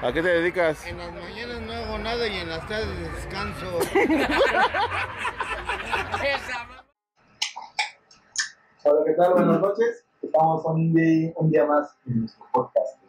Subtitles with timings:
[0.00, 0.86] ¿A qué te dedicas?
[0.86, 3.78] En las mañanas no hago nada y en las tardes descanso.
[8.84, 9.32] Hola, ¿qué tal?
[9.32, 10.06] Buenas noches.
[10.22, 13.02] Estamos un día, un día más en nuestro podcast.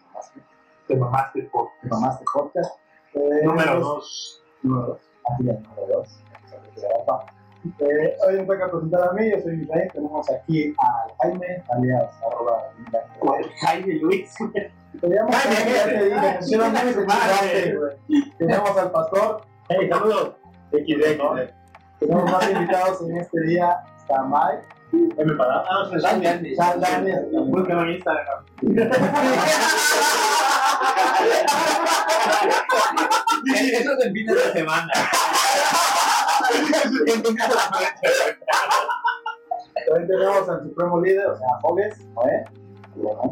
[0.87, 2.79] Te mamaste por De Mamaste Podcast.
[3.13, 4.43] Eh, número pues, 2.
[4.63, 4.99] Número 2.
[5.31, 6.23] Así ya, número 2.
[7.79, 9.91] Eh, hoy me toca presentar a mí, yo soy Misael.
[9.91, 12.63] Tenemos aquí al Jaime, alias arroba.
[13.61, 14.33] Jaime Luis.
[15.01, 16.05] Tenemos Jaime, a- ya te Jaime.
[16.05, 17.21] dije, mencionan Jaime, mucho, madre.
[17.51, 18.31] chingaste, güey.
[18.37, 19.41] Tenemos al pastor.
[19.69, 20.33] Hey, saludos.
[20.71, 21.19] XD.
[21.99, 23.77] Tenemos más invitados en este día.
[23.97, 24.63] Está Mike.
[25.17, 25.59] M para.
[25.69, 25.97] Ah, no,
[27.83, 28.45] en Instagram.
[33.55, 34.91] Eso es el fin de semana.
[39.87, 42.43] También tenemos al supremo líder, o sea, Fogues, ¿eh?
[42.95, 43.31] No.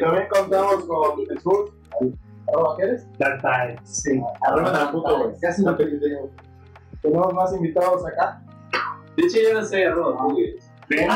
[0.00, 1.70] También contamos con Jesús.
[2.48, 3.06] ¿Arroba qué eres?
[3.84, 4.20] Sí.
[4.42, 5.40] Arroba tan puto, güey.
[5.40, 6.30] Casi que te digo.
[7.02, 8.40] Tenemos más invitados acá.
[9.16, 10.70] De hecho, yo no soy arroba jugues.
[10.88, 11.08] Ven.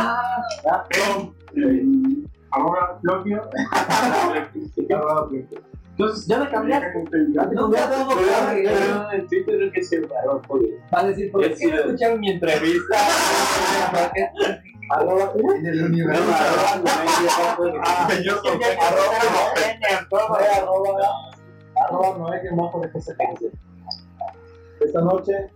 [2.50, 2.98] Ahora.
[4.90, 5.62] Arroba Twitter.
[5.90, 7.04] Entonces, ya le cambiaste.
[7.52, 8.08] No, ya tengo
[9.72, 10.70] que soy arroba jugues.
[10.90, 12.96] Vas a decir, ¿por Ya qué no escucharon mi entrevista?
[14.90, 15.32] Arroba?
[15.56, 16.22] En el universo.
[17.82, 18.40] Ah, Señor,
[18.80, 20.98] Arroba Noé, arroba,
[21.76, 23.50] arroba Noé, que más por que se piense.
[24.80, 25.50] Esta noche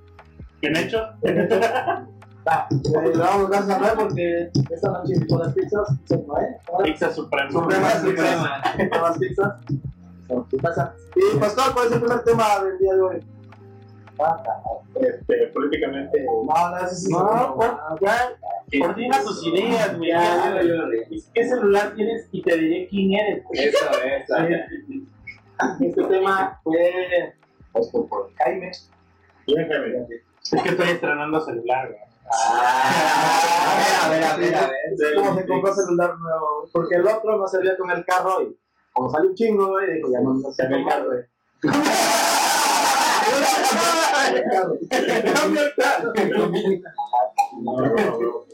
[0.64, 1.08] ¿Bien hecho?
[2.46, 5.88] Ah, eh, le damos gracias a Noé porque esta noche invitó las pizzas.
[6.26, 6.58] Noé.
[6.84, 7.50] Pizza Suprema.
[7.50, 8.62] Suprema, Suprema.
[8.90, 9.54] Las pizzas.
[10.50, 10.94] Su casa.
[11.16, 13.24] Y Pastor, ¿cuál es el primer tema del día de hoy?
[14.94, 16.24] Este, políticamente.
[16.24, 18.36] No, no, ese sí No, no, pues, ya.
[18.78, 21.24] Coordina tus ideas, reí.
[21.32, 22.28] ¿Qué celular tienes?
[22.32, 23.44] Y te diré quién eres.
[23.52, 24.36] Eso, eso.
[25.80, 27.34] Este tema fue
[28.08, 28.70] por Jaime.
[29.46, 30.22] Déjame.
[30.52, 32.13] Es que estoy estrenando celular, güey.
[32.30, 35.14] Ah, a ver, a ver, a ver, a ver.
[35.16, 36.68] ¿Cómo se compró celular nuevo?
[36.72, 38.56] Porque el otro no servía con el carro y
[38.92, 41.18] como salió un chingo, güey, dijo, ya no sirve el carro, güey.
[44.34, 44.78] El carro.
[45.34, 46.12] Cambia el carro.
[47.60, 48.44] No, no, no.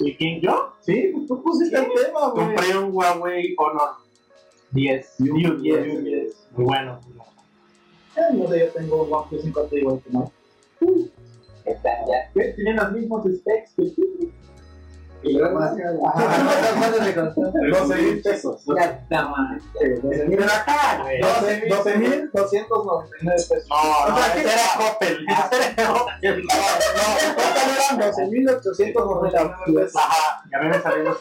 [0.00, 0.40] ¿Y quién?
[0.40, 0.74] ¿Yo?
[0.80, 2.46] Sí, pues tú pusiste el tema, güey.
[2.46, 4.07] Compré un Huawei Honor
[4.72, 5.14] 10.
[5.20, 6.36] New 10.
[6.52, 7.00] Muy bueno.
[8.16, 10.32] Eh, No sé, yo tengo un OnePlus 5 igual que no.
[11.64, 12.30] Está ya.
[12.54, 14.30] Tienen las mismas specs que tú.
[15.22, 15.72] Y luego más.
[16.78, 17.40] ¿Cuánto te costó?
[17.42, 18.64] 12 mil pesos.
[18.76, 19.60] Ya está mal.
[19.80, 21.20] Eh, 12 mil acá, güey.
[21.20, 23.68] 12 mil 299 pesos.
[23.68, 25.26] No, no, O sea, ¿qué ese era Coppel.
[25.28, 26.46] Ese era Coppel.
[27.74, 29.96] eran 12.899 pesos.
[29.96, 31.18] Ajá, y a mí me salieron los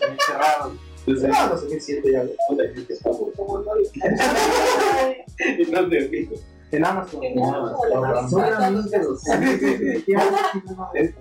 [1.08, 1.64] tenis cerrados.
[1.64, 2.24] Ah, 12.007 ya.
[2.24, 2.30] No.
[6.72, 7.24] En Amazon.
[7.24, 8.44] En Amazon.
[10.94, 11.16] En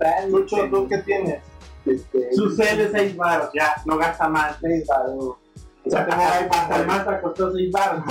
[0.70, 1.40] ¿tú qué tienes?
[1.84, 4.56] Este, Su de 6 baros, ya, no gasta más.
[4.60, 5.36] seis baros.
[5.84, 8.02] O sea, tengo hasta el Mazda costó 6 baros.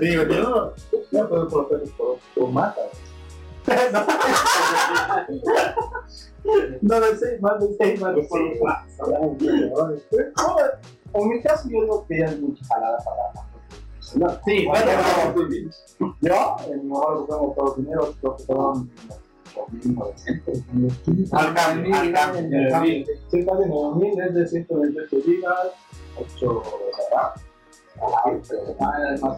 [0.00, 0.72] Digo, yo.
[1.10, 2.80] No puedo por por por mata.
[6.82, 8.28] No, de 6 más de 6 más de
[11.12, 14.90] En mi caso, yo no quería mucha jalada para la Sí, Bueno,
[16.00, 18.90] no, Yo, en mi lo buscamos todos los dineros, creo que fueron
[19.54, 21.32] 2.900.
[21.32, 23.06] Al cambio, al cambio.
[23.30, 25.66] Sí, casi 9.000, es de 128 gigas,
[26.16, 27.32] 8 de RAM.
[28.80, 29.36] Más.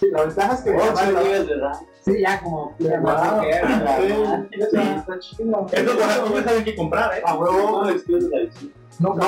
[0.00, 1.76] Sí, la ventaja es que mi mamá la- de RAM.
[2.12, 2.74] Sí, ya como.
[3.02, 4.48] Más que era, sí, ¿verdad?
[4.50, 5.66] sí, está chido.
[5.72, 7.22] Estos baratos no saben qué comprar, ¿eh?
[7.24, 7.82] A huevo.
[7.82, 8.72] No, excluye la edición.
[8.98, 9.26] No, no, no,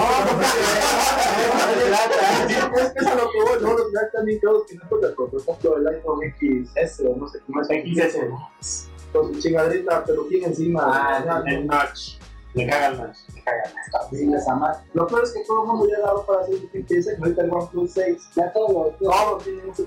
[2.81, 4.89] es que es a lo que voy, no, los Black también creo que no es
[4.89, 8.89] por por ejemplo el iPhone XS o no sé cómo es XS.
[9.13, 10.05] con su chingadrita
[10.43, 10.83] encima.
[10.87, 12.19] Ah, el notch.
[12.55, 13.19] Le caga el notch.
[13.33, 14.11] Le caga el notch.
[14.11, 14.81] Sí, esa madre.
[14.93, 17.51] Lo peor es que todo el mundo ya agarró para hacer XS, que ahorita el
[17.53, 19.87] OnePlus 6, ya todos, todos tienen ese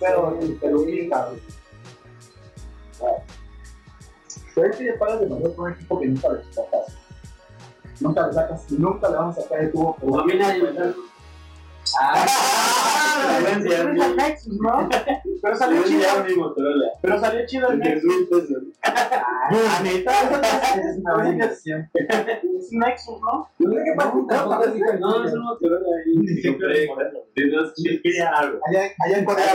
[0.00, 1.38] pero el peluquín, cabrón.
[4.54, 6.96] Pero es que ya pagas demasiado por un equipo que nunca le sacas.
[8.00, 9.96] Nunca le sacas nunca le vamos a sacar el tubo.
[10.46, 10.94] Hay-
[12.00, 12.26] Ah,
[13.20, 14.88] Ah, Valencia, Nexus, ¿no?
[15.42, 16.02] pero salió chido.
[17.02, 18.28] Pero salió chido el Nexus.
[18.82, 20.12] Ah, neta.
[20.76, 21.88] Es una buena inversión.
[21.94, 23.48] Es un Nexus, ¿no?
[23.58, 25.00] Yo creo que para tampoco es diferente.
[25.00, 25.88] No, es un Motorola
[27.34, 27.74] pesos.
[28.68, 29.46] Allá, en Corea,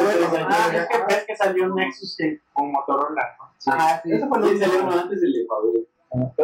[0.50, 2.18] Ah, es que ves que salió un Nexus
[2.54, 3.72] con Motorola, ¿no?
[3.74, 4.12] Ajá, sí.
[4.14, 5.88] Eso fue lo que salió antes el de Huawei.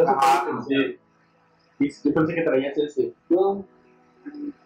[0.06, 0.98] Ah, Sí.
[1.78, 3.12] y yo pensé que traías ese.
[3.28, 3.64] No,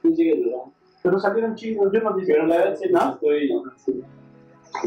[0.02, 0.72] tú sigues dudando.
[1.04, 2.32] Pero salieron chidos, yo no dije.
[2.32, 3.48] Pero la verdad sí, no estoy.
[3.76, 4.02] sí.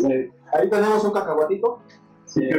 [0.02, 0.32] Sí.
[0.52, 1.80] Ahí tenemos un cacahuatito.
[2.26, 2.42] Sí.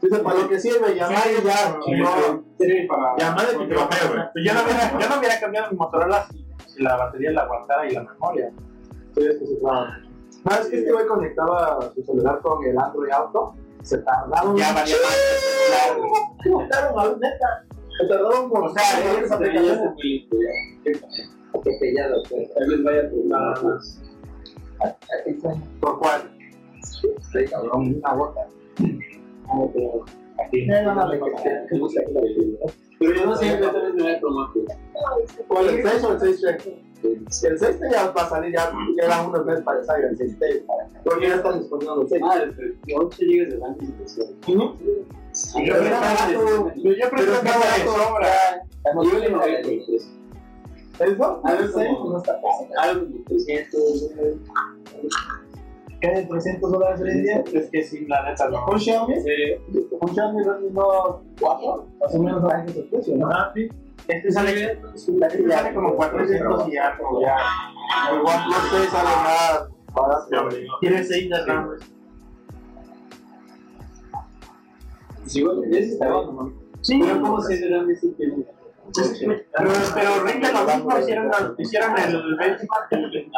[0.00, 1.76] Dice, para lo que sirve, llamar y ya.
[1.84, 3.16] Sí, No, Sí, para.
[3.18, 3.68] Llamada y güey.
[3.68, 7.42] Pues Yo no hubiera, yo no hubiera cambiado mi Motorola si, si la batería la
[7.42, 8.50] aguantara y la memoria.
[9.14, 9.98] Sí, es que se traba.
[10.44, 13.54] No, es que este güey conectaba su celular con el Android Auto.
[13.82, 14.56] Se tardaron.
[14.56, 14.86] Ya.
[14.86, 14.96] Se
[16.70, 17.64] tardaron, a- neta.
[17.98, 18.74] Se tardaron por.
[18.74, 18.82] Ya
[20.32, 20.92] ya.
[21.64, 22.54] Que pellado, pues.
[22.54, 24.00] Tal vez vaya por nada más.
[25.80, 26.30] ¿Por cuál?
[26.82, 28.46] Sí, cabrón, una gota.
[29.48, 30.04] Ah, pero-
[30.44, 30.66] Aquí.
[30.66, 31.18] No, no, no, no.
[33.00, 34.48] Pero yo no sé, tal vez me voy a tomar.
[35.48, 36.44] O el 6 o el 6
[37.44, 40.36] El 6 ya va a salir, ya quedan unos meses para que salga el 6
[41.04, 45.04] Porque ya están disponibles los 6 Ah, pero 8 GB de de
[45.56, 48.64] Y yo prefiero yo, yo prefiero que sea de sobra.
[48.94, 50.08] Yo le pagué por eso.
[50.98, 51.40] ¿Eso?
[51.44, 52.10] A ver, El 6 ¿cómo?
[52.12, 52.68] no está fácil.
[52.76, 53.80] Algo de 300.
[56.00, 57.44] ¿Qué de 300 dólares hoy en día?
[57.52, 58.66] Es que sí, la neta no.
[58.66, 59.14] ¿Un Xiaomi?
[59.20, 59.30] Sí.
[60.00, 60.70] ¿Un Xiaomi Redmi
[61.40, 61.86] 4?
[62.00, 63.28] Más o menos a ese precio, ¿no?
[63.30, 63.68] Ah, sí.
[64.08, 67.36] Este sale, este sale como 400 y algo ya.
[68.10, 70.56] El OnePlus 6 sale más barato.
[70.80, 71.70] Tiene 6 de RAM.
[75.22, 76.54] Pues igual, ese está bien.
[76.80, 78.44] Sí, Pero ¿cómo se será ese tiene?
[78.94, 82.90] Pero, pero rinde lo mismo, hicieron, hicieron el benchmark,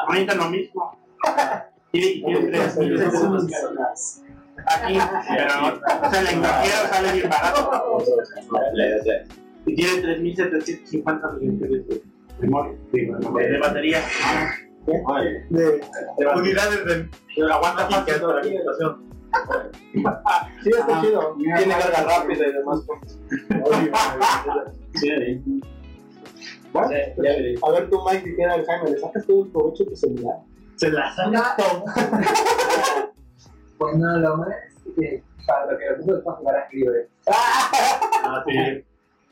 [0.08, 0.98] rinde lo mismo.
[1.92, 2.78] Tiene 3
[4.66, 4.98] Aquí,
[5.28, 5.54] pero,
[6.06, 8.04] o sea, el extranjero sale bien barato.
[9.66, 12.02] Y tiene 3750 millones de
[12.40, 14.02] memoria, de, batería.
[14.86, 15.80] De,
[16.36, 17.52] Unidades de.
[17.52, 19.10] Aguanta fácil la situación.
[20.62, 21.34] Sí, está chido.
[21.38, 22.80] Tiene carga rápida y demás.
[24.94, 25.40] Sí, ahí.
[26.72, 27.54] Bueno, Ya veré.
[27.62, 29.96] a ver tú, Mike, que era el Jaime, ¿le sacas todo el provecho de tu
[29.96, 30.36] celular?
[30.76, 31.84] Se la sale todo.
[33.78, 36.68] Pues no, lo malo es que para lo que lo uso es para jugar a
[36.70, 37.08] libre.
[37.28, 38.84] Ah, sí.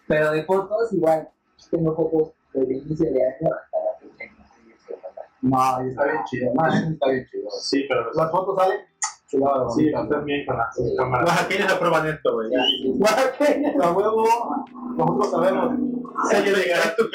[0.06, 1.28] Pero de fotos, igual,
[1.70, 4.24] tengo fotos desde el inicio de año hasta la fecha.
[5.42, 6.50] No, está bien chido.
[6.54, 7.50] No, sí está bien chido.
[7.60, 8.10] Sí, pero.
[8.14, 8.80] Las fotos salen
[9.36, 9.38] de
[9.74, 10.08] Sí, bonita.
[10.08, 10.82] también con las Sí.
[10.96, 11.28] cámaras.
[11.28, 12.48] Los aquellos aprueban esto, güey.
[13.82, 14.26] A huevo,
[14.96, 15.78] nosotros sabemos.
[16.30, 17.06] Sello de garantía.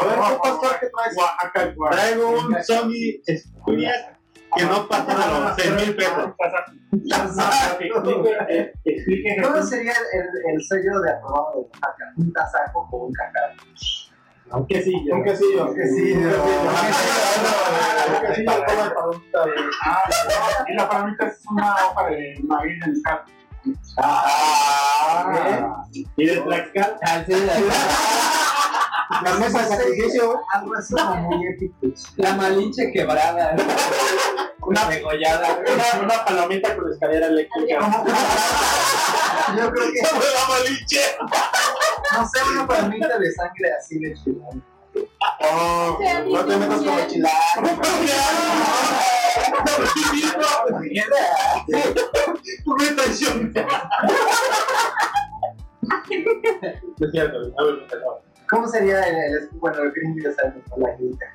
[0.00, 1.16] A ver, ¿qué pastor que traes?
[1.16, 4.14] Oaxaca, Traigo un Sony Xperia
[4.56, 6.32] que no pasa de los 6 mil pesos.
[9.42, 12.04] ¿Cómo sería el, el sello de aprobado de Oaxaca?
[12.16, 13.12] ¿Un tasajo o un
[14.48, 14.60] cacao?
[14.60, 15.14] Un quesillo.
[15.14, 15.66] Un quesillo.
[15.68, 16.28] Un quesillo.
[16.28, 19.44] Un quesillo como de palomita.
[19.84, 23.26] Ah, y la palomita es una hoja de maíz en cap.
[23.98, 25.84] Ah,
[26.16, 26.98] Y de Tlaxcala.
[27.02, 27.54] Ah, sí, la,
[29.30, 30.40] la mesa de sacrificio.
[30.52, 31.74] algo así como muy épico.
[32.16, 33.56] La malinche quebrada.
[34.60, 35.58] Una degollada.
[35.60, 37.78] Una, una palomita con escalera eléctrica.
[39.56, 41.00] Yo creo que, la maliche!
[42.16, 44.64] No sé, una palomita de sangre así de chilán.
[45.40, 45.98] Oh,
[46.30, 47.62] no te metas con el chilaco.
[52.78, 53.52] ¡Me traición!
[57.00, 58.28] Es cierto, a ver, no.
[58.48, 59.78] ¿Cómo sería el, el bueno,
[60.36, 61.26] sabemos con la grita?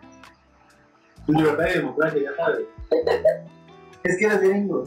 [1.27, 2.65] Libertad de democracia, ya sabes.
[4.03, 4.83] Es que eres gringo.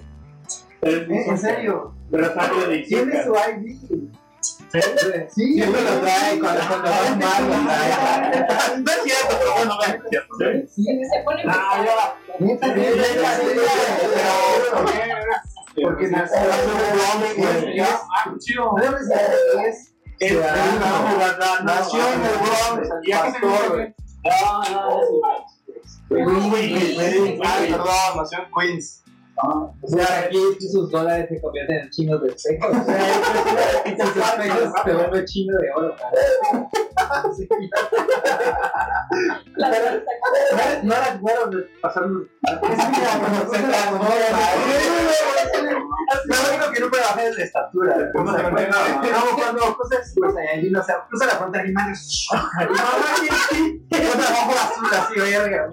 [0.83, 1.07] ¿Eh?
[1.09, 1.95] ¿En serio?
[2.11, 4.11] Pero sangre de Tiene su ID.
[4.73, 4.80] ¿Sí?
[5.35, 8.78] Sí, Siempre lo trae, cuando cuando vas mal lo trae.
[8.80, 10.35] No es cierto, pero bueno, no es cierto.
[10.38, 10.44] ¿sí?
[10.75, 11.94] Sí, Se pone Ah, ya.
[12.38, 14.06] Neta, Sí, neta, sí, sí, sí,
[15.75, 15.82] sí.
[15.82, 16.38] Porque nació
[19.66, 19.92] es.
[20.18, 23.94] Es una Nació en el Bronx, el Ya que se pastor, me
[29.38, 29.95] Ah, Ah, Queens.
[29.95, 32.71] O sea, aquí sus dólares se convierten en chinos de espejos.
[32.71, 33.14] O sea,
[34.07, 35.95] sus espejos se vuelve chino de oro.
[39.57, 40.81] La verdad está cara.
[40.83, 42.23] No era bueno de pasarnos.
[46.25, 47.97] Lo único que no puede bajar es la estatura.
[48.14, 48.50] No, no, no, no.
[48.50, 52.28] No, cuando cruces Super Saiyajin, o sea, cruza la frontera y manos.
[52.33, 52.71] Otra
[54.31, 55.69] bajo azul así, verga.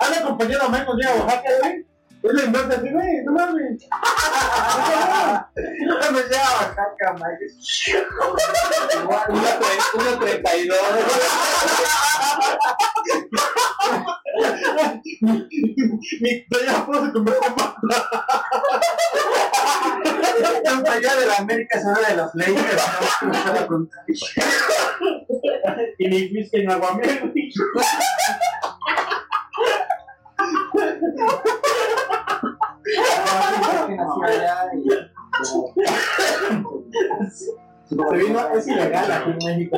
[0.00, 1.08] Han acompañado a Michael J.
[1.10, 1.72] a Oaxaca, güey.
[1.74, 1.95] Es la
[2.44, 3.82] inversa así, güey, no mames.
[6.00, 7.46] Cuando llega a Oaxaca, Mike.
[9.94, 10.78] Una 32.
[16.20, 16.58] Mi se
[20.90, 22.82] allá de la América una de los Lakers.
[23.22, 23.88] ¿no?
[25.98, 27.50] Y ni whisky en aguamiel, güey.
[30.36, 31.20] Que nació allá y-
[37.88, 39.76] Se vino, es ilegal aquí en México.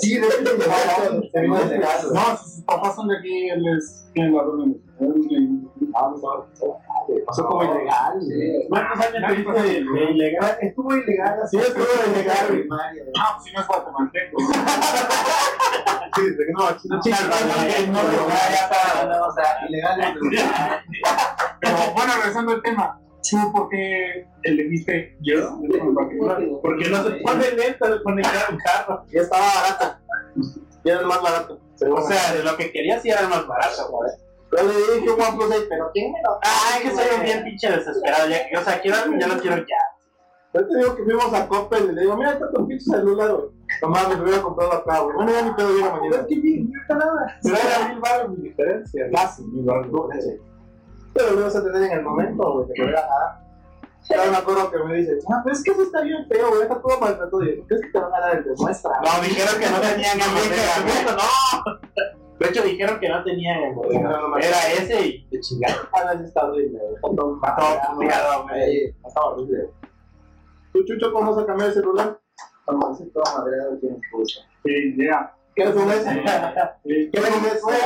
[0.00, 2.04] Sí, de hecho, se llevaba- se vino de gas.
[2.12, 4.08] No, sus papás son de aquí, él es.
[4.12, 4.42] Tiene la
[7.26, 8.20] Pasó como ilegal.
[8.68, 10.58] ¿Cuántos años tuviste de de ilegal?
[10.60, 11.58] Estuvo ilegal así.
[11.58, 12.46] Sí, estuvo ilegal.
[12.48, 13.04] primaria.
[13.18, 14.36] Ah, pues si no es guatemalteco.
[16.14, 17.10] Sí, no, no Sí,
[17.88, 18.02] no,
[19.08, 19.98] no, o sea, ilegal.
[21.60, 23.00] Pero bueno, regresando al tema.
[23.28, 25.58] ¿Tú por qué elegiste yo?
[26.62, 29.04] Porque no se pone lento de conectar un carro.
[29.10, 29.98] Ya estaba barato.
[30.84, 31.60] Ya era el más barato.
[31.90, 34.10] O sea, de lo que quería sí era el más barato, güey.
[34.56, 37.44] Yo le dije OnePlus 6, pero ¿quién me lo Ah, es que soy un bien
[37.44, 38.28] pinche desesperado.
[38.28, 39.64] Ya, que- o sea, quiero algo y ya lo quiero ya.
[40.54, 43.32] Yo te digo que fuimos a Coppel y le digo, mira, está tu pinche celular,
[43.32, 43.48] güey.
[43.82, 45.16] Nomás me hubiera comprado acá, güey.
[45.16, 46.16] Bueno, ya ni pedo viene mañana.
[46.16, 47.38] Es que bien, no está nada.
[47.42, 49.06] Pero era mil baros mi diferencia.
[49.12, 49.88] Casi, mil baros.
[51.12, 53.40] Pero lo vas a tener en el momento, güey, que te voy a.
[54.08, 56.62] Yo me acuerdo que me dice, ah, pero es que eso está bien feo, güey,
[56.62, 57.42] está todo maltratado.
[57.42, 58.90] Y yo, ¿qué es que te van a dar el de muestra?
[59.02, 62.23] No, dijeron que no tenían embotellamiento, no.
[62.38, 64.38] De hecho, dijeron que no tenían embotellamiento.
[64.38, 65.86] Era ese y te chingaron.
[65.92, 66.80] Ah, no, está horrible.
[69.06, 69.70] Está horrible.
[70.72, 72.20] ¿Tú, Chucho, cómo vas a cambiar el celular?
[72.66, 74.40] Vamos a hacer toda madreada que nos puso.
[74.64, 75.32] Sí, ya.
[75.54, 76.04] ¿Qué fumes?
[76.04, 77.76] ¿Qué fumes, güey?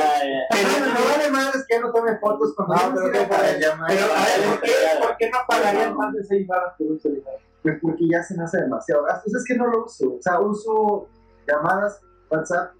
[0.49, 4.61] Pero no vale madres que no tome fotos No, no, pero pero a ver, ¿por
[4.61, 7.35] qué, ¿por qué no pagarían más de 6 baros por un celular?
[7.61, 9.21] Pues porque ya se me hace demasiado gasto.
[9.25, 10.15] Pues es que no lo uso.
[10.15, 11.07] O sea, uso
[11.47, 12.01] llamadas,
[12.31, 12.73] WhatsApp.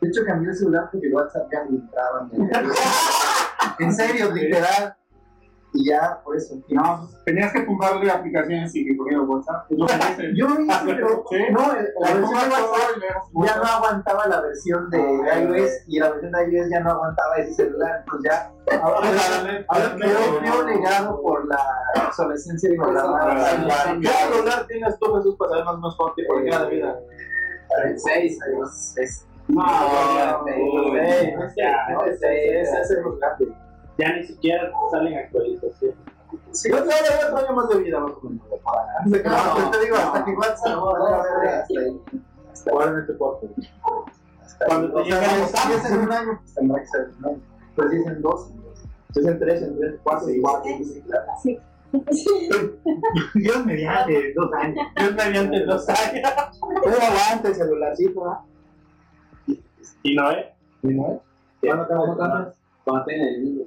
[0.00, 2.28] De hecho, cambié el celular porque WhatsApp ya me entraba.
[2.32, 2.50] me-
[3.84, 4.94] En serio, literal.
[5.74, 6.56] Y ya, por eso.
[6.70, 9.66] No, tenías que tumbarle aplicaciones y que corriera WhatsApp.
[9.70, 10.32] Lo hice.
[10.34, 11.36] Yo hice, pero Sí.
[11.52, 13.62] no, el- la Le versión de WhatsApp ya WhatsApp.
[13.62, 17.52] no aguantaba la versión de iOS y la versión de iOS ya no aguantaba ese
[17.54, 18.04] celular.
[18.08, 18.50] Pues ya,
[18.82, 19.08] ahora,
[19.68, 19.96] ahora
[20.42, 21.58] quedó negado por la
[22.06, 26.96] obsolescencia de la ¿Qué celular tienes tú, Jesús, para saber más fuerte por cada vida?
[27.84, 28.38] El 6,
[28.96, 30.44] es No, no.
[33.98, 35.96] Ya ni siquiera salen actualizaciones.
[36.52, 38.46] Si no te va a dar otro año más de vida, más o menos.
[39.24, 42.00] No, no, te digo, hasta que WhatsApp no va a ver hasta ahí.
[42.70, 43.52] Ahora en este podcast.
[44.66, 47.40] Cuando te si es en un año, pues tendrá que ser en un año.
[47.76, 48.52] Pero si es en dos.
[49.12, 50.62] Si es en tres, en tres, cuatro, igual.
[50.64, 51.32] sí, claro.
[51.42, 51.58] Sí.
[53.34, 54.86] Dios mediante dos años.
[54.96, 56.30] Dios mediante dos años.
[56.84, 58.44] Pero el celularcito, ¿ah?
[60.02, 60.54] Y no, ¿eh?
[60.82, 61.20] ¿Y no es?
[61.60, 62.54] ¿Cuándo te vas a matar?
[62.84, 63.66] Cuando tenga el.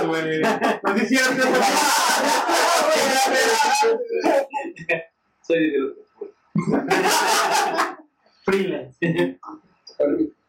[0.00, 0.40] No, güey.
[0.40, 1.42] No es cierto.
[5.42, 5.92] Soy de los
[8.44, 9.38] Freelance.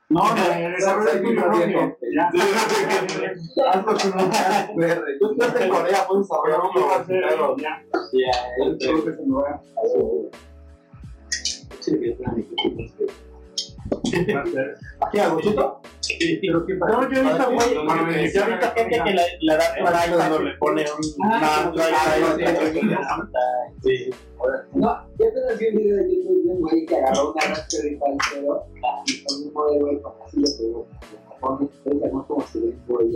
[0.09, 1.97] No, no, desarrollo tuyo propio.
[2.15, 2.31] Ya.
[3.71, 4.31] Hazlo con un.
[4.31, 7.83] Yo estoy en Corea, puedes desarrollar un nuevo Ya.
[8.11, 8.31] Ya,
[8.65, 8.85] El que
[9.15, 9.61] se me va.
[15.07, 15.81] ¿Aquí algo, chito?
[16.87, 17.73] No, yo he visto, güey,
[18.33, 19.73] yo he visto gente que la, la da
[20.29, 20.85] por le pone
[21.23, 21.71] Ah,
[23.83, 24.09] Sí.
[24.73, 28.17] No, yo conocí un video de YouTube de un güey que agarró una Raspberry Pi
[28.31, 28.65] cero
[29.05, 30.87] y con un modelo de así le pegó.
[31.39, 33.09] Como si le fuera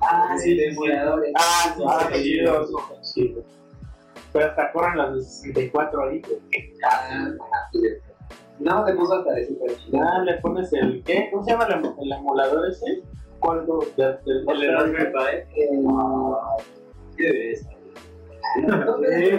[0.00, 1.32] Ah, sí, de emuladores.
[1.36, 2.18] Ah, sí, Ah, qué.
[4.32, 6.38] Pero hasta corren las de 64 ahí, güey.
[6.90, 7.30] Ah,
[7.72, 8.00] sí, de-
[8.60, 9.98] Nada más le puso hasta de super chido.
[10.02, 11.28] Ah, le pones el, ¿qué?
[11.30, 13.02] ¿Cómo se llama el, el emulador ese?
[13.40, 13.66] ¿Cuál?
[13.66, 14.44] Del- del- del-
[15.56, 16.04] Eh,
[17.16, 17.74] ¿Qué estar?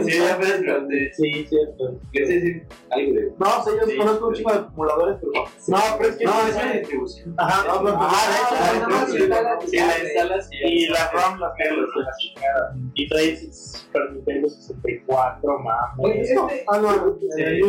[0.04, 0.38] Sí, ya
[0.80, 1.14] me.
[1.14, 2.00] Sí, cierto.
[2.12, 2.68] ¿Qué sé decir?
[2.90, 3.34] Algo de.
[3.38, 5.32] No, yo conozco un chico de acumuladores, pero
[5.68, 7.36] no, pero es que No, es una distribución.
[7.38, 10.88] Ajá, no, no, Ah, de hecho, Ah, la instalas, sí, sí, la instalas y Y
[10.88, 12.76] las ROM las pierdes de la chingada.
[12.94, 16.32] Y traes Super Nintendo 64, mames.
[16.38, 17.60] Oye, Ah, no, el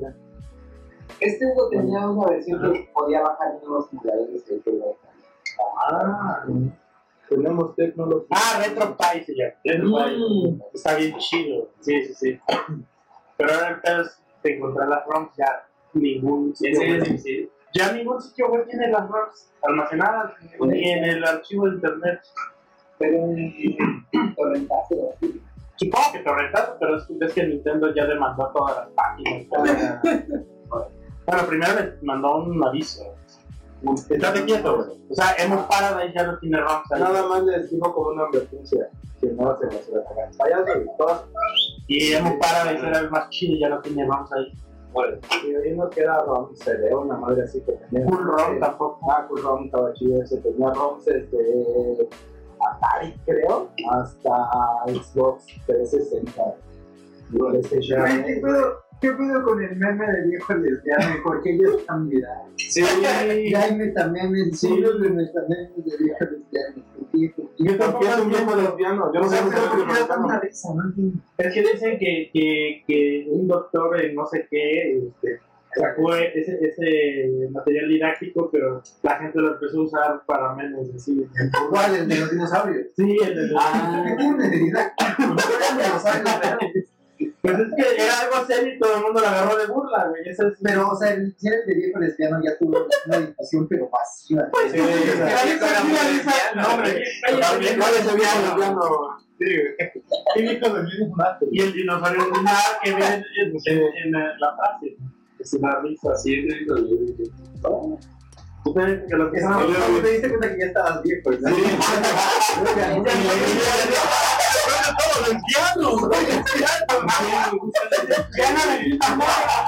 [0.00, 0.14] la.
[1.20, 4.62] Este Hugo tenía una versión que podía bajar en los emuladores de.
[5.90, 6.44] Ah,
[7.28, 8.28] tenemos tecnología.
[8.30, 9.54] Ah, Retro Pie se llama.
[10.04, 10.58] Pie.
[10.72, 11.68] Está bien chido.
[11.80, 12.40] Sí, sí, sí.
[13.36, 17.92] Pero ahora el pedo es de encontrar las ROMs ya ningún ¿En sitio web- ya
[17.92, 22.20] ningún sitio web tiene las ROMs almacenadas ni en el archivo de internet.
[22.98, 24.06] Pero un
[24.36, 25.40] torrentazo así.
[25.76, 29.46] Supongo que torrentazo, pero es, es que Nintendo ya demandó todas las páginas.
[31.28, 33.14] bueno, primero les mandó un aviso.
[34.10, 34.88] Estate quieto, güey.
[35.10, 37.00] O sea, Emo Paradise ya no tiene ROMs ahí.
[37.00, 38.88] Nada más les digo como una advertencia
[39.20, 40.30] que no se nos va a cagar.
[40.38, 41.24] Payaso y todas.
[41.86, 44.52] Y Emo Paradise era el más chido y ya no tiene ROMs ahí.
[44.92, 48.08] Bueno, Y ahí no queda ROM, se ve una madre así que tenía.
[48.08, 48.98] Full ROM tampoco.
[49.12, 50.38] Ah, Cool ROM estaba chido ese.
[50.38, 52.08] Tenía ROMs desde
[52.58, 54.50] Atari, creo, hasta
[54.86, 56.42] Xbox 360.
[57.30, 58.00] PlayStation.
[59.00, 61.22] ¿Qué pedo, ¿Qué pedo con el meme de viejo lesbiano?
[61.22, 62.52] ¿Por qué ya están virales?
[62.56, 67.48] sí, Ya hay metamemes, sí, los de metamemes de viejo lesbiano.
[67.58, 69.12] Yo tampoco es un viejo lesbiano.
[69.12, 70.42] Yo no sé Pero por qué ¿por qué da
[71.38, 75.40] es que dicen que, que, que un doctor en no sé qué este,
[75.74, 81.24] sacó ese, ese material didáctico, pero la gente lo empezó a usar para memes así.
[81.70, 81.94] ¿Cuál?
[81.94, 82.86] ¿El de los dinosaurios?
[82.96, 85.22] Sí, el de Ah, ¿qué tiene de didáctico?
[85.22, 86.84] No eran dinosaurios.
[87.56, 90.22] Pues es que era algo serio y todo el mundo lo agarró de burla, güey.
[90.28, 90.54] Eso es.
[90.62, 94.48] Pero, o sea, el si el de viejo lesbiano ya tuvo una educación, pero masiva.
[94.52, 97.04] Pues, Sí, sí, sí, sí, sí, No, hombre,
[97.78, 99.18] ¿Cuál es lesbiano.
[101.16, 101.46] mate.
[101.52, 104.96] Y el dinosaurio nada que ver en, en, en, en la frase.
[105.38, 106.14] Es una risa.
[106.16, 107.30] sí, los libros.
[108.64, 111.30] Ustedes que lo que Eso, saben- ¿cómo te diste cuenta que ya estabas viejo?
[114.90, 114.96] ¿No?
[114.96, 116.26] todos lesbianos, güey,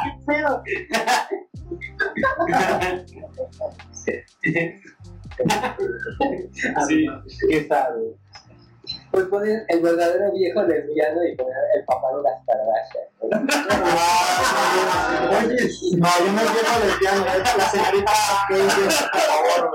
[0.04, 0.62] qué pedo.
[6.86, 7.06] Sí,
[7.48, 8.16] ¿Qué tal?
[9.10, 13.10] Pues ponen el verdadero viejo lesbiano y ponen el papá de las Kardashian.
[15.30, 15.56] Oye,
[15.98, 18.12] no, yo no quiero lesbiano, es la señorita
[18.48, 18.70] Kennedy,
[19.12, 19.72] por favor.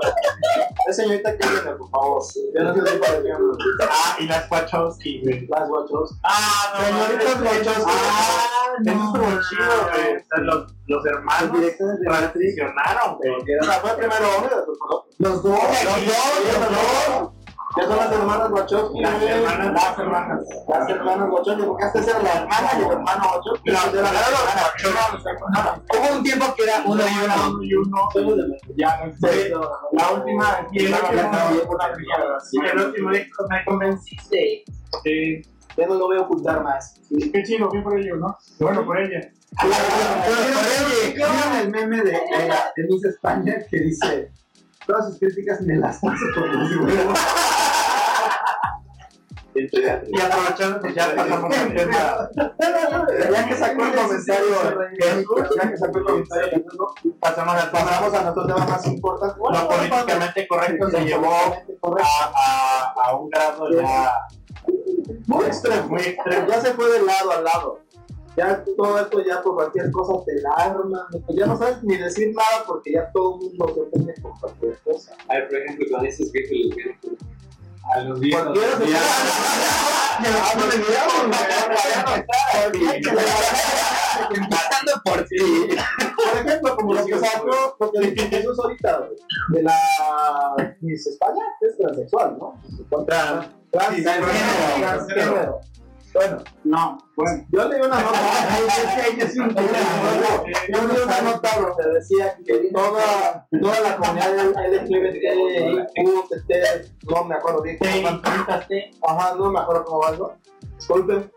[0.88, 2.22] Es señorita Kennedy, por favor.
[2.54, 3.52] Yo no soy tipo lesbiano.
[3.90, 5.46] Ah, y las Wachowski, güey.
[5.48, 6.18] Las guachos.
[6.22, 7.92] Ah, no, Señoritas Wachowski.
[7.92, 8.92] Ah, no.
[8.92, 10.44] eso estuvo chido, güey.
[10.46, 13.58] Los, los hermanos transicionaron, güey.
[13.60, 14.78] O sea, fue primero hombre, después.
[15.18, 15.60] Los dos.
[15.60, 17.35] Los dos, los dos.
[17.76, 19.00] Ya son las hermanas Wachowski.
[19.00, 20.40] Las hermanas, las hermanas.
[20.66, 23.70] Las hermanas Wachowski, porque antes era la hermana y el hermano Wachowski.
[23.70, 25.82] Las hermanas hermana.
[25.92, 27.62] Hubo un tiempo que era uno y uno.
[27.62, 28.10] Y uno.
[28.76, 29.52] Ya no sé.
[29.92, 30.98] La última, y el La
[32.86, 34.64] último, disco me convenciste.
[35.02, 35.42] Sí.
[35.76, 36.94] Ya no lo voy a ocultar más.
[37.10, 38.38] Qué chido, bien por ellos, ¿no?
[38.58, 39.20] Bueno, por ella.
[41.14, 42.18] ¿Vieron el meme de,
[42.88, 44.30] Miss España que dice
[44.86, 47.45] todas sus críticas me las hace por los huevos?
[49.56, 52.30] Y aprovechando que ya pasamos el tema.
[53.30, 54.46] Ya que sacó el comentario,
[54.98, 56.64] ya que sacó el comentario,
[57.20, 59.36] Pasamos al pasamos a nuestro tema más importante.
[59.38, 64.12] Lo políticamente correcto se llevó a, a, a un grado ya
[65.26, 66.46] muy extremo, muy extremo.
[66.48, 67.80] Ya se fue de lado a lado.
[68.36, 70.32] Ya todo esto ya por cualquier cosa te
[71.26, 74.38] pues ya no sabes ni decir nada porque ya todo el mundo se ofende por
[74.38, 75.14] cualquier cosa.
[75.28, 76.96] A ver, por ejemplo, con esos lesbianos.
[77.94, 78.20] A los
[85.04, 85.36] por ti.
[86.16, 89.08] Por ejemplo, como lo que sacó, lo que dijo Jesús ahorita,
[89.50, 89.74] de la
[90.80, 92.60] Miss España, es transexual, ¿no?
[93.06, 95.60] Trans, transgénero.
[96.16, 97.46] Bueno, No, bueno.
[97.50, 98.18] yo leí una nota,
[100.72, 104.34] yo leí una nota donde decía que toda, toda la comunidad
[104.72, 105.16] LGBT,
[107.10, 108.20] no me acuerdo bien cómo.
[109.08, 110.34] Ajá, no me acuerdo cómo va algo.
[110.76, 111.30] Disculpen,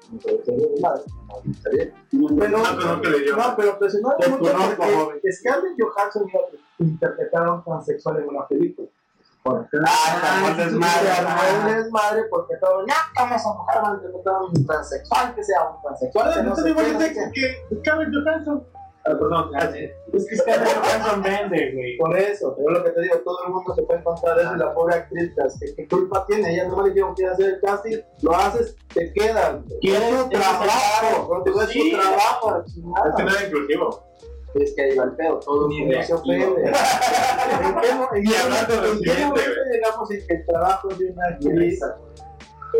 [1.71, 1.93] bien.
[2.39, 3.35] Pero, No, pero que le dio.
[3.37, 5.31] no, pero presionó mucho porque.
[5.31, 8.87] Scarlett Johansson iba a interpretar a un transexual en una película.
[9.49, 11.09] Por ejemplo, Ah, ah, el desmadre.
[11.11, 15.35] armó el desmadre porque todo, no, ¿cómo esa mujer va a interpretar a un transexual?
[15.35, 16.43] Que sea un transexual.
[16.45, 17.31] no no sé qué".
[17.69, 18.67] que Scarlett Johansson.
[19.03, 19.91] perdón, gracias.
[20.13, 21.97] Es que Scarlett Johansson vende, güey.
[21.97, 24.57] Por eso, pero lo que te digo, todo el mundo se puede encontrar eso y
[24.59, 25.31] la pobre actriz,
[25.75, 26.53] ¿qué culpa tiene?
[26.53, 29.57] Ella no le dijeron que hacer el casting, lo haces, te quedas.
[29.81, 31.41] Quiere Es un trabajo.
[31.43, 34.03] Pero te tu trabajo, Es que no es inclusivo.
[34.55, 36.73] Es que ahí va el pedo, todo el mundo se ofende.
[37.51, 37.93] ¿En qué
[39.25, 41.79] momento- llegamos en que el trabajo de una actriz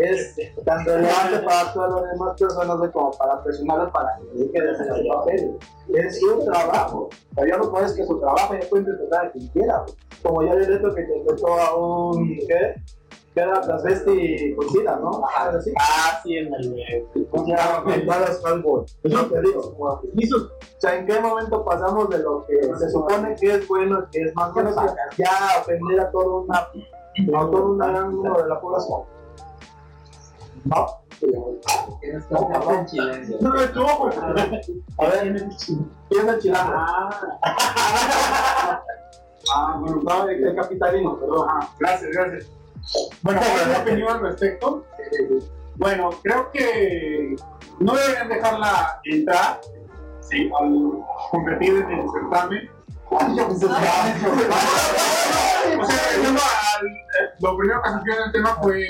[0.00, 4.70] es tan relevante para todas las demás personas como para presionarla para que deje de
[4.70, 5.56] hacer el papel?
[5.94, 7.08] Es su trabajo.
[7.34, 9.84] Pero ya no puedes que su trabajo ya puede interpretar a quien quiera.
[10.22, 12.36] Como ya el reto que interpretó a un.
[12.46, 12.74] ¿Qué?
[13.34, 15.24] Que era transvesti con SIDA, ¿no?
[15.24, 15.72] Ajá, así.
[15.78, 16.78] Ah, sí, en el.
[16.80, 17.94] eh, ¿Cómo se llama?
[17.94, 18.84] En Dallas Cowboy.
[19.04, 19.60] Es lo que digo.
[19.78, 20.00] O
[20.78, 24.34] sea, ¿en qué momento pasamos de lo que se supone que es bueno que es
[24.34, 26.70] más bueno para ya ofender a una, a
[27.50, 29.02] todo un gran número de la población?
[30.64, 30.86] No.
[31.20, 31.26] Que.
[33.40, 34.18] No me estuvo, güey.
[34.18, 34.60] A ver,
[35.28, 35.68] ¿quién es
[36.34, 36.74] el chilango?
[39.52, 41.48] Ah, bueno, no, el, el capitalino, perdón.
[41.80, 42.46] Gracias, gracias.
[43.22, 44.84] Bueno, ¿cuál es mi opinión al respecto?
[45.76, 47.36] Bueno, creo que
[47.78, 49.60] no deberían dejarla entrar
[50.20, 50.98] sí, al
[51.30, 52.70] competir en el certamen.
[55.80, 58.86] O sea, yendo al- eh, lo primero que surgió en el tema fue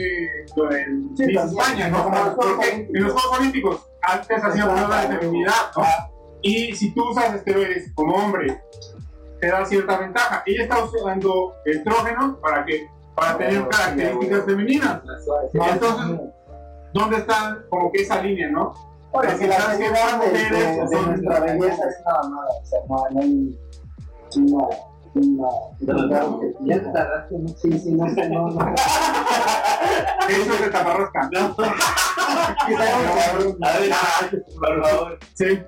[0.57, 1.25] lo del Sí.
[1.37, 2.11] España, ¿no?
[2.37, 5.83] Porque en los Juegos Olímpicos antes hacían prueba de feminidad, ¿no?
[6.43, 8.63] Y si tú usas esteroides como hombre,
[9.41, 10.43] te da cierta ventaja.
[10.47, 12.89] Ella está usando estrógenos para que
[13.21, 15.01] para tener características femeninas.
[15.53, 16.21] Entonces,
[16.95, 18.73] ¿dónde está como que esa línea, no?
[19.13, 21.97] Porque si que las de, mujeres de- de son- nuestra belleza es
[22.49, 23.59] o sea, no, no hay
[26.61, 27.57] Ya te tardaste mucho.
[27.59, 28.75] sí, sí, no, sé, no, no.
[30.29, 31.21] Eso es de taparrosca.
[31.23, 31.29] A
[33.81, 35.19] ver, por favor.
[35.35, 35.63] Sí.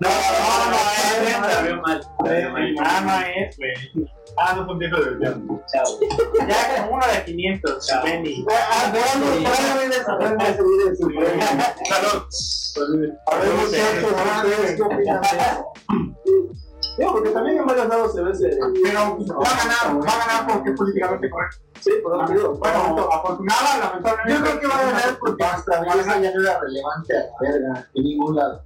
[0.00, 0.76] No, no, no,
[1.28, 2.00] es la veo mal.
[2.80, 4.08] Ah, no es, güey.
[4.36, 5.62] Ah, no son tiempos de versión.
[5.72, 5.84] Chao.
[6.48, 8.02] Ya como uno de 500, Chao.
[8.04, 8.44] Benny.
[8.50, 9.42] Ah, vean, vean,
[9.78, 11.08] vean ese- vean ese video de su
[12.74, 13.08] Salud.
[13.26, 14.12] A ver, muchachos,
[14.44, 17.12] ¿ustedes qué opinan de eso?
[17.12, 18.48] Porque también en varios lados se ve ese...
[18.82, 21.56] Pero pues, va a ganar, va a ganar porque es políticamente correcto.
[21.80, 22.54] Sí, por lo digo.
[22.54, 24.32] Bueno, afortunada, lamentablemente.
[24.32, 25.44] Yo creo que va a ganar porque
[25.80, 28.64] belleza ya no era relevante a verga en ningún lado.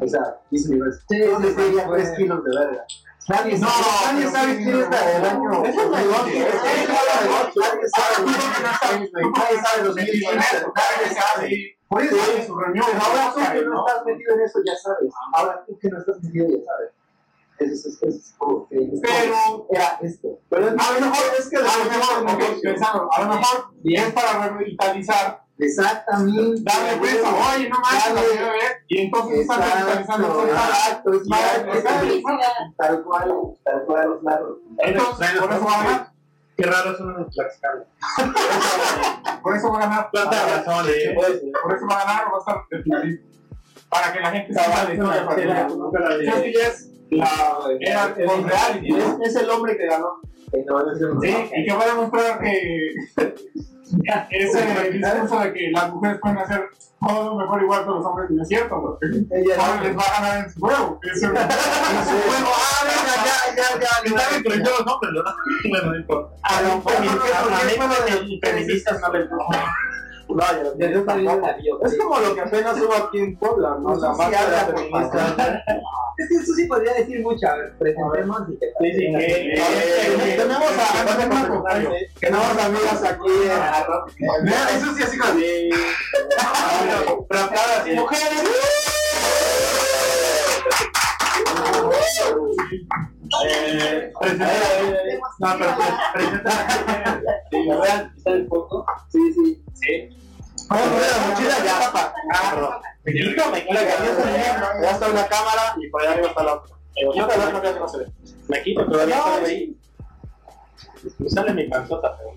[0.00, 1.00] O sea, Miss Universe.
[1.08, 2.84] Sí, ¿Dónde fue- tres kilos de verga?
[3.28, 5.64] Nadie No, sabe, nadie sabe quién es la del año.
[5.64, 6.44] Eso es negocio.
[6.44, 9.10] Nadie sabe.
[9.12, 9.96] Nadie sabe los.
[9.96, 11.78] Nadie sabe.
[11.88, 12.84] Por eso en su reunión.
[12.90, 15.12] Pero ahora tú que no estás metido en eso ya sabes.
[15.34, 16.90] Ahora tú que no estás metido ya sabes.
[17.58, 20.40] Eso es, eso es como que Pero- era esto.
[20.48, 24.48] Pero A lo mejor es que a lo mejor, pensando, a lo mejor es para
[24.48, 26.62] revitalizar, Exactamente.
[26.62, 30.68] darle prensa, oye, no más, ver, y entonces Exacto, cosas.
[30.68, 32.28] exacto, es Exacto.
[32.76, 34.58] Tal cual, tal cual, claro.
[34.78, 36.12] Entonces, por eso va a ganar,
[36.56, 37.84] Qué raro son los Tlaxcala.
[39.42, 41.14] por eso va a ganar, eh.
[41.62, 43.28] por eso va a ganar, va a estar el finalista.
[43.88, 45.26] Para que la gente sepa la historia.
[45.26, 47.28] para Creo que ya es la
[47.80, 49.24] era con reality, ¿no?
[49.24, 50.20] Es, es el hombre que ganó.
[51.22, 52.94] Sí, y que va a demostrar que
[54.30, 56.68] ese discurso de que las mujeres pueden hacer
[57.00, 60.20] todo mejor igual que los hombres no es cierto, porque Ella ahora les va a
[60.20, 61.00] ganar en su juego.
[61.02, 61.50] Es un- en
[62.04, 62.50] su juego.
[62.54, 63.88] Ah, venga, ya, ya, ya.
[64.04, 65.70] Está bien, pero yo los hombres, ¿no?
[65.70, 66.36] Bueno, no importa.
[66.42, 67.42] A los feministas
[68.42, 69.74] feministas no les gusta.
[70.34, 70.44] No,
[70.78, 71.48] yo tampoco.
[71.84, 73.96] Es como lo que apenas hubo aquí en Puebla, ¿no?
[73.96, 75.64] La marcha de la feminista.
[76.18, 77.46] Es que eso sí podría decir mucho.
[77.48, 79.54] A ver, presentemos y que Sí, sí, que.
[79.54, 81.04] Eh, tenemos a
[82.20, 83.30] tenemos amigas aquí
[84.42, 85.18] Mira, Eso sí, así
[87.84, 87.94] sí.
[87.94, 88.42] Mujeres.
[93.44, 94.12] Eh,
[95.38, 98.86] No, pero pre- presenta a la la está el foco.
[99.08, 99.64] Sí, sí.
[99.74, 99.92] Sí.
[100.70, 102.14] Mochila ya, papá.
[103.04, 103.74] Me quito, me quito.
[103.74, 106.76] Ya está una cámara y por allá arriba está la otra.
[106.96, 108.06] Yo te la otra que.
[108.48, 109.76] Me quito, todavía estoy ahí.
[111.18, 112.32] Me sale mi panzota, pero.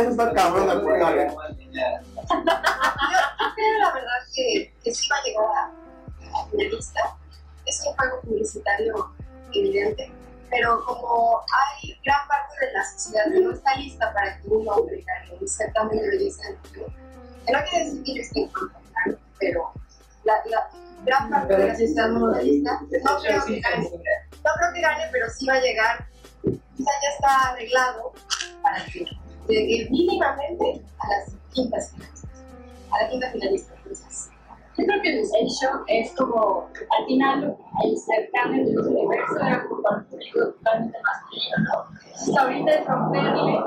[0.00, 0.94] Eso está cabrón, la puta.
[0.98, 1.14] Yo
[3.54, 7.00] creo la verdad que, que sí va a llegar a, a finalista.
[7.70, 9.12] Es un juego publicitario
[9.54, 10.10] evidente,
[10.50, 14.68] pero como hay gran parte de la sociedad que no está lista para que un
[14.68, 16.92] hombre gane un certamen de belleza en mundo,
[17.46, 18.80] que no quiere decir que yo esté en contra,
[19.38, 19.72] pero
[20.24, 20.68] la, la
[21.04, 23.82] gran parte de la sociedad no está lista, no creo que gane.
[23.84, 26.06] No creo que gane, pero sí va a llegar,
[26.42, 28.12] quizá ya está arreglado
[28.62, 29.06] para que
[29.46, 32.30] llegue mínimamente a las quintas finalistas.
[32.90, 33.74] A la quinta finalista.
[33.76, 34.29] Entonces,
[34.80, 39.62] Yo creo que el show es como, al final, el certamen de los universos era
[39.68, 42.00] como para un público totalmente masculino, ¿no?
[42.06, 43.58] Entonces, ahorita es romperle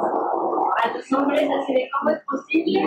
[0.83, 2.81] a los hombres así de cómo es posible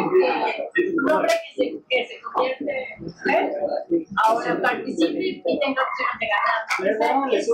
[0.74, 3.52] que un hombre que se, que se convierte en mujer
[4.24, 7.32] ahora participe y tenga opciones de ganar.
[7.32, 7.46] el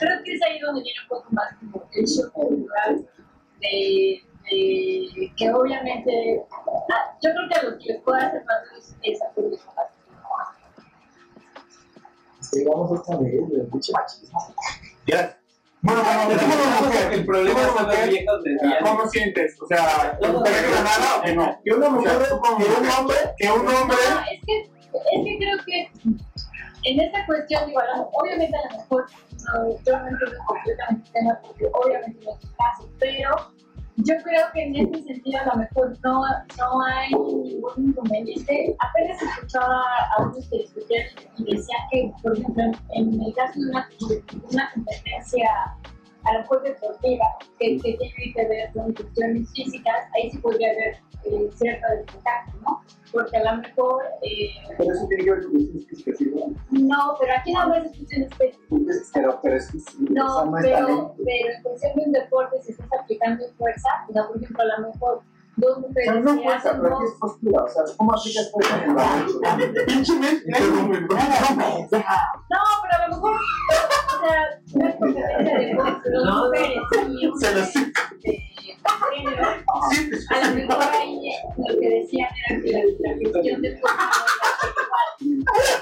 [0.00, 3.06] Creo que es ahí donde viene un poco más como el show cultural
[3.60, 8.58] de, de que obviamente, ah, yo creo que a los que les puede hacer más
[8.78, 9.62] es esa público
[12.50, 14.54] Sigamos otra vez, el pinche machismo.
[15.80, 17.12] Bueno, bueno, ¿cómo mujer?
[17.12, 18.24] El problema del día.
[18.82, 19.56] ¿Cómo sientes?
[19.60, 21.60] O sea, ¿te ganara o que no?
[21.64, 23.96] Que una mujer, que un hombre, Que un hombre.
[24.10, 25.90] No, es que, es que creo que
[26.84, 27.80] en esta cuestión, digo,
[28.12, 29.06] obviamente a lo mejor
[29.46, 33.52] no, yo no entiendo completamente el tema porque obviamente no es el caso, pero
[34.04, 36.22] yo creo que en ese sentido a lo mejor no,
[36.58, 38.76] no hay ningún inconveniente.
[38.78, 39.82] Apenas escuchaba
[40.16, 41.06] a unos que discutían
[41.38, 43.88] y decían que, por ejemplo, en el caso de una,
[44.50, 45.48] una competencia
[46.28, 47.24] a lo mejor deportiva
[47.58, 52.52] que, que tiene que ver con cuestiones físicas, ahí sí podría haber eh, cierta desventaja,
[52.62, 52.82] ¿no?
[53.12, 56.32] Porque a lo mejor, eh, pero eso tiene que ver con cuestiones físicas, ¿sí?
[56.82, 59.10] no, pero aquí no es cuestiones físicas.
[59.14, 63.44] Pero, pero es físico, No, pero, pero en cuestión de un deporte, si estás aplicando
[63.56, 65.22] fuerza, o sea, por ejemplo, a lo mejor
[65.56, 68.90] dos mujeres no fuerza, pero dos aquí es postura, o sea, ¿cómo aplicas fuerza en
[68.90, 69.86] el baloncesto?
[69.86, 70.50] Pinche mente.
[70.50, 73.32] No, pero a lo mejor,
[74.22, 76.78] o sea, no es competencia de No, mujeres
[77.40, 78.42] Se de.
[80.30, 82.86] A lo mejor ahí lo que decían era que la, no
[83.40, 83.78] era igual.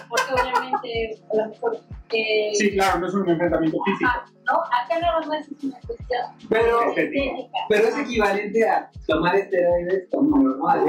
[0.08, 1.80] Porque obviamente, a lo mejor.
[2.12, 4.08] Eh, Sí, claro, no es un enfrentamiento físico.
[4.08, 4.52] ajá, ¿no?
[4.62, 7.58] Acá nada más es una cuestión Pero, estética.
[7.68, 10.84] pero es equivalente a tomar esteroides como normal.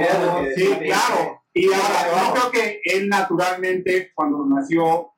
[0.56, 1.42] Sí, claro.
[1.54, 5.14] Y ahora, yo creo que él naturalmente, cuando nació,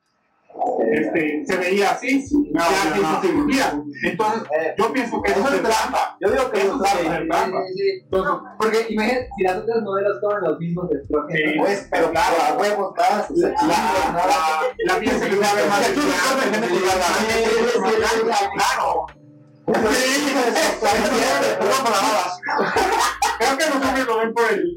[0.92, 3.22] este, se veía así, No, ya no, no.
[3.22, 3.82] cirugía.
[4.04, 6.18] Entonces, Eh, yo pienso que eso es trampa.
[6.20, 6.92] Yo digo que Eso es
[7.28, 7.60] trampa.
[7.68, 8.06] Sí, sí, sí.
[8.58, 11.54] Porque imagínate, si las otras modelos toman los mismos estrógenos.
[11.58, 13.28] Pues, pero claro, a huevos, la,
[15.00, 15.54] piel se le más
[18.56, 19.06] Claro.
[19.70, 20.34] Sí.
[23.40, 24.76] Creo que los hombres lo ven por el.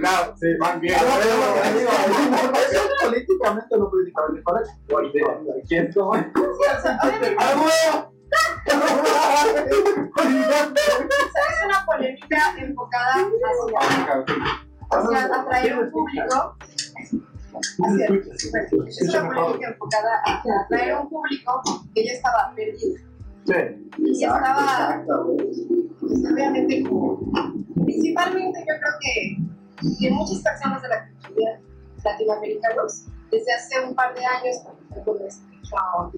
[0.00, 0.94] Claro, sí, van bien.
[0.94, 4.72] Eso es políticamente lo políticamente correcto.
[5.68, 6.14] ¿Quién es como?
[6.14, 6.26] es
[11.64, 14.24] una polémica enfocada hacia,
[14.90, 16.56] hacia atraer un público.
[17.82, 18.06] Hacia,
[18.86, 21.62] es una polémica enfocada hacia atraer un público
[21.94, 23.09] que ya estaba perdido.
[23.98, 25.02] Y estaba,
[26.00, 27.20] pues, obviamente, como,
[27.84, 29.36] principalmente yo creo que,
[29.98, 31.60] que muchas personas de la cultura
[32.04, 35.18] latinoamericanos, desde hace un par de años, cuando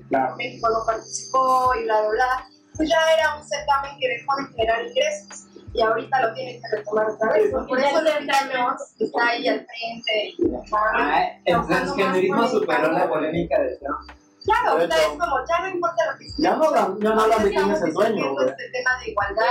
[0.09, 0.37] Claro.
[0.37, 4.47] México no participó y bla, bla, bla, pues ya era un certamen que dejó de
[4.57, 7.53] generar ingresos y ahorita lo tienen que retomar otra vez.
[7.53, 7.67] ¿no?
[7.67, 13.09] Por eso el Jones está ahí al frente y Ah, entonces el generismo superó la
[13.09, 14.11] polémica de Trump.
[14.45, 17.23] Claro, ahorita es como, ya no importa lo que se Ya no hablan- ya no
[17.23, 19.45] hablan de quién es el dueño, este tema de igualdad.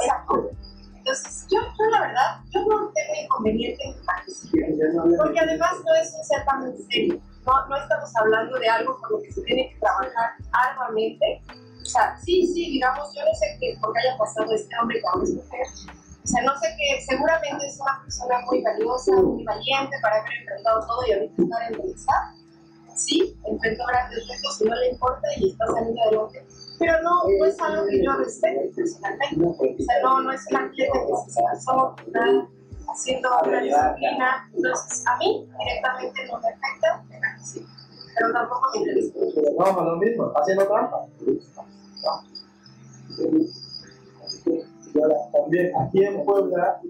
[0.00, 0.50] Exacto.
[0.96, 4.68] Entonces, yo, yo la verdad, yo no tengo inconveniente en participar.
[5.16, 7.20] Porque además no es un certamen serio.
[7.46, 11.42] No, no estamos hablando de algo por lo que se tiene que trabajar arduamente.
[11.80, 15.00] O sea, sí, sí, digamos, yo no sé qué, por qué haya pasado este hombre
[15.02, 15.66] con esta mujer.
[16.22, 20.32] O sea, no sé qué, seguramente es una persona muy valiosa, muy valiente para haber
[20.40, 22.34] enfrentado todo y ahorita estar en donde está.
[23.00, 26.46] Sí, enfrentó grandes retos y no le importa y está saliendo adelante.
[26.78, 29.44] Pero no, no es algo que yo respete personalmente.
[29.44, 32.48] O sea, no, no es una atleta que se casó, nada,
[32.88, 34.50] haciendo una disciplina.
[34.54, 37.66] Entonces, a mí directamente no me afecta, participo.
[38.16, 39.18] Pero tampoco me interesa.
[39.58, 41.06] No, lo mismo, haciendo trampa.
[44.92, 46.80] Y ahora, también aquí en Puebla,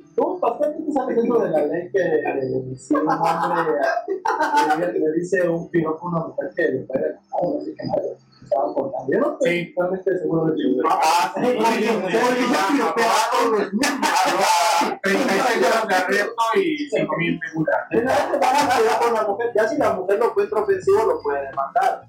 [0.41, 3.75] bastante tú sabes eso de la ley que eh, si un hombre
[4.09, 8.17] eh, le dice un piropo a una mujer que le puede no sé qué madre.
[8.43, 9.13] Estaban contando.
[9.13, 9.75] Yo no estoy Sí.
[9.75, 11.91] totalmente seguro de que Ah, sí, sí, sí.
[15.03, 17.87] 36 horas de arresto y 5 mil de multa.
[17.91, 19.51] Generalmente van a pelear con la mujer.
[19.55, 22.03] Ya si la mujer lo encuentra ofensivo, lo puede demandar.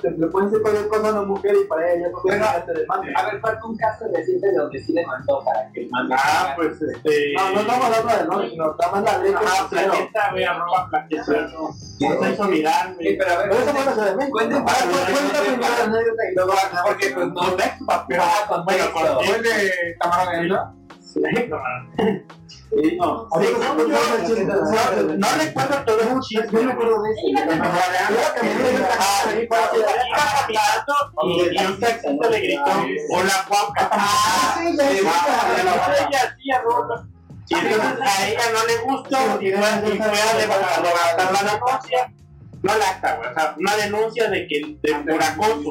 [0.00, 2.64] Te- le pueden decir cualquier cosa a una mujer y para ella no puede Pero-
[2.64, 3.12] te demanda.
[3.20, 6.14] A ver, falta un caso reciente de donde sí le mandó para que mande.
[6.18, 7.32] Ah, pues este.
[7.36, 10.44] No, no estamos hablando de no, sino está más la ley que Ah, plaqueta, güey,
[10.44, 11.24] arroba plaqueta.
[11.26, 11.72] No
[12.22, 13.16] se hizo mirar, güey.
[13.18, 14.36] pero a ver, Pero eso fue Ciudad de México.
[14.38, 17.84] Cuenten Ah, para cu- Cuenta primero la anécdota y luego ah, Porque pues no, Contexto,
[17.88, 19.20] Ah, bueno.
[19.24, 19.70] ¿fue el de
[20.00, 20.72] Tamara de Ávila?
[21.00, 21.58] Sí, no,
[22.82, 24.44] Sí, No, sí, ¿cómo no, chiste?
[25.44, 26.46] recuerdo todo el chisme.
[26.52, 27.20] Yo me acuerdo de eso.
[28.98, 29.30] Ah,
[31.24, 32.64] y un taxista le gritó,
[33.10, 33.88] hola guapa.
[33.92, 34.56] Ah.
[37.46, 39.80] Y entonces a ella no le gustó y fue, a
[40.38, 42.12] levantar la denuncia.
[42.62, 45.70] No la acta, o sea, una denuncia de que de por acoso.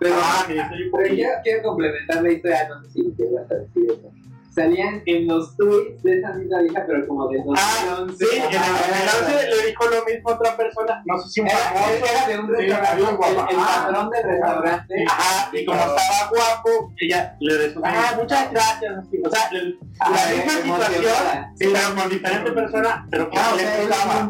[0.00, 4.10] Pero, Ah, yo quiero complementar la historia, no sé si te vas a decir eso.
[4.54, 8.24] Salían en los tweets de esa misma vieja, pero como de Ah, 2011.
[8.26, 11.28] sí, en el en el 11 le dijo lo mismo a otra persona, no sé
[11.30, 11.92] si un Era, famoso.
[12.04, 13.24] era de un restaurante, guapo.
[13.26, 13.84] el, el Ah.
[13.86, 14.94] patrón del restaurante.
[15.08, 18.92] Ajá, y como estaba guapo, ella le respondió, ah, muchas gracias.
[19.24, 20.86] O sea, el- la Ah, misma emocionada.
[20.88, 23.80] situación, sí, pero con diferente persona, pero que Ah, o sea,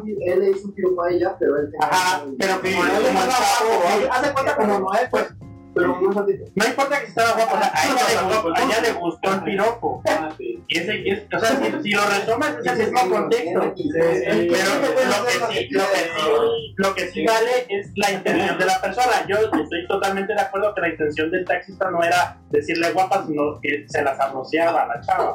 [0.05, 2.85] él, él le hizo un tiro a ella, pero él tenía- Ajá, pero Sí, como
[2.85, 5.27] él estaba guapo, Haz de cuenta como Noé, pues,
[5.75, 8.93] pero no importa que estaba guapo, o sea, a ella le gustó, a ella le
[8.93, 10.03] gustó el piropo.
[10.07, 10.63] Ah, sí.
[10.69, 13.61] Y ese, es, o sea, si, lo resumes es el mismo contexto.
[13.61, 18.67] Pero lo que, sí, lo, que sí, lo que sí vale es la intención de
[18.67, 19.27] la persona.
[19.29, 23.59] Yo estoy totalmente de acuerdo que la intención del taxista no era decirle guapa, sino
[23.61, 25.33] que se la sabroseaba a la chava.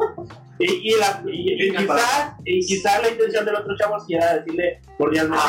[0.59, 4.35] Y, y, la, y, y quizás y quizás la intención del otro chavo sí era
[4.35, 5.45] decirle cordialmente.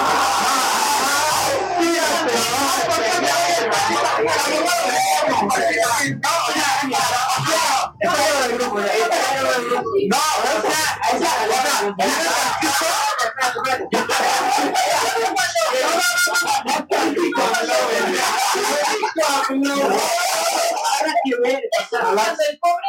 [22.49, 22.89] El pobre,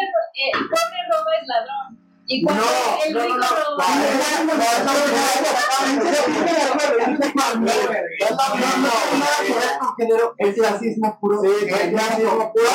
[0.54, 0.67] el
[1.08, 2.09] pobre es ladrón.
[2.32, 2.70] Y cuando No,
[3.04, 3.80] el no, rico no, no.
[10.38, 11.42] Es racismo puro.
[11.42, 12.70] Sí, es racismo puro.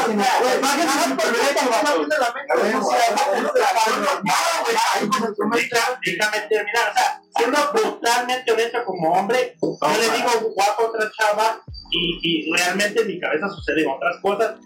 [6.02, 11.10] Déjame terminar, o sea, siendo brutalmente honesto como hombre, yo le digo guapo a otra
[11.16, 14.56] chava y, y realmente en mi cabeza suceden otras cosas.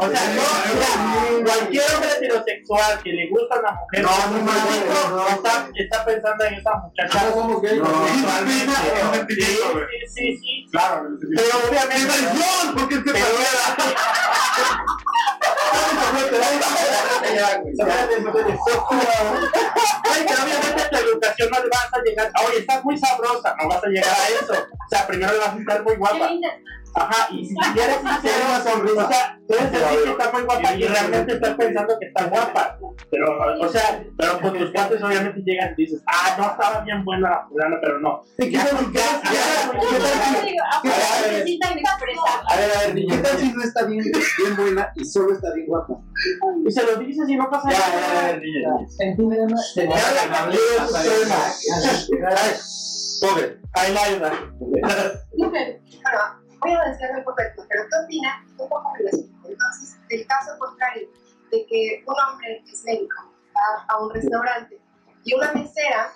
[0.00, 4.10] o sea, no, o sea, cualquier hombre heterosexual que le gusta a una mujer, No,
[4.10, 5.28] no, no, no.
[5.28, 7.24] está, está pensando en esa muchacha.
[7.24, 7.82] No somos gays.
[9.28, 9.56] Sí, sí,
[10.14, 10.66] sí, sí.
[10.70, 12.14] Claro, Pero obviamente.
[12.88, 13.26] que Pero
[20.10, 22.32] Ay, pero obviamente tu educación no le vas a llegar.
[22.48, 24.52] Oye, estás muy sabrosa, no vas a llegar a eso.
[24.52, 26.30] O sea, primero le vas a estar muy Qué guapa.
[26.94, 31.32] Ajá, y si quieres sincero, o sea, puedes decir que está muy guapa y realmente
[31.34, 32.78] estás pensando que está guapa.
[33.10, 37.04] Pero, o sea, pero con tus cuates obviamente llegan y dices, ah, no estaba bien
[37.04, 38.22] buena la fulana, pero no.
[38.38, 39.80] Ya, ya, ya, Yo
[40.44, 40.62] digo,
[41.30, 42.40] necesitan expresar.
[42.48, 45.52] A ver, a ver, ¿qué tal si no está bien, bien buena y solo está
[45.54, 45.94] bien guapa?
[46.66, 48.30] Y se lo dices y no pasa nada.
[48.98, 49.54] Entiéndeme.
[53.20, 54.32] Pobre, ahí la ayuda.
[56.60, 58.44] Voy a decir algo correcto, pero ¿qué opinas?
[58.58, 58.82] Un poco.
[58.98, 61.08] Entonces, del caso contrario,
[61.50, 63.16] de que un hombre es médico
[63.56, 64.78] va a un restaurante
[65.24, 66.12] y una mesera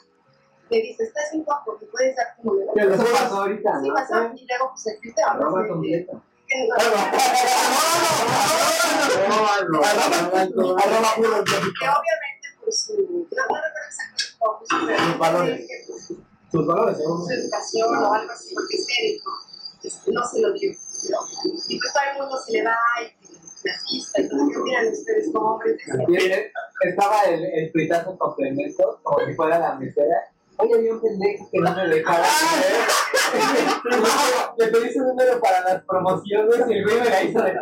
[0.71, 2.73] le dice, estás bien guapo, ¿te puedes dar tu número?
[2.75, 3.95] Pero eso pasó ahorita, Sí, ¿no?
[3.95, 5.27] pasó, y luego pues el ¿no?
[5.31, 6.13] Arroba completa.
[6.47, 6.71] que no-
[11.11, 15.67] obviamente pues no, no recuerdo exactamente cómo puso, pero Sus valores.
[15.87, 16.13] pues,
[16.51, 19.31] Sus valores, su educación o algo así, porque es médico,
[20.07, 20.71] no se lo dio.
[21.11, 21.19] ¿no?
[21.69, 23.05] Y pues todo el mundo se le va y
[23.63, 25.83] que racista, entonces ¿qué opinan ustedes como hombres de
[26.83, 30.19] Estaba el, el tuitazo complemento, como si fuera la mesera.
[30.57, 32.25] Oye, había un pendejo que no me dejaba.
[34.59, 37.53] Le pedí su número para las promociones y el güey me la hizo de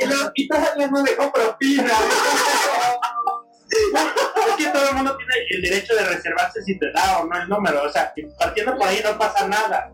[0.00, 1.92] Y lo- Y todavía no dejó propina.
[4.58, 7.48] Que todo el mundo tiene el derecho de reservarse si te da o no el
[7.48, 7.84] número.
[7.84, 9.92] O sea, partiendo por ahí no pasa nada.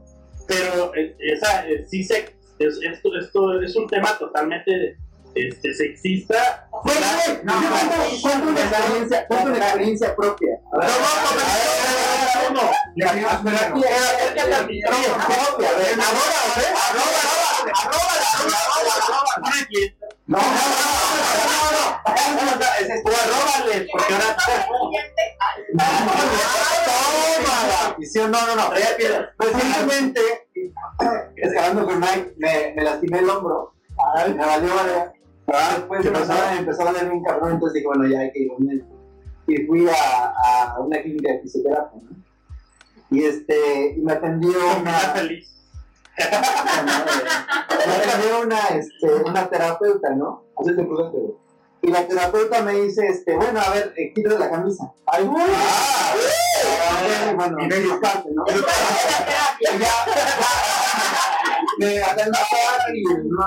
[0.48, 4.96] Pero eh, esa, eh, sí se, es, esto, esto es un tema totalmente
[5.35, 6.66] este, sexista.
[6.72, 6.81] No,
[8.48, 10.59] una experiencia, una experiencia propia.
[10.72, 10.88] No, ver,
[20.27, 21.54] No, no, no, no, no, no,
[22.05, 24.37] arróbale, porque ahora
[26.85, 27.97] Tómala.
[28.29, 28.71] No, no, no.
[29.38, 30.21] Recientemente,
[31.37, 33.73] escalando con Mike, me, me lastimé el hombro.
[34.27, 35.12] Me valió madre.
[35.47, 38.55] Después empezó, empezó a valer un cabrón, entonces dije, bueno, ya hay que ir a
[38.55, 38.87] un médico.
[39.47, 42.14] y fui a, a una clínica de fisioterapia, ¿no?
[43.11, 45.55] Y este, y me atendió una, feliz.
[46.19, 50.45] me atendió una, este, una terapeuta, ¿no?
[50.59, 51.43] Así se puso pero.
[51.85, 54.90] Y la terapeuta me dice, este, bueno, a ver, eh, quítate la camisa.
[55.05, 55.53] Ay, bueno,
[57.37, 58.42] bueno, Y me parte, ¿no?
[58.48, 59.92] Y ya,
[61.79, 63.38] me hacen masaje y no.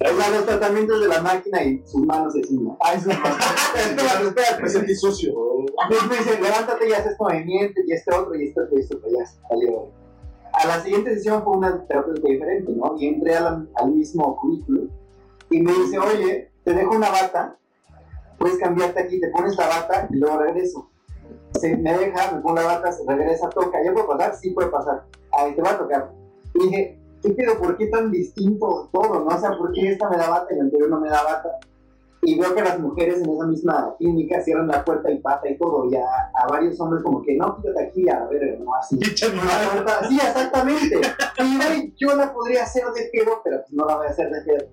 [0.00, 2.76] O sea, los tratamientos de la máquina y sus manos encima.
[2.80, 3.38] Ay, sus manos.
[3.76, 4.62] Espérate, espérate.
[4.62, 5.32] Me sentí sucio.
[5.84, 8.80] Entonces me dice, levántate y haz este movimiento, y este otro, y este otro, y
[8.80, 9.88] este otro, ya salió.
[10.52, 12.96] A la siguiente sesión fue una terapeuta diferente, ¿no?
[12.98, 14.88] Y entré al, al mismo cubículo
[15.50, 17.56] y me dice, oye, te dejo una bata,
[18.38, 20.90] puedes cambiarte aquí, te pones la bata y luego regreso.
[21.60, 23.82] Se me deja, me pongo la bata, se regresa, toca.
[23.84, 24.34] ¿Ya puede pasar?
[24.34, 25.04] Sí puede pasar.
[25.32, 26.10] Ahí te va a tocar.
[26.54, 27.58] Y dije, ¿qué pedo?
[27.58, 29.20] ¿Por qué tan distinto todo?
[29.20, 29.26] ¿No?
[29.26, 31.48] O sea, ¿por qué esta me da bata y la anterior no me da bata?
[32.24, 35.56] Y veo que las mujeres en esa misma clínica cierran la puerta y pata y
[35.58, 35.90] todo.
[35.90, 36.04] Y a,
[36.34, 38.98] a varios hombres como que, no, quítate aquí, a ver, no, así.
[40.08, 41.00] Sí, exactamente.
[41.38, 44.40] Y yo la podría hacer de pedo, pero pues no la voy a hacer de
[44.42, 44.66] pedo,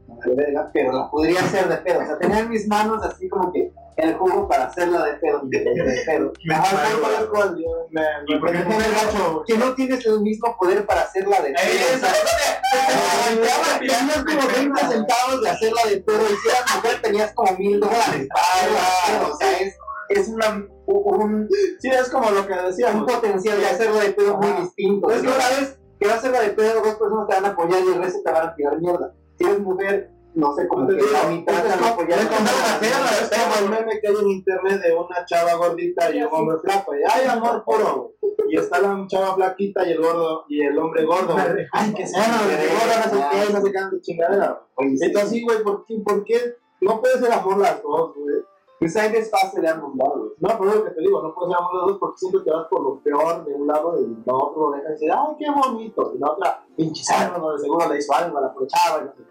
[0.73, 1.99] pero la podría hacer de pedo.
[1.99, 3.71] O sea, tener mis manos así como que
[4.01, 5.41] el jugo para hacerla de pedo.
[5.43, 6.33] De, de- de pedo.
[6.53, 7.57] Ajá, yo conozco al-
[7.91, 8.01] Me
[8.39, 9.43] me gacho.
[9.45, 11.95] que no tienes el mismo poder para hacerla de pedo.
[11.95, 17.33] O sea, tenías como 20 centavos de hacerla de pedo y si eras mujer tenías
[17.33, 19.33] como mil dólares para hacerla de pedo.
[19.33, 19.75] O sea, es,
[20.09, 21.47] es una, un,
[21.79, 23.11] Sí, es como lo que un decíamos.
[23.11, 25.09] potencial de hacerla de pedo muy distinto.
[25.09, 27.49] Es que una vez que vas a hacerla de pedo, dos personas te van a
[27.49, 29.13] apoyar y el resto te van a tirar mierda.
[29.37, 32.19] Si eres mujer, no sé, como que la mitad te van a apoyar.
[32.19, 36.21] Es como es como el meme que hay en internet de una chava gordita y
[36.23, 36.95] un hombre flaco.
[36.95, 38.13] Y ay, amor puro.
[38.47, 41.33] Y está la chava flaquita y el gordo y el hombre gordo.
[41.33, 41.65] güey.
[41.71, 44.61] Ay, que se Ah, bueno, el gordo no no sé qué, de chingadera.
[44.77, 48.35] Entonces, güey, ¿por qué, ¿por qué no puede ser amor las dos, güey?
[48.79, 50.31] Pues hay desfase de ambos lados.
[50.39, 52.51] No, por eso que te digo, no puede ser amor las dos porque siempre te
[52.51, 55.35] vas por lo peor de un lado y el otro lo dejas y dices, ay,
[55.37, 56.13] qué bonito.
[56.15, 59.13] Y la otra, pinche cerdo, de seguro le hizo algo a la chava y no
[59.13, 59.30] sé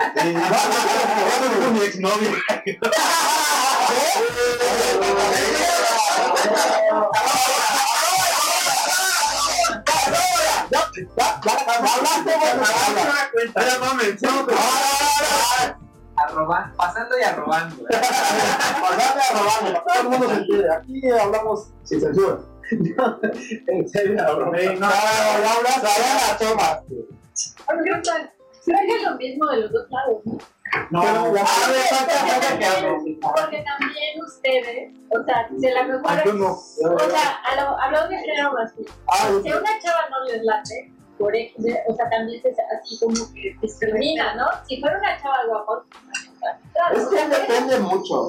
[0.00, 2.28] Y no, mi.
[16.16, 17.76] Arroba- pasando y arrobando.
[17.88, 20.74] Pasame a robarme, para que todo el mundo se entere.
[20.74, 22.38] Aquí hablamos sin censura.
[23.66, 24.46] En serio, bro.
[24.46, 26.82] No, no, Laura, Laura, toma.
[28.64, 30.38] Creo que es lo mismo de los dos lados, ¿no?
[30.90, 31.44] No, pero la.
[33.20, 36.52] Porque también ustedes, o sea, si a lo mejor, Ay, tú no.
[36.52, 38.92] o sea, a lo- hablando de género masculino,
[39.42, 41.54] si a una chava no les late, por X,
[41.88, 44.46] o sea, también se así como que discrimina, ¿no?
[44.66, 45.84] Si fuera una chava guapa,
[46.94, 48.26] Es que depende mucho.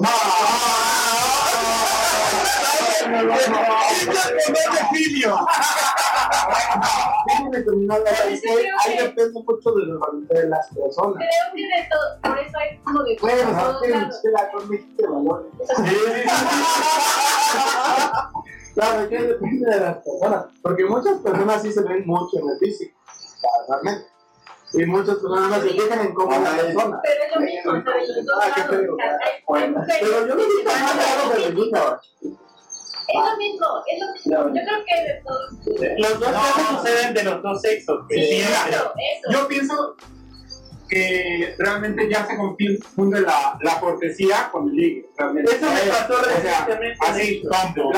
[7.76, 11.16] No, la creo ahí depende mucho de, los- de las personas.
[11.16, 14.50] creo que de todo, por eso hay como de Bueno, no, que la
[15.08, 15.52] valores.
[18.74, 20.46] Claro, que depende de las personas.
[20.62, 22.98] Porque muchas personas sí se ven mucho en el físico,
[23.68, 24.06] realmente.
[24.74, 27.00] Y muchas personas se fijan en cómo la persona.
[27.02, 30.94] Pero es lo mismo, o sea, de los dos Ah, Pero yo no digo nada
[30.94, 32.00] de femenino.
[33.08, 34.32] Es lo mismo, es lo mismo.
[34.32, 35.98] Yo creo que de todos.
[35.98, 38.06] Los dos casos suceden de los dos sexos.
[39.30, 39.96] Yo pienso
[40.88, 45.06] que realmente ya se confunde la, la cortesía con el ligue.
[45.16, 45.54] Realmente.
[45.54, 46.34] Eso me pasó O sea,
[46.66, 46.98] recientemente.
[47.00, 47.88] así, claro.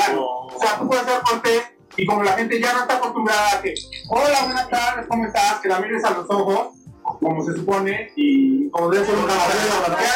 [0.47, 1.63] O sea, tú puedes ser cortés
[1.97, 3.73] y como la gente ya no está acostumbrada a que,
[4.09, 5.59] hola, buenas tardes, ¿cómo estás?
[5.61, 6.69] Que la mires a los ojos,
[7.01, 9.21] como se supone, y como debe ser que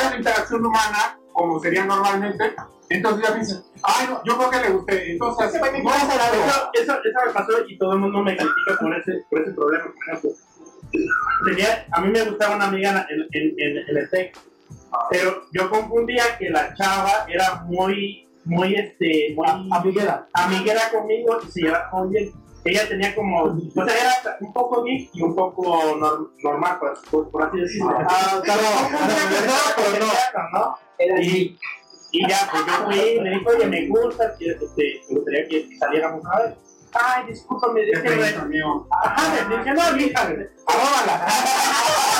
[0.07, 2.55] una interacción humana, como sería normalmente,
[2.89, 5.11] entonces ya piensan, ay, no, yo creo que le gusté.
[5.11, 5.67] Entonces, a.
[5.67, 9.51] Eso, eso, eso me pasó y todo el mundo me critica por ese, por ese
[9.51, 10.31] problema, por ejemplo.
[11.45, 14.37] Tenía, a mí me gustaba una amiga en, en, en, en el TEC,
[15.11, 20.27] pero yo confundía que la chava era muy, muy, este, muy Amiguera.
[20.33, 22.31] amiguera conmigo y se llevaba muy bien.
[22.65, 25.63] Ella tenía como, o sea, era un poco geek y un poco
[25.95, 27.97] nor- normal, por, por, por así decirlo.
[28.07, 28.61] Ah, claro.
[29.77, 30.77] pero no, ¿no?
[30.97, 31.57] Era Y,
[32.11, 35.69] y ya, pues yo fui me dijo, oye, me gusta, que, este, me gustaría que
[35.79, 36.55] saliéramos a ver.
[36.93, 38.27] Ay, discúlpame, me...
[38.35, 38.87] amigo.
[38.91, 41.27] Ajá, me dije, no, hija, arróbala.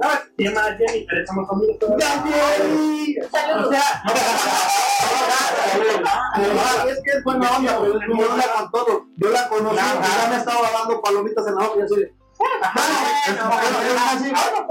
[0.00, 2.02] No, se llama Jennifer, estamos conmigo todos.
[3.30, 3.74] Saludos.
[6.88, 9.06] es que es buena onda, pero es buena onda con todo.
[9.16, 10.22] Yo la conocí, Ajá.
[10.22, 12.14] ya me estaba dando palomitas en la boca y así de.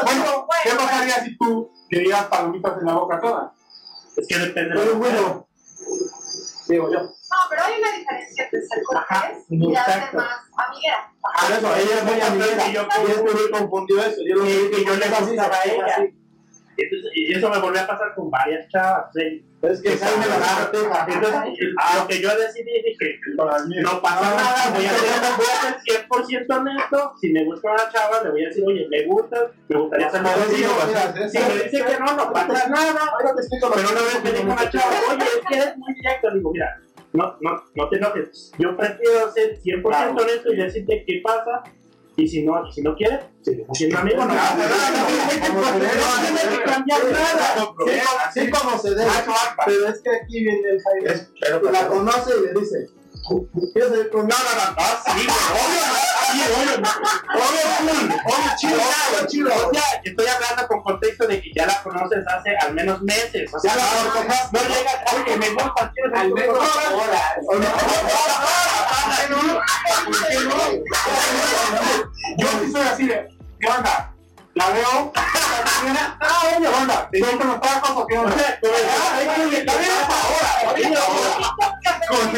[0.01, 3.53] Bueno, ¿qué pasaría si tú querías palomitas en la boca toda?
[4.15, 5.47] Es que depende Pero de bueno,
[6.67, 7.18] digo yo.
[7.31, 10.17] No, pero hay una diferencia entre ser cortés y exacto.
[10.17, 11.11] más amiguera.
[11.21, 12.67] Por eso, ella es muy amiguera.
[12.67, 14.21] Y yo- Y es muy confundido eso.
[14.27, 16.09] Yo lo Y- y yo le gustaba a ella.
[16.81, 19.11] Entonces, y eso me volvió a pasar con varias chavas.
[19.13, 19.45] ¿sí?
[19.61, 21.05] Es que Jaime la proteja.
[21.09, 21.59] Entonces,
[21.99, 23.19] lo que yo decidí dije,
[23.83, 27.13] no pasa nada, voy a ser, voy a ser 100% honesto.
[27.19, 30.21] Si me gusta una chava, le voy a decir, oye, me gusta, me gustaría ser
[30.21, 30.69] más contigo.
[31.29, 33.01] Si me dice que no, no pasa nada.
[33.11, 35.55] Ahora te explico lo Pero que una vez me dijo una chava, oye, es que
[35.57, 36.31] eres muy directo.
[36.33, 36.81] Digo, mira,
[37.13, 38.51] no, no, no te enojes.
[38.57, 41.63] Yo prefiero ser 100% honesto y decirte qué pasa.
[42.15, 44.25] Y si no, si no quieres, seguimos siendo amigos.
[44.27, 44.55] No nada.
[44.55, 47.65] No tienes que cambiar nada.
[48.27, 49.11] Así como se debe.
[49.65, 51.71] Pero es que aquí viene el Jaime.
[51.71, 52.89] La conoce y le dice:
[53.73, 54.37] ¿Quieres salir conmigo?
[54.37, 56.18] No, no, no, no, sí, obvio,
[58.23, 62.25] cool, chido, obvio, chido, o sea, estoy hablando con contexto de que ya la conoces
[62.27, 63.81] hace al menos meses, o sea, no,
[64.13, 67.37] no, no llega, oye, me gusta, ¿quieres Al menos horas.
[67.47, 67.67] ¿O no?
[72.37, 73.27] Yo sí soy así de,
[73.59, 74.13] ¿qué onda?
[74.55, 78.35] La veo, ah, oye, onda, ¿te gustan los tacos o qué onda?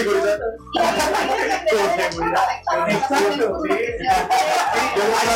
[0.04, 0.40] Seguridad.
[1.72, 2.48] Con seguridad.
[2.90, 3.72] Exacto, sí.
[3.72, 3.78] Hay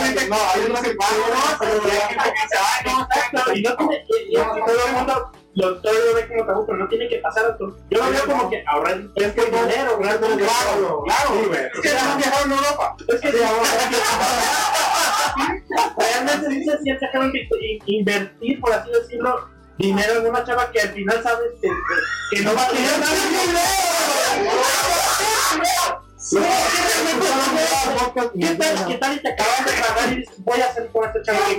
[0.05, 1.35] gente, no, hay unos que pagan, ¿no?
[1.59, 4.91] pero hay gente que se va, no, Exacto, y no tiene, y, y todo el
[4.93, 5.13] mundo
[5.55, 7.77] lo, todo lo ve como tabú, pero no tiene que pasar esto.
[7.89, 9.97] Yo lo veo como que ahorrar es que dinero.
[9.97, 10.27] Claro,
[11.03, 11.65] claro, güey.
[11.73, 12.95] Es que no han viajado en Europa.
[13.07, 13.31] Es que
[15.97, 16.45] realmente
[16.81, 19.47] siente que que in- invertir, por así decirlo,
[19.77, 21.69] dinero en una chava que al final sabes que,
[22.31, 22.91] que no va a tener
[28.33, 31.05] ¿Qué tal, ¿Qué tal y te acabas de pagar y dices, voy a hacer con
[31.05, 31.55] esta chava te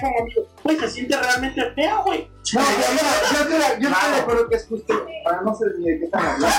[0.00, 0.42] como amigo.
[0.62, 2.30] Pues se siente realmente feo, güey.
[2.54, 2.66] No, yo,
[3.42, 6.26] estoy- yo estoy de acuerdo que es justo, para no ser ni de qué están
[6.26, 6.56] hablando.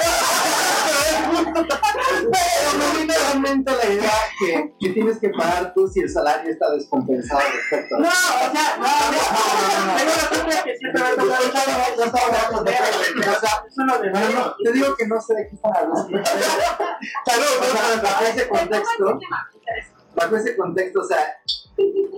[2.32, 7.42] Pero realmente la idea que, que tienes que pagar tú si el salario está descompensado
[7.54, 8.00] respecto a...
[8.00, 9.98] No, o sea, no, no, no.
[9.98, 12.82] Tengo la que siempre me ha tocado chava, No estaba hablando de eso,
[13.20, 13.84] o sea, Eso.
[13.86, 16.04] no de no, no, te digo que no sé de qué están hablando.
[17.26, 19.20] Saludos, ese contexto,
[20.16, 21.18] bajo ese contexto, o sea,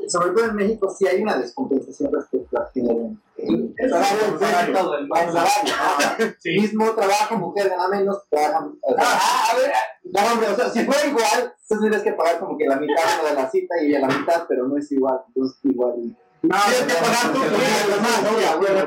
[0.07, 3.15] sobre todo en México sí hay una descompensación respecto a género.
[3.37, 5.73] El el salario, el salario, el salario,
[6.19, 6.61] ¿no?
[6.61, 8.77] Mismo trabajo, mujer gana menos, trabajan.
[8.81, 9.71] o sea, Ah, a ver,
[10.03, 13.03] no, hombre, o sea, si fuera igual, entonces tendrías que pagar como que la mitad
[13.27, 16.15] de la cita y a la mitad, pero no es igual, entonces igual.
[16.47, 17.65] No, Tienes que pagar tú, porque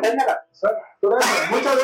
[0.09, 0.79] de la persona.
[1.51, 1.75] Muchas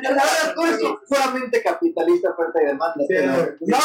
[0.00, 3.04] gracias por puramente capitalista, oferta y demanda.
[3.60, 3.78] No,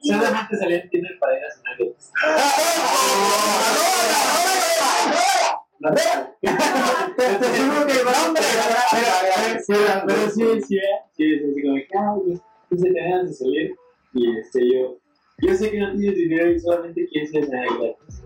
[0.00, 1.76] Solamente salían tiendas para ir a cenar.
[7.16, 8.42] Te aseguro que hombre.
[9.66, 13.74] Pero sí, sí, sí, así como que, ah, pues, pues te ganas de salir.
[14.12, 14.98] Y este, yo,
[15.38, 18.22] yo sé que no tienes dinero y solamente quieres ir a cenar gratis.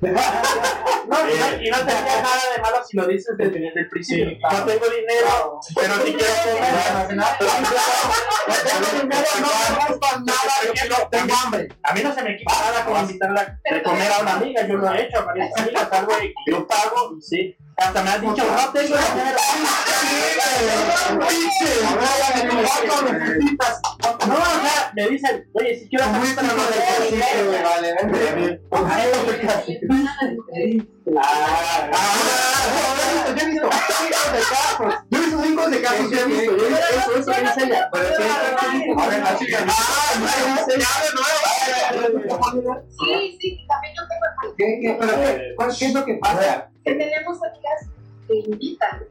[0.00, 3.88] No, y no, y no tendría nada de malo si lo dices desde, desde el
[3.88, 4.28] principio.
[4.30, 4.58] Sí, claro.
[4.58, 7.16] No tengo dinero, pero si quiero comer.
[7.16, 7.24] No
[8.64, 11.68] tengo dinero, no me gusta nada, tengo hambre.
[11.82, 14.74] A mí no se me quita nada como invitarla de comer a una amiga, yo
[14.76, 17.56] lo he hecho a varias amigas, algo y yo pago, y sí.
[17.78, 19.38] Hasta me has dicho, no tengo dinero.
[24.26, 28.60] No, o sea, me dicen, oye, si quiero comer, pero no tengo Vale, vale.
[31.16, 31.90] Ah,
[33.36, 34.94] Yo he visto cientos de casos.
[35.10, 36.10] Yo he visto cientos de casos.
[36.10, 36.56] Yo he visto.
[36.56, 37.88] Yo he visto eso, eso dice ella.
[37.92, 38.22] Pero sí,
[38.98, 39.58] a ver, la chica.
[42.98, 45.12] Sí, sí, también yo tengo el ¿Qué, qué, pero
[45.78, 46.70] ¿Qué es lo que pasa?
[46.88, 47.38] que tenemos
[48.28, 49.08] que invitan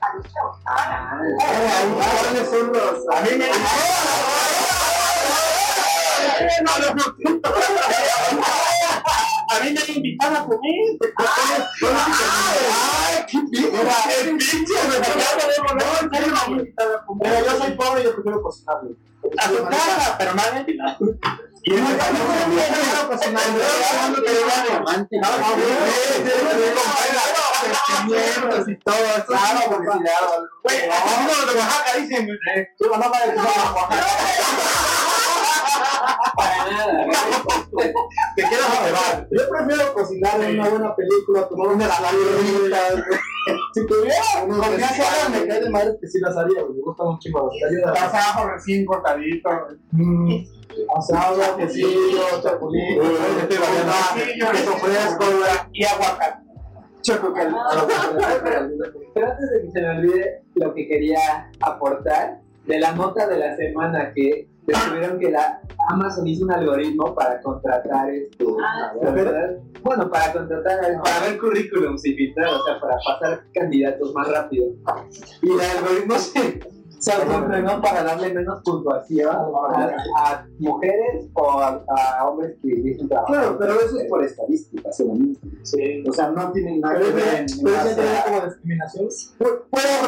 [0.00, 0.56] a los chavos.
[0.66, 1.20] Ah,
[2.22, 3.08] ¿Cuáles son los.?
[3.10, 3.46] A mí me.
[9.48, 10.98] A mí me invitan a comer.
[17.20, 18.90] Pero yo soy pobre y yo prefiero cocinarlo.
[19.38, 20.98] A tu casa, pero me han invitado.
[21.64, 23.08] Bueno, yo prefiero
[28.68, 28.96] y todo.
[29.28, 30.00] Una.
[30.64, 30.78] Güey,
[31.46, 33.34] de Oaxaca dicen, eh, Tú no Oaxaca.
[36.36, 37.06] Para nada.
[38.36, 39.28] Te quiero llevar.
[39.30, 39.48] Yo
[39.94, 43.04] cocinar en una buena película, tomar saladitas.
[43.74, 44.22] Si tuviera
[45.30, 47.50] me cae de madre que sí las haría, me.
[47.52, 49.48] Estás abajo recién cortadito.
[50.96, 55.24] Asado, quesillo, chapulín, Este queso fresco
[55.72, 56.42] Y aguacate.
[57.02, 57.34] Choco
[59.14, 63.38] Pero antes de que se me olvide lo que quería aportar, de la nota de
[63.38, 69.56] la semana que descubrieron que la Amazon hizo un algoritmo para contratar este, Ah, ¿verdad?
[69.82, 74.66] bueno, para contratar, para ver currículums y filtrar, o sea, para pasar candidatos más rápido.
[75.42, 76.60] Y el algoritmo se,
[77.02, 79.94] se autoentrenó para darle menos puntuación a,
[80.24, 83.32] a mujeres o a, a hombres que dicen trabajo.
[83.32, 85.40] Claro, pero eso es por estadística solamente.
[85.64, 86.04] Sí.
[86.08, 87.12] O sea, no tiene nada que ver
[87.62, 89.08] pero eso entraría a- como discriminación.
[89.38, 89.64] Pero,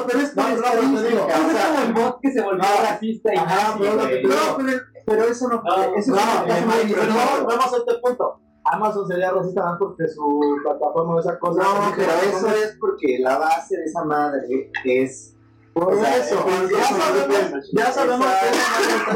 [0.07, 2.83] pero es por No, te digo, es como el bot que se volvió No.
[2.89, 3.95] racista y digo.
[3.97, 5.63] No, pero, pero eso no.
[5.63, 8.41] No, eso no, no, vamos a este punto.
[8.67, 11.63] Amazon sería racista más porque su plataforma o esa cosa.
[11.63, 15.34] No, pero eso es porque la base de esa madre es.
[15.75, 18.27] Por o sea, eso, es- ya sabemos, ya sabemos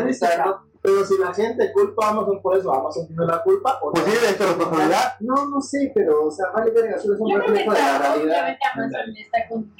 [0.04, 0.62] que es una.
[0.80, 3.92] Pero si la gente culpa a Amazon por eso, ¿Amazon tiene la culpa o no?
[3.92, 5.16] Pues sí, de responsabilidad.
[5.20, 8.34] No, no sé, pero, o sea, vale verga, es un reflejo de la realidad.
[8.40, 9.74] obviamente Amazon está con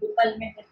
[0.00, 0.66] totalmente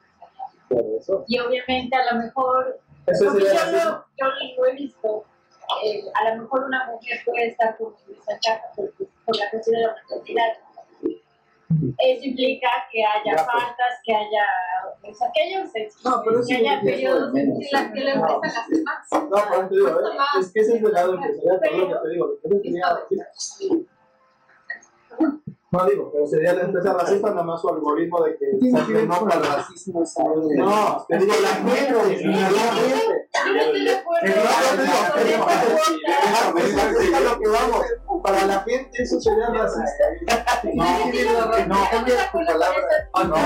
[0.68, 1.24] Por eso.
[1.28, 4.26] y obviamente a lo mejor Eso porque yo lo, yo
[4.56, 5.24] lo he visto
[5.84, 9.76] eh, a lo mejor una mujer puede estar con esa chapa por, por la cuestión
[9.76, 10.44] de la maternidad
[11.98, 13.46] eso implica que haya Ya, pues.
[13.46, 14.44] faltas que haya
[15.00, 15.70] pues, aquellos
[16.04, 17.58] No, pero eso que haya periodos en menos.
[17.58, 20.18] que la que empiezan las demás No, por eso te digo, ¿eh?
[20.40, 22.26] es que ese es el lado empresarial, todo lo que te digo.
[22.42, 23.76] Eso sería racista.
[25.72, 29.20] No digo, pero sería la empresa racista, nada más su algoritmo de que que no
[29.24, 30.44] para racismo, ¿sabes?
[30.56, 32.22] No, te digo la gente, la gente.
[32.24, 34.34] yo no estoy de acuerdo Eh,
[37.24, 37.84] lo que vamos.
[38.22, 40.04] Para la gente eso sería racista.
[40.74, 40.84] No,
[41.66, 41.76] no,
[42.20, 43.36] acuerdo con esas Ah, no,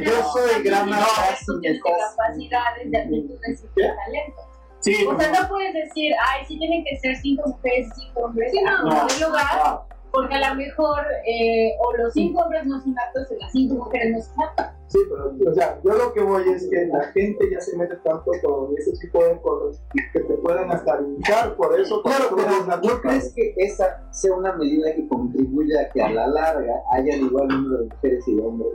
[0.00, 4.44] Yo- soy gran cuestiones de capacidades, de aptitudes y de talentos.
[4.80, 8.52] Sí, O sea, no puedes decir, ay, sí tienen que ser cinco mujeres cinco hombres.
[8.52, 9.06] Sí, no, No.
[9.26, 9.80] lugar,
[10.12, 13.74] porque a lo mejor eh, o los cinco hombres no son aptos y las cinco
[13.74, 14.74] mujeres no son aptas.
[14.88, 17.96] Sí, pero, o sea, yo lo que voy es que la gente ya se mete
[17.96, 22.02] tanto con ese tipo de cosas que te pueden hasta linchar por eso.
[22.02, 26.26] Claro, pero ¿no crees que esa sea una medida que contribuya a que a la
[26.26, 28.72] larga hayan igual número de mujeres y de hombres?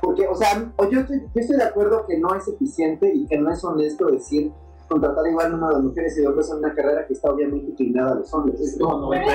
[0.00, 3.26] Porque, o sea, o yo, estoy, yo estoy de acuerdo que no es eficiente y
[3.26, 4.52] que no es honesto decir
[4.88, 8.12] contratar igual número de mujeres y de hombres en una carrera que está obviamente inclinada
[8.12, 8.60] a los hombres.
[8.60, 8.76] Es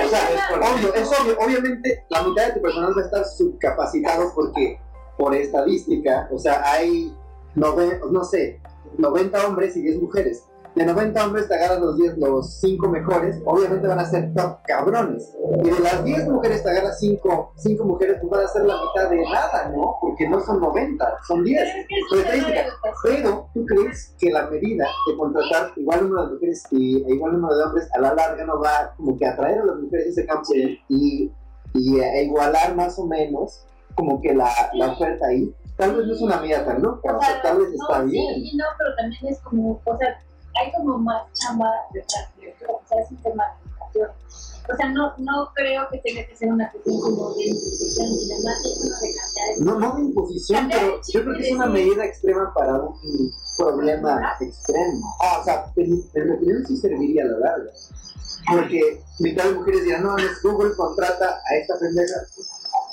[0.04, 0.20] o sea,
[0.74, 4.78] obvio, es obvio, obviamente la mitad de tu personal va a estar subcapacitado porque
[5.18, 7.14] por estadística, o sea, hay,
[7.54, 8.60] nove- no sé,
[8.98, 10.44] 90 hombres y 10 mujeres.
[10.74, 14.62] De 90 hombres te agarras los 10, los 5 mejores, obviamente van a ser top
[14.64, 15.30] cabrones.
[15.62, 18.76] Y de las 10 mujeres te agarras 5, 5 mujeres, pues van a ser la
[18.80, 19.98] mitad de nada, ¿no?
[20.00, 21.62] Porque no son 90, son 10.
[23.02, 27.32] Pero ¿tú crees que la medida de contratar igual número de mujeres y e igual
[27.32, 30.10] número de hombres a la larga no va como que atraer a las mujeres a
[30.10, 31.30] ese campo y,
[31.74, 35.54] y a igualar más o menos como que la, la oferta ahí?
[35.76, 38.10] Tal vez no es una medida tan loca, o sea, tal vez no, está sí
[38.10, 38.34] bien.
[38.36, 40.22] y no, pero también es como, o sea,
[40.60, 42.28] hay como más chamba detrás
[42.68, 44.10] o sea, es un tema de educación.
[44.72, 48.34] O sea, no, no creo que tenga que ser una cuestión como de institución, sino
[48.44, 51.52] más bien como de cambiar el No, no de imposición, pero yo creo que es
[51.52, 55.16] una medida extrema para un problema extremo.
[55.20, 57.70] Ah, o sea, en, en mi opinión sí serviría a la larga.
[58.50, 62.14] Porque mitad de mujeres dirán, no, es Google contrata a esta pendeja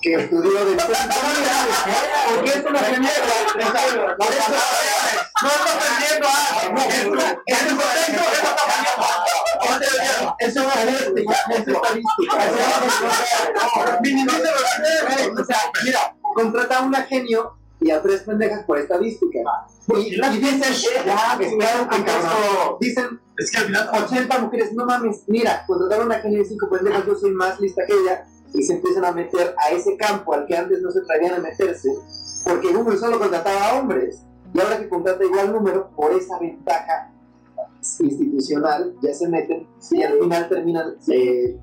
[0.02, 3.22] que estudió de porque es una pendeja.
[4.18, 4.54] Por eso,
[5.42, 6.80] No está aprendiendo algo.
[7.46, 10.36] En su contexto, eso está aprendiendo.
[10.40, 10.94] eso va a ser
[11.68, 12.38] estadística.
[14.02, 19.40] Minimiza los O sea, mira, contrata a una genio y a tres pendejas por estadística.
[19.96, 20.74] Y, y dicen,
[21.06, 22.78] ya, espera, que cabrón.
[22.80, 26.46] Dicen, Es que al final 80 mujeres, no mames, mira, contrataron a una genio y
[26.46, 29.96] cinco pendejas, yo soy más lista que ella, y se empiezan a meter a ese
[29.98, 31.90] campo al que antes no se atrevían a meterse,
[32.44, 37.12] porque Google solo contrataba a hombres, y ahora que contrata igual número, por esa ventaja
[38.40, 41.58] institucional, ya se meten, y al final terminan eh,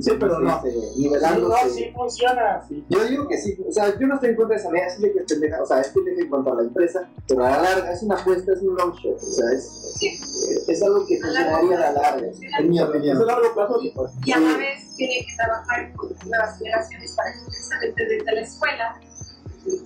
[0.00, 0.50] Sí, pero no.
[0.66, 1.70] eh, No, nivelándose.
[1.70, 2.62] sí funciona.
[2.68, 2.84] Sí.
[2.88, 5.02] Yo digo que sí, o sea, yo no estoy en contra de esa medida, sí
[5.02, 7.62] que es pendeja, o sea, es pendeja en cuanto a la empresa, pero a la
[7.62, 11.76] larga es una apuesta, es un long shot, o sea, es, es algo que funcionaría
[11.76, 12.26] a la larga,
[12.60, 13.26] en mi Es a opinión.
[13.26, 13.80] largo plazo.
[13.80, 13.92] sí.
[14.24, 18.40] y a la vez tiene que trabajar con nuevas generaciones para que precisamente desde la
[18.40, 19.00] escuela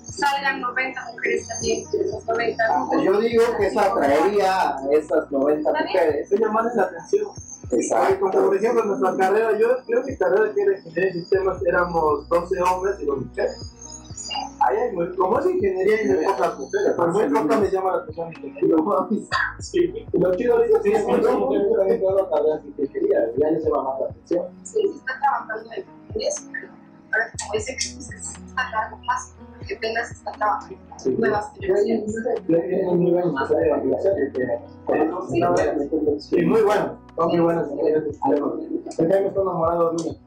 [0.03, 3.05] salgan 90 mujeres también, de esas 90 mujeres.
[3.05, 6.33] Yo digo que eso atraería a esas 90 mujeres.
[6.33, 7.29] Es llamarles la atención.
[7.71, 8.21] Exacto.
[8.21, 11.59] Como por ejemplo en nuestra carrera, yo creo que carrera que era ingeniería de sistemas
[11.67, 13.75] éramos 12 hombres y 2 mujeres.
[14.61, 17.93] Ay, ay, muy- como es ingeniería y muy pocas mujeres, pues muy pocas me llama
[17.93, 18.77] la atención ingeniería.
[19.61, 20.07] Sí.
[20.13, 23.51] Lo chido ahorita sí es que muchas mujeres están entrando a carreras de ingeniería, ya
[23.51, 24.47] les llama más la atención.
[24.65, 26.43] Sí, se está trabajando en eso,
[27.19, 31.21] pero ahora como dice que es a largo plazo, porque apenas se está trabajando en
[31.21, 32.05] nuevas generaciones.
[36.33, 37.41] Es muy bueno muy
[39.35, 40.19] son enamorado de una.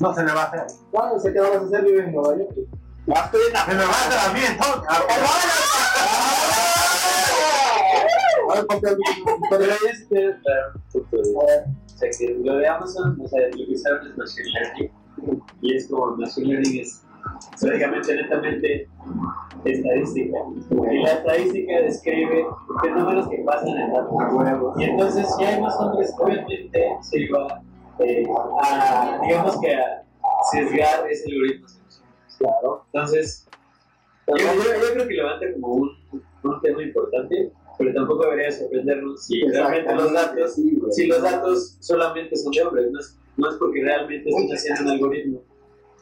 [0.00, 0.66] No se le va a hacer.
[0.92, 2.52] Bueno, sé que a hacer, vive en Nueva York.
[3.08, 4.88] Va, Se va a hacer a mí entonces.
[9.50, 9.66] Pero
[12.44, 15.03] lo de Amazon, o sea, lo que es Machine Learning.
[15.60, 17.04] Y es como Machine Learning es
[17.60, 18.88] prácticamente netamente
[19.64, 20.38] estadística.
[20.70, 22.46] Y la estadística describe
[22.82, 24.14] fenómenos que pasan en datos.
[24.78, 27.62] Y entonces, si hay más hombres, obviamente se va
[28.00, 28.24] eh,
[28.62, 30.04] a, digamos que a
[30.50, 31.66] sesgar ese algoritmo.
[32.38, 32.84] Claro.
[32.92, 33.48] Entonces,
[34.26, 35.90] yo, yo, yo creo que levanta como un,
[36.42, 41.76] un tema importante, pero tampoco debería sorprendernos si realmente los datos, Sí, si los datos
[41.80, 43.00] solamente son de hombres, no
[43.36, 45.42] no es porque realmente estén haciendo un algoritmo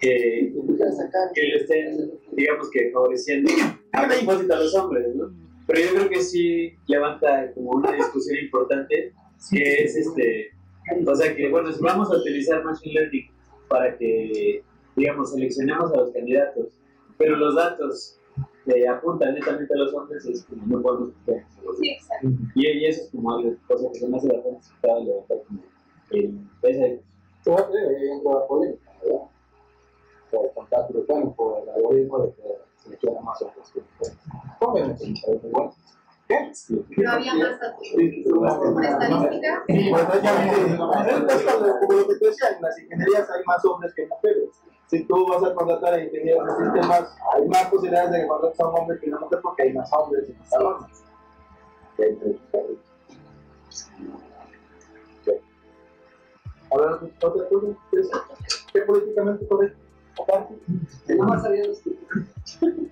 [0.01, 0.53] que,
[1.35, 3.53] que le estén, digamos que favoreciendo
[3.93, 5.33] a propósito a los hombres, ¿no?
[5.67, 9.13] Pero yo creo que sí levanta como una discusión importante,
[9.51, 10.51] que es este,
[11.07, 13.31] o sea que, bueno, si vamos a utilizar Machine Learning
[13.69, 14.63] para que,
[14.97, 16.67] digamos, seleccionemos a los candidatos,
[17.17, 18.19] pero los datos
[18.67, 21.45] eh, apuntan netamente a los hombres, es como no podemos hacer.
[21.79, 22.29] Sí, exacto.
[22.57, 25.63] Y, y eso es como algo, cosa que se me hace bastante aceptable levantar como
[26.11, 26.87] el, esa
[27.43, 29.23] Fíjate, ahí entra la polémica, ¿verdad?
[30.31, 32.43] Por el contacto británico, por el algoritmo de que
[32.77, 34.19] se le quiera más hombres que mujeres.
[34.61, 35.75] Obviamente, me parece bueno.
[36.29, 36.53] ¿Qué?
[37.03, 37.89] No había más datos.
[37.93, 40.05] Por estadística, Sí, pues
[41.81, 44.49] como lo que te decía, en las ingenierías hay más hombres que mujeres.
[44.87, 48.61] Si tú vas a contratar a ingenieros de sistemas, hay más posibilidades de que contrates
[48.61, 51.05] a un hombre que una mujer porque hay más hombres y más salones.
[51.97, 52.79] Que hay.
[56.73, 58.11] A ver, otra cosa, ¿qué es?
[58.73, 59.79] ¿qué políticamente correcto?
[60.23, 60.55] Aparte.
[61.09, 61.81] No más sabía los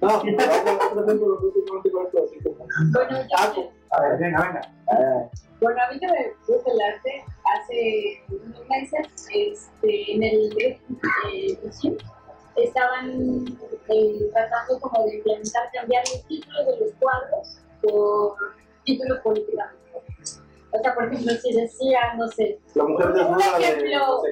[0.01, 2.67] No, otro ejemplo, lo políticamente correcto, así como.
[2.93, 5.31] Bueno, Ah, yo, A ver, venga, venga.
[5.61, 7.25] bueno, a mí que me gusta el arte,
[7.57, 11.97] hace unos meses este, en el eh, museo
[12.57, 13.45] estaban
[13.89, 18.37] eh, tratando como de implementar, cambiar los títulos de los cuadros por
[18.85, 19.80] títulos políticamente.
[20.73, 23.65] O sea, por ejemplo, si decía, no sé, La mujer un desnuda de.
[23.65, 24.23] ejemplo,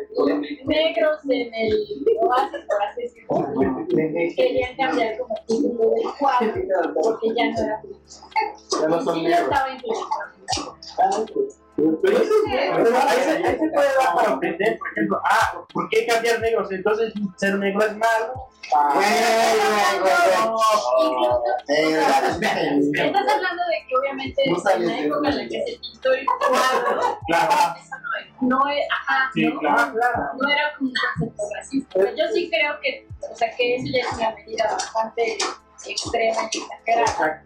[0.67, 3.87] negros en el oasis, por así decirlo,
[4.37, 6.53] querían cambiar como el título del cuadro
[7.03, 7.83] porque ya no era
[8.81, 9.41] Ya no son y negros.
[9.43, 11.49] estaba implementando.
[11.79, 15.89] Pero eso Pero ahí se, ahí se puede dar para aprender, por ejemplo, ah, ¿por
[15.89, 16.73] qué cambiar negros?
[16.73, 18.49] Entonces, ser negro es malo.
[22.95, 26.27] Estás hablando de que obviamente No en la época en la que se pintó el
[26.27, 27.77] cuadro, Claro.
[27.79, 30.23] eso no es, no es, ajá, Sí, no, claro, claro.
[30.41, 31.91] no era como un concepto racista.
[31.95, 35.39] Pero yo sí creo que, o sea, que eso ya es una medida bastante
[35.87, 37.45] extrema y exagerada.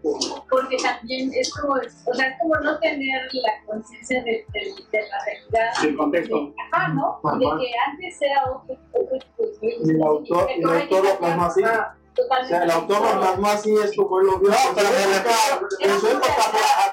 [0.51, 4.61] Porque también es como, o sea, es como no tener la conciencia de, de,
[4.91, 5.83] de la realidad.
[5.83, 6.37] Del contexto.
[6.47, 7.21] De- ajá, ¿no?
[7.39, 11.45] De que antes era otro, otro tipo de Y el autor, el autor lo plasmó
[11.45, 11.63] así.
[11.65, 12.49] O Totalmente.
[12.55, 14.51] sea, el autor lo plasmó así, es como él lo vio.
[14.51, 16.27] No, pero me refiero- En su época,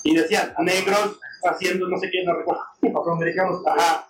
[0.04, 2.62] y decían negros haciendo no sé qué, no recuerdo.
[3.00, 3.66] afroamericanos.
[3.66, 4.08] Ajá.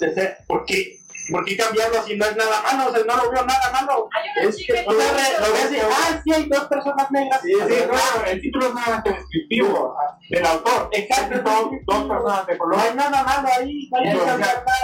[0.00, 0.98] Dice, ¿Por qué?
[1.30, 2.90] ¿Por qué cambiarlo si no es nada malo?
[2.90, 4.08] O sea, no lo veo nada malo.
[4.12, 7.40] Hay Es que- O sea, lo ves y, ah, sí hay dos personas negras.
[7.42, 9.96] Sí, sí, claro, el título es nada descriptivo
[10.28, 10.88] del autor.
[10.92, 11.38] Exacto.
[11.40, 13.88] Dos, dos personas de No color hay nada malo ahí.
[13.90, 14.04] No hay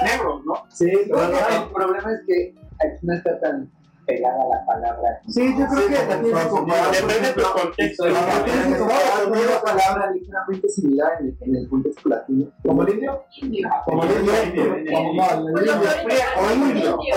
[0.03, 0.67] negros, ¿no?
[0.71, 3.71] Sí, el problema es que aquí no está tan
[4.11, 5.21] pegada la palabra.
[5.29, 8.05] Sí, yo creo que también es como- Depende de tu contexto.
[8.05, 12.51] Una palabra ligeramente similar en el, en el contexto latino.
[12.65, 13.25] ¿Como el indio?
[13.41, 13.69] indio.
[13.85, 14.33] Como el indio.
[14.33, 14.99] Como el indio.
[14.99, 16.71] O el indio.
[16.71, 17.13] indio, Oye,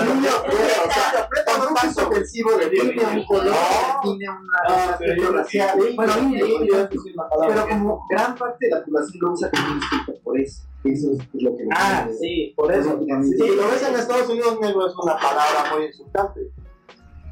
[0.00, 3.54] el indio, o sea, cuando un uso ofensivo define un color,
[4.02, 5.78] define un aspecto racial.
[5.96, 6.88] Bueno, indio, una.
[7.48, 10.62] Pero como gran parte de la población lo usa como insulto por eso.
[10.92, 12.52] Eso es lo que Ah, sí.
[12.56, 16.40] Por eso, si lo ves en Estados Unidos, negro es una palabra muy insultante.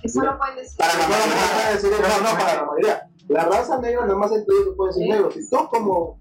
[0.03, 0.77] Que solo pueden decir.
[0.79, 3.11] Para la No, no, no, decir, no, no, para la mayoría.
[3.29, 5.31] La raza negra, nada más entre ellos se puede decir negro.
[5.31, 6.21] Si tú como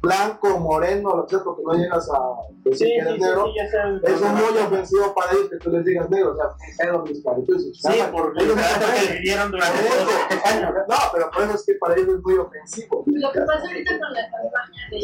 [0.00, 2.18] blanco, moreno, lo que sea, porque no llegas a
[2.64, 3.44] decir Sí, que eres sí, negro.
[3.46, 3.58] sí,
[4.02, 6.46] es muy ofensivo para ellos que tú les digas negro, o sea,
[6.78, 7.62] pedo mis caritos.
[7.74, 10.72] Sí, porque ellos se vivieron durante todos años.
[10.88, 13.04] No, pero por eso es que para ellos es muy ofensivo.
[13.06, 14.96] Lo que pasa ahorita con la campaña de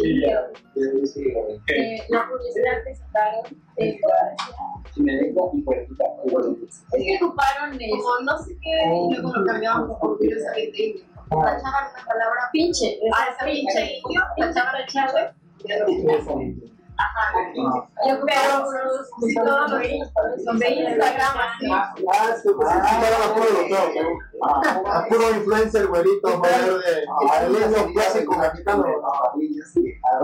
[1.68, 3.44] eh, la publicidad que sacaron,
[3.76, 4.00] eh.
[4.94, 6.04] Si me vengo y puertita.
[6.64, 11.04] es que ocuparon el Como no sé qué, y luego lo cambiamos por curiosamente indio.
[11.28, 15.32] Tachaban palabra pinche, Ah, esa pinche indio, tachaban el chave.
[16.98, 17.32] Ajá.
[17.54, 19.74] y los, los
[20.44, 21.66] los de Instagram así.
[21.70, 21.94] Ah,
[22.42, 24.90] sí, pues sí, era puro europeo, ¿no?
[24.90, 27.04] A puro influencer, güerito, verde,
[27.42, 28.86] el niño clásico mexicano.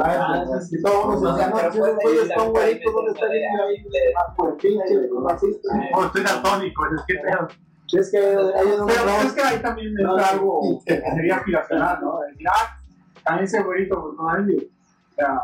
[0.01, 3.87] Ah, sí, todos ese güerito, ¿dónde está el niño ahí?
[4.17, 4.95] Ah, por pinche,
[5.29, 5.69] racista.
[5.95, 7.15] Oh, estoy daltónico, es que.
[7.93, 11.99] Es que ellos no Pero no- es que ahí también entra algo que sería aspiracional,
[12.03, 12.21] ¿no?
[12.21, 12.79] Decir, ah,
[13.25, 14.57] también ese güerito, pues no hay.
[14.57, 15.41] O sea,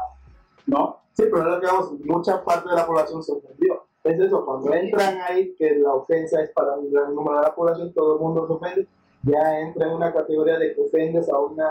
[0.67, 0.97] ¿no?
[1.13, 3.85] Sí, pero es lo que vamos, mucha parte de la población se ofendió.
[4.05, 7.55] Es eso, cuando entran ahí, que la ofensa es para un gran número de la
[7.55, 8.87] población, todo el mundo se ofende,
[9.25, 11.69] ya entra en una categoría de que ofendes a una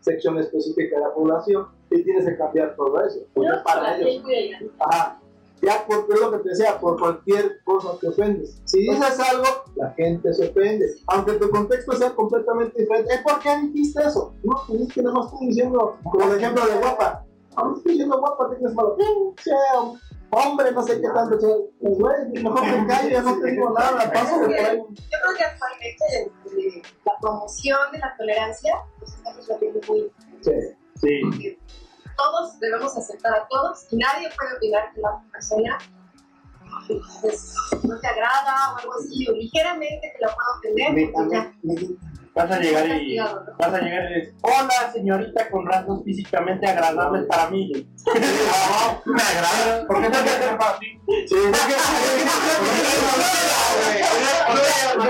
[0.00, 3.20] sección específica de la población y tienes que cambiar todo eso.
[3.34, 4.24] Porque No, para la ellos,
[4.80, 5.20] ajá,
[5.62, 8.60] ya porque es lo que te decía, por cualquier cosa que ofendes.
[8.64, 9.44] Si dices algo,
[9.76, 10.86] la gente se ofende.
[11.06, 13.14] Aunque tu contexto sea completamente diferente.
[13.14, 14.34] ¿Eh, ¿Por qué dijiste eso?
[14.44, 17.24] No, pues es que no estoy diciendo, como el ejemplo de guapa.
[17.56, 18.96] No estoy diciendo guapa, ¿qué es malo?
[20.30, 21.38] Hombre, no sé qué tanto.
[21.80, 24.76] Pues, güey, mejor me callo, ya no tengo nada, paso de por ahí.
[24.76, 26.04] Yo creo que actualmente
[26.58, 30.12] eh, la promoción de la tolerancia pues estamos haciendo muy
[31.00, 31.20] Sí.
[31.22, 31.58] porque
[32.16, 35.78] todos debemos aceptar a todos y nadie puede opinar que la otra persona
[37.20, 41.98] pues, no te agrada o algo así, o ligeramente te la puede ofender,
[42.34, 47.24] Vas a llegar y vas a llegar y dices, hola señorita con rasgos físicamente agradables
[47.24, 47.88] para mí.
[48.52, 49.86] Ah, me agrada.
[49.86, 51.00] ¿Por qué que hacer para ti?
[51.26, 51.36] Sí,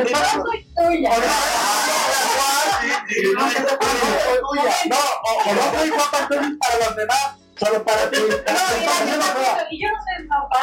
[0.09, 1.11] Yo soy tuya.
[3.25, 8.19] No, o, o no soy guapa entonces para los demás, solo para ti.
[8.21, 10.61] No, mira, yo no- y yo no soy papá.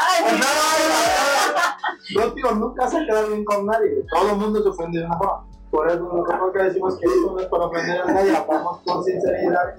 [2.16, 3.90] No, tío, nunca se queda bien con nadie.
[4.14, 5.46] Todo el mundo se ofende de una forma.
[5.72, 9.04] Por eso nosotros que decimos que esto no es para ofender a nadie, hablamos con
[9.04, 9.76] sinceridad.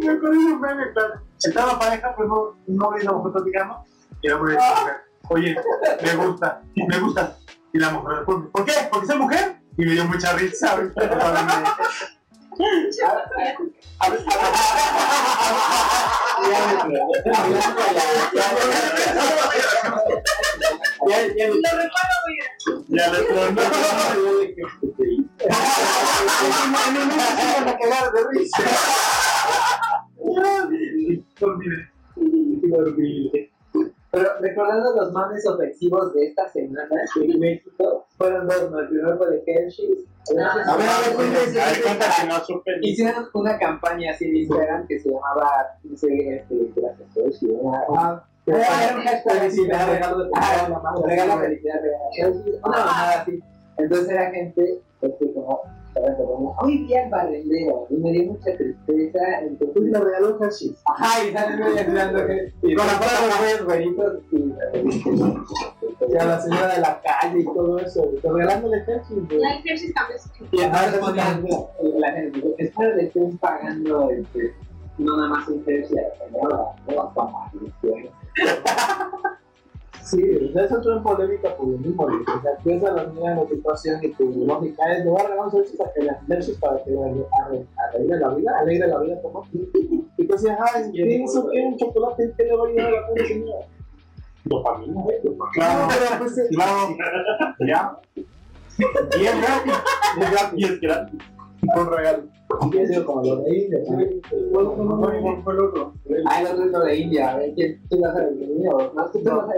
[0.00, 1.14] Me acuerdo de un meme, claro.
[1.42, 3.84] Estaba pareja, pues no, no la mujer platicando.
[4.20, 4.66] Y el hombre dice,
[5.30, 5.56] oye,
[6.02, 7.36] me gusta, me gusta.
[7.72, 8.72] Y la mujer responde, ¿por qué?
[8.90, 9.56] ¿Porque soy mujer?
[9.76, 10.76] Y me dio mucha risa.
[21.08, 22.48] Ya, ya, lo recuerdo bien.
[22.88, 23.62] Ya le pongo.
[27.54, 28.62] van a cagar de risa.
[34.10, 38.80] Pero recordando los mames ofensivos de esta semana en México, fueron dos, ¿no?
[38.80, 40.06] El primero fue de Hershey's.
[40.30, 42.70] A ver, a ver, no supe.
[42.82, 47.56] Hicieron una campaña así de Instagram que se llamaba, no sé, este, gracias Hershey,
[47.96, 51.80] Ah, Felicidad, regalo Ah, felicidad,
[53.20, 53.42] así.
[53.76, 55.60] Entonces era gente, este, como,
[56.16, 60.82] como, hoy vi al barrendero y me dio mucha tristeza, entonces le regaló Hershey's.
[60.86, 62.52] Ajá, y salen medio ayudando que.
[62.62, 64.52] Y con la foto de los güeritos y.
[66.10, 68.02] Y a la señora de la calle y todo eso.
[68.22, 71.00] Te regalándole el Hershey's cambió su Y entonces
[71.98, 74.54] la gente, dice, espero le estén pagando este,
[74.98, 77.52] no nada más un tercio a la señora, no a papá.
[80.08, 82.04] Sí, o sea, eso entró en polémica por lo mismo.
[82.04, 82.16] güey.
[82.16, 85.28] O sea, tú ves a la la situación y tu lógica es, le voy a
[85.52, 86.90] Hershey's para que le Hershey's para que
[87.76, 89.44] arregle la vida, alegre la vida, como.
[89.52, 91.60] Y tú decías, ay, ¿quién hizo qué?
[91.62, 93.66] Un chocolate, ¿qué le voy a llevar a la pobre señora?
[94.44, 95.04] Dopamina.
[95.52, 96.96] Claro, pero pues, eh, Claro,
[97.66, 97.98] ya.
[98.78, 99.26] y.
[100.20, 100.52] Es gratis.
[100.56, 101.20] Y es gratis.
[101.74, 102.22] Con regalo.
[102.72, 103.78] Y es como lo de India.
[104.52, 105.92] no, fue el otro.
[106.26, 108.92] Ah, el otro es lo de India, a ver quién tú vas a mío.
[108.94, 109.52] No, tú te vas a.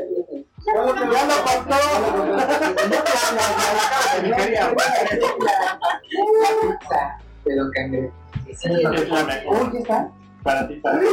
[0.67, 1.35] Ya lo, ya lo
[6.11, 8.13] pizza de Don Cangrejo.
[8.49, 9.59] Es la mejor.
[9.59, 10.13] ¿Cómo que está?
[10.43, 11.07] Para ti, para ti.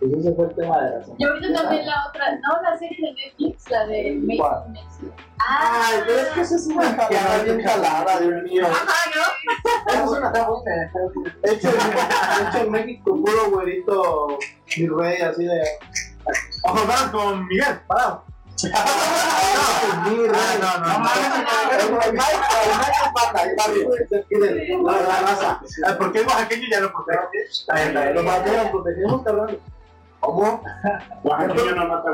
[0.00, 1.16] Pues ese fue el tema de la semana.
[1.18, 4.18] Y ahorita también la otra, no, la serie de Netflix, la de.
[5.46, 8.66] Ay, pero es que eso es una jalada bien jalada, Dios mío.
[9.86, 10.90] Eso es una buena.
[11.42, 14.38] Hecho, en- hecho en México, puro güerito,
[14.78, 15.62] mi rey, así de.
[16.64, 16.78] Ojo,
[17.12, 18.24] con Miguel, parado.
[20.60, 21.10] no, no, no.
[21.80, 22.24] El Mike,
[22.66, 22.80] el.
[25.86, 25.96] Ah,
[26.26, 27.20] oaxaqueño ya lo protege.
[28.22, 29.58] Batean, protegemos, cabrón.
[30.20, 30.62] ¿Cómo?
[31.24, 32.10] Oaxaqueño no mata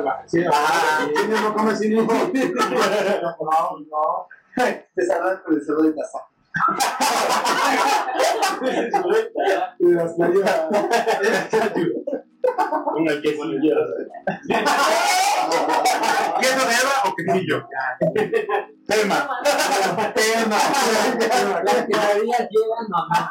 [0.53, 1.07] ah,
[1.43, 1.95] no come sin.
[1.95, 2.33] No, no.
[4.95, 6.19] Te saludan con el cerdo de taza.
[9.79, 10.67] Y las playas.
[12.97, 13.21] Una.
[13.21, 13.45] ¿Queso
[16.67, 17.69] de Eva o quesillo?
[18.87, 19.29] Tema.
[20.15, 20.59] Tema.
[21.65, 23.31] Las quesadillas llevan mamá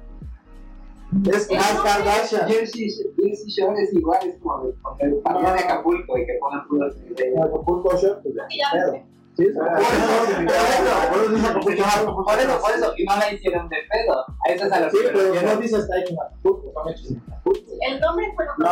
[1.29, 2.47] Es Las Kardashian.
[2.47, 6.95] Jersey, Jersey Shore es igual, es como de poner de Acapulco y que pongan puros
[7.15, 8.47] de Acapulco Shore, pues ya.
[9.37, 12.05] Sí, por eso, por eso dice Acapulco Shore.
[12.23, 14.19] Por eso, por eso, y no la hicieron de pedo.
[14.19, 17.71] A a Sí, pero no dice está hecho en Acapulco, son hechos en Acapulco.
[17.81, 18.63] El nombre fue lo que.
[18.63, 18.69] No,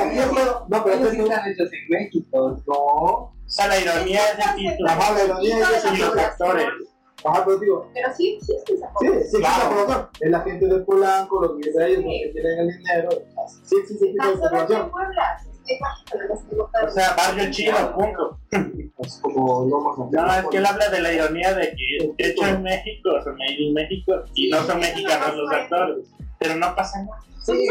[0.00, 2.56] aquí es lo- no, pero sí están hechos en México.
[2.66, 2.74] No.
[2.74, 6.66] O sea, la ironía es la ironía es Y los actores.
[7.26, 10.78] Ajá, pero digo, Pero sí, sí, sí, sí, sí, claro, pero es la gente de
[10.80, 13.08] Polanco, los virreyes, los que tienen el dinero.
[13.64, 13.76] Sí.
[14.90, 15.38] Puebla.
[15.68, 18.38] Es mágico, las que O sea, barrio chido, punto.
[18.98, 23.10] Es como No, es que él habla de la ironía de que hecho en México,
[23.18, 26.06] o sea, made in México, y no son mexicanos los actores.
[26.38, 27.20] Pero no pasa nada.
[27.46, 27.68] Sí,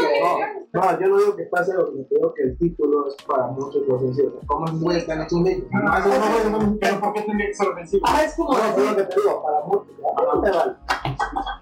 [0.72, 3.48] no, no, yo no digo que pase lo que digo que el título es para
[3.48, 4.32] muchos los sencillos.
[4.46, 5.68] ¿Cómo es muy hechos en México?
[5.70, 8.06] No, Pero ¿por qué tendría que ser ofensivo?
[8.08, 8.54] Ah, es como.
[8.54, 9.86] No, es lo que te digo, para muchos.
[10.00, 10.72] No te vale.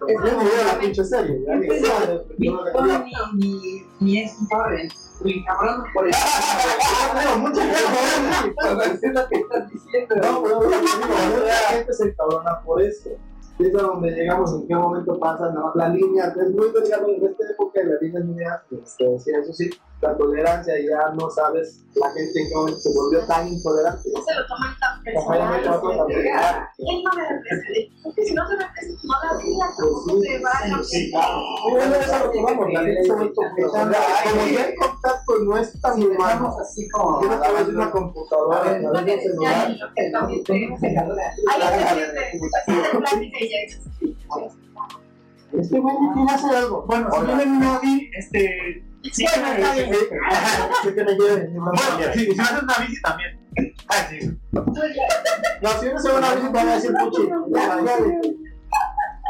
[0.07, 1.41] Es que no veo la pinche serie.
[2.39, 2.49] Ni
[3.35, 4.37] ni, ni, es
[5.45, 6.19] cabrón por eso.
[9.03, 10.15] Es lo que estás diciendo.
[10.17, 13.11] No, pero mucha gente se cabrona por eso.
[13.59, 15.73] Es a donde llegamos, en qué momento pasa ¿no?
[15.75, 16.25] la línea.
[16.27, 18.63] Es muy delgado en esta época las líneas medias,
[18.99, 19.71] que decía eso sí,
[20.01, 24.11] la tolerancia ya no sabes la gente momento se volvió tan intolerante.
[24.13, 25.63] No se lo toman tan personal.
[25.63, 26.69] trato tan personal.
[26.79, 27.95] Él no me representa.
[28.03, 30.27] Porque si no se representa, no la vida, Pues tampoco sí.
[30.27, 31.41] se va a Sí, claro.
[31.67, 33.09] Y bueno, eso es lo que vamos, la gente.
[33.09, 37.23] Como ya el contacto no es tan humano, Estamos así como.
[37.23, 39.71] yo no través de una computadora, a No un celular.
[39.97, 40.11] Ahí
[41.79, 42.99] se siente.
[42.99, 43.81] Plática y ya es.
[45.53, 46.85] Este güey quiere hacer algo.
[46.87, 48.85] Bueno, si viene un Audi, este.
[49.13, 49.95] Sí, Bueno, está bien.
[50.83, 51.49] Sí que me lleve.
[51.49, 51.79] Bueno,
[52.15, 53.41] si si haces una bici también.
[53.89, 54.19] Ah, sí.
[54.53, 57.29] No, si uno se va a una bici, te van a decir puchi.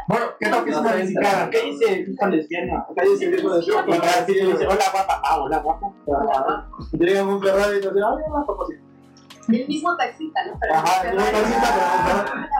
[0.06, 1.50] Bueno, ¿qué tal que es una bici cara?
[1.50, 2.86] ¿Qué dice esta lesbiana?
[2.90, 3.84] Acá dice el hijo de Dios.
[3.86, 5.92] Y ahora sí le dice, hola guapa, ah, hola guapa.
[6.92, 8.82] Llega un Ferrari y dice, ay, una papacita.
[9.48, 10.58] El mismo taxista, ¿no?
[10.60, 11.68] Pero Ajá, y una taxista,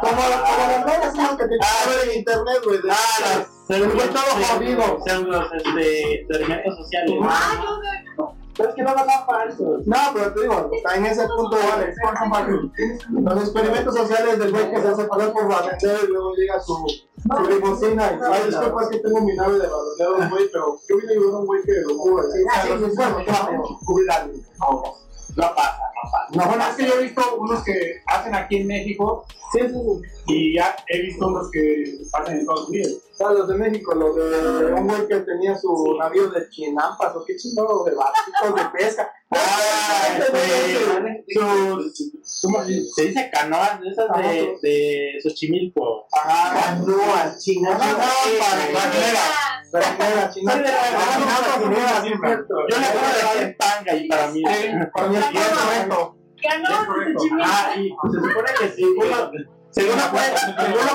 [0.02, 2.78] pero como esas que te Ah, en internet, güey.
[2.90, 5.04] Ah, los pseudos, Fue todo jodido.
[5.06, 7.14] pseudos, este, experimentos sociales.
[7.22, 7.62] Ah,
[8.16, 9.86] no, no, Pero es que no van a falsos.
[9.86, 11.94] No, pero te digo, está en ese punto, vale.
[13.10, 16.76] Los experimentos sociales del güey que se hace pasar por barrendero y luego llega su,
[16.76, 20.96] su limusina y ay, disculpa, es que tengo mi nave de barrendero, güey, pero yo
[20.98, 22.22] vine a ayudar a un güey que lo cubre.
[22.32, 24.42] Sí, o sea, los bueno, claro, cubrir a alguien.
[25.36, 26.28] No pasa, no pasa.
[26.30, 29.74] No, bueno, es que yo he visto unos que hacen aquí en México Sí, sí,
[29.74, 30.23] sí.
[30.26, 32.92] Y ya he visto unos que hacen en Estados Unidos.
[33.12, 37.14] O sea, los de México, los de un güey que tenía su navío de chinampas
[37.14, 39.12] o qué chingado de barcos de pesca.
[39.30, 43.30] Ah, este, sus, ¿cómo se dice?
[43.32, 46.06] Canoas de esas de, de Xochimilco.
[46.12, 48.94] Ajá, canoas, chinampas, Canoas,
[49.72, 50.62] de la- chinampas.
[51.60, 54.42] Yo le puedo decir tanga y para mí.
[54.42, 56.16] Para mí es correcto.
[56.42, 57.20] Ganó correcto.
[57.20, 58.84] su Ah, y se supone que sí,
[59.82, 60.10] no no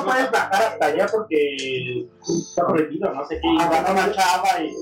[0.06, 4.62] puedes bajar hasta allá porque está prohibido, no sé qué, y van a una chava
[4.62, 4.74] y,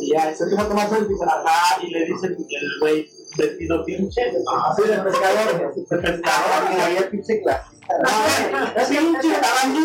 [0.00, 1.20] y ya, Se empieza a tomar selfies.
[1.22, 5.74] ajá, y le dicen el güey vestido pinche, Así de pescador.
[5.74, 7.72] de pescador, el pinche clasista.
[8.76, 9.84] Es pinche, estaban güey.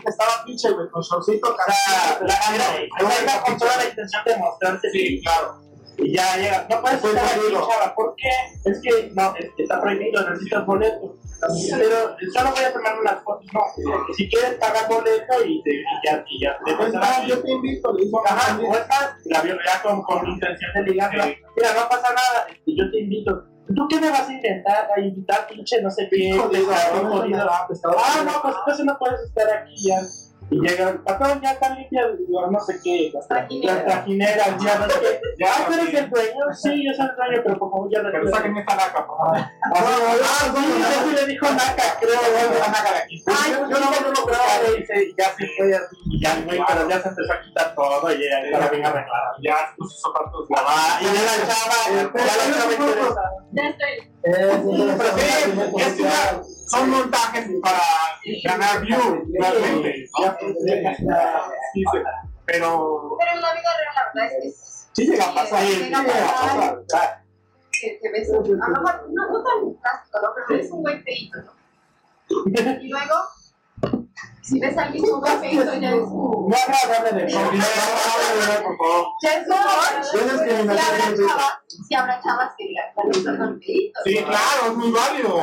[0.00, 2.76] que estaba pinche, güey, con shortcito, O sea, la, era,
[3.22, 5.67] era con toda la intención de mostrarse sí, claro.
[5.98, 8.30] Y ya llega, no puedes estar aquí, chava, ¿por qué?
[8.70, 11.16] Es que no, es que está prohibido, necesitas boleto.
[11.40, 13.46] Pero solo voy a tomar unas fotos.
[13.52, 13.62] No,
[14.14, 17.50] si quieres pagar boleto y, te, y ya, y ya te Pues, ah, yo te
[17.50, 21.26] invito, le dijo Ajá, o estás, la vio ya con, con intención de ligarla.
[21.26, 23.44] Mira, no pasa nada, este, yo te invito.
[23.74, 24.88] ¿Tú qué me vas a intentar?
[24.96, 30.00] A invitar, pinche, no sé qué, Ah, no, pues entonces no puedes estar aquí ya.
[30.50, 33.74] Y llega el patrón, ya está limpia, digo, no sé qué, las Trajinera.
[33.74, 35.20] las trajineras, ya no sé qué.
[35.38, 35.96] Ya, Ah, tú eres sí.
[35.96, 38.74] el dueño, sí, yo soy el dueño, pero por favor ya no Pero saquen esta
[38.76, 39.36] naca, por favor.
[39.36, 40.62] Ah, sí,
[41.04, 42.60] sí le dijo Naka, creo.
[42.60, 43.22] La naca de aquí.
[43.26, 46.60] Ay, yo no, yo no creo, güey, sí, ya se fue así, y ya, güey,
[46.66, 49.32] pero ya se empezó a quitar todo, y ya estaba bien arreglado.
[49.42, 50.48] Ya puso sus zapatos.
[50.56, 53.30] Ah, y ya la chava, ya la chava interesada.
[53.52, 54.12] Ya estoy.
[54.22, 55.30] Pero sí,
[55.78, 57.80] es una- son montajes para
[58.44, 60.08] ganar views, realmente.
[62.46, 65.60] Pero Pero en la vida real, la verdad es que sí llega a pasar.
[65.60, 67.22] Sí, llega a pasar.
[67.72, 70.28] que, que ves, a lo mejor no, no tan drástico, ¿no?
[70.34, 71.52] Pero ves un buen feito, ¿no?
[72.80, 73.14] Y luego,
[74.48, 76.00] si ves al ya es.
[76.10, 79.06] No hagas nada de No, no, no, por favor.
[79.22, 79.58] Ya es como...
[81.88, 84.26] Si habrá chavas, que digan, "Bueno, estos son feitos", Sí, ¿no?
[84.26, 85.40] claro, es muy válido.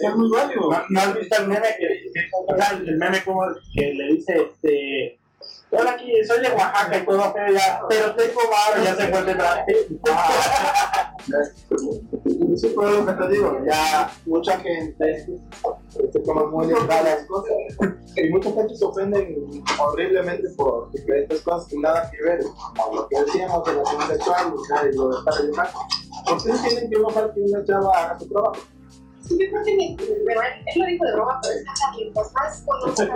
[0.00, 0.60] Es muy válido.
[0.70, 3.42] ¿No, no has visto el meme que, el meme como
[3.74, 5.17] que le dice este
[5.70, 9.34] Hola aquí, soy de Oaxaca y todo feo ya, pero tengo barro, ya se vuelve
[9.34, 9.72] traje.
[12.56, 15.26] Sí, pero lo que te digo, ya mucha gente
[16.10, 17.52] se toma muy literal las cosas
[18.16, 19.36] y mucha gente se ofende
[19.78, 24.90] horriblemente por diferentes cosas que nada que ver lo que decíamos de la relación sexual
[24.90, 25.80] y lo de estar ayudando.
[26.26, 28.56] ¿Por qué entienden que uno para que una chava haga su trabajo?
[29.30, 33.08] Yo creo que, me, bueno, él, lo dijo de broma, pero es pues más conozcas,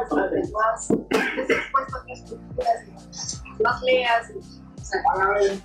[0.53, 2.79] más estés expuesto a otras culturas,
[3.61, 5.03] más leas, o sea,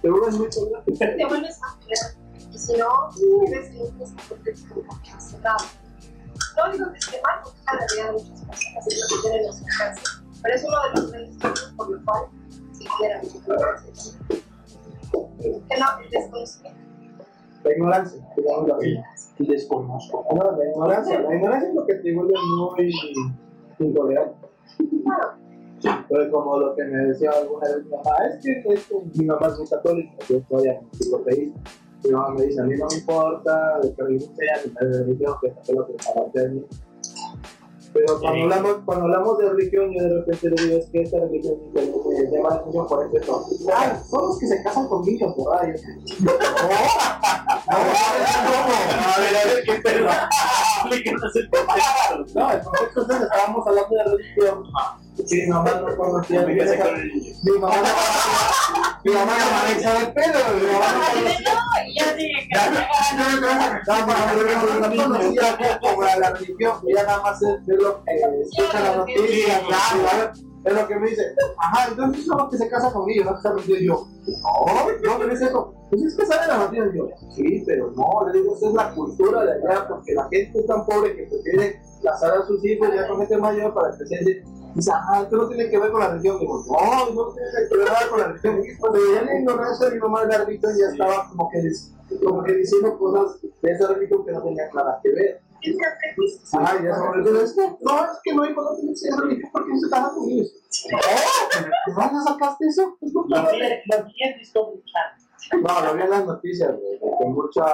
[0.01, 0.81] Te vuelves muy pobre.
[1.17, 2.17] te vuelves más leal.
[2.53, 4.75] Y si no, vives en un mismo contexto
[5.19, 5.65] cerrado.
[6.55, 9.21] No digo que esté mal, porque es la realidad de muchas personas, es lo que
[9.21, 10.01] tienen en su casa.
[10.41, 12.29] Pero es uno de los grandes motivos por los cuales
[12.71, 13.39] se genera mucho.
[15.67, 16.81] Que no, el desconocimiento.
[17.63, 18.97] La ignorancia, digamos así.
[19.39, 20.25] Desconozco.
[20.33, 22.91] No, la ignorancia, la ignorancia es lo que te vuelve muy
[23.79, 24.47] intolerante.
[26.09, 29.47] Pero como lo que me decía alguna vez mi mamá, es que esto, mi mamá
[29.47, 31.59] es muy católica, yo soy enciclopedista.
[32.03, 35.03] Mi mamá me dice, a mí no me importa de qué religión sea, ni de
[35.03, 36.65] religión, que es lo que parte de mí.
[37.93, 41.19] Pero cuando hablamos, cuando hablamos de religión, yo de repente le digo, es que esta
[41.19, 41.55] religión
[42.23, 43.31] me llama la atención por este.
[43.73, 45.67] Ah, son los que se casan con niños, ¿verdad?
[45.67, 45.73] Yo,
[46.25, 46.67] no, no, no,
[47.67, 50.09] A ver, a ver, qué pedo.
[50.09, 52.39] Explíquenos el contexto.
[52.39, 54.63] no, el contexto es que estábamos hablando de religión.
[55.25, 57.35] Sí, mi mamá no Empieza mamá con el niño.
[57.43, 57.83] mi mamá no
[59.03, 62.71] mi mamá no conocía el pelo, mi mamá no conocía No, y ya dije no,
[64.79, 69.61] no conocía como la religión, ella nada más es es lo que escucha las noticias,
[69.67, 70.31] claro,
[70.63, 71.23] es lo que me dice,
[71.57, 74.07] ajá, entonces los que se casan con ellos, no se metido yo,
[74.43, 78.27] no, no, me dice eso, pues es que sale la noticia, yo, sí, pero no,
[78.27, 81.23] le digo, esa es la cultura de allá, porque la gente es tan pobre que
[81.23, 84.43] prefiere casar a sus hijos ya con gente mayor para que se
[84.77, 86.39] Dice, ah, esto no tiene que ver con la religión.
[86.39, 88.61] Digo, no, no tiene que ver con la religión.
[88.79, 91.71] Cuando ya la ignorancia mi mamá la religión ya estaba como que,
[92.23, 95.41] como que diciendo cosas de esa religión que no tenían nada que ver.
[96.53, 97.43] Ah, ya son religiones.
[97.43, 99.87] Es que, no, es que no tiene que ser religión porque no se
[100.31, 100.53] ellos.
[100.93, 102.97] Oh, ¿de dónde sacaste eso?
[103.01, 105.63] Lo vi en Discovery Channel.
[105.63, 107.65] No, lo vi en las noticias, güey, con mucha...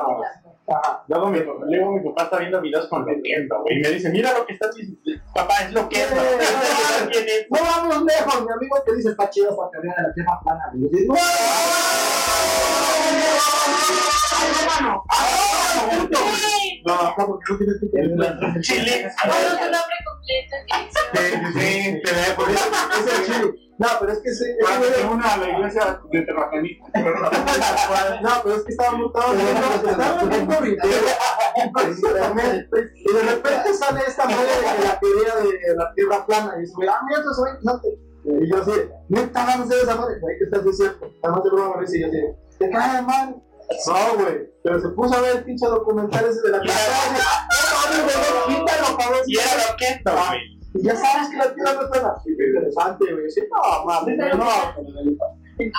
[0.67, 1.03] Ajá.
[1.07, 4.33] Luego mi, luego mi papá está viendo videos con Loquendo, güey, y me dice, mira
[4.37, 5.23] lo que estás diciendo.
[5.33, 5.75] Papá, es.
[5.75, 5.87] Eh,
[7.11, 7.47] ¿Quién es?
[7.49, 10.71] No vamos lejos, mi amigo te dice está chido para que vean la tierra plana.
[10.73, 11.07] Y
[16.85, 19.11] No, no, porque no tienes que tener Chile.
[19.25, 21.05] Bueno, tu nombre completo, dirección.
[21.13, 22.65] Sí, sí, sí, te ve, por eso
[22.99, 23.62] es el chile.
[23.79, 26.91] No, pero es que ese, ese que una a la iglesia de terraplanistas.
[28.21, 28.97] No, pero es que estaba
[31.97, 36.61] internet y de repente sale esta madre de la teoría de la tierra plana y
[36.61, 37.87] dice, ah, mira, eso soy interesante.
[38.25, 38.71] Y yo así,
[39.09, 41.11] neta, vamos a hacer esa madre, güey, ¿qué estás diciendo?
[41.23, 43.35] Además de broma, me dice, y yo así, ¿te cae mal?
[43.87, 47.19] No, güey, pero se puso a ver el pinche documental ese de la tierra plana.
[47.49, 48.15] No, mames,
[48.47, 49.21] güey, quítalo, cabrón.
[49.25, 50.62] Y era.
[50.73, 52.13] Y ya sabes que la tierra no es plana.
[52.25, 53.29] Y qué interesante, güey.
[53.29, 54.49] Sí, no, mames, no.
[55.59, 55.71] él,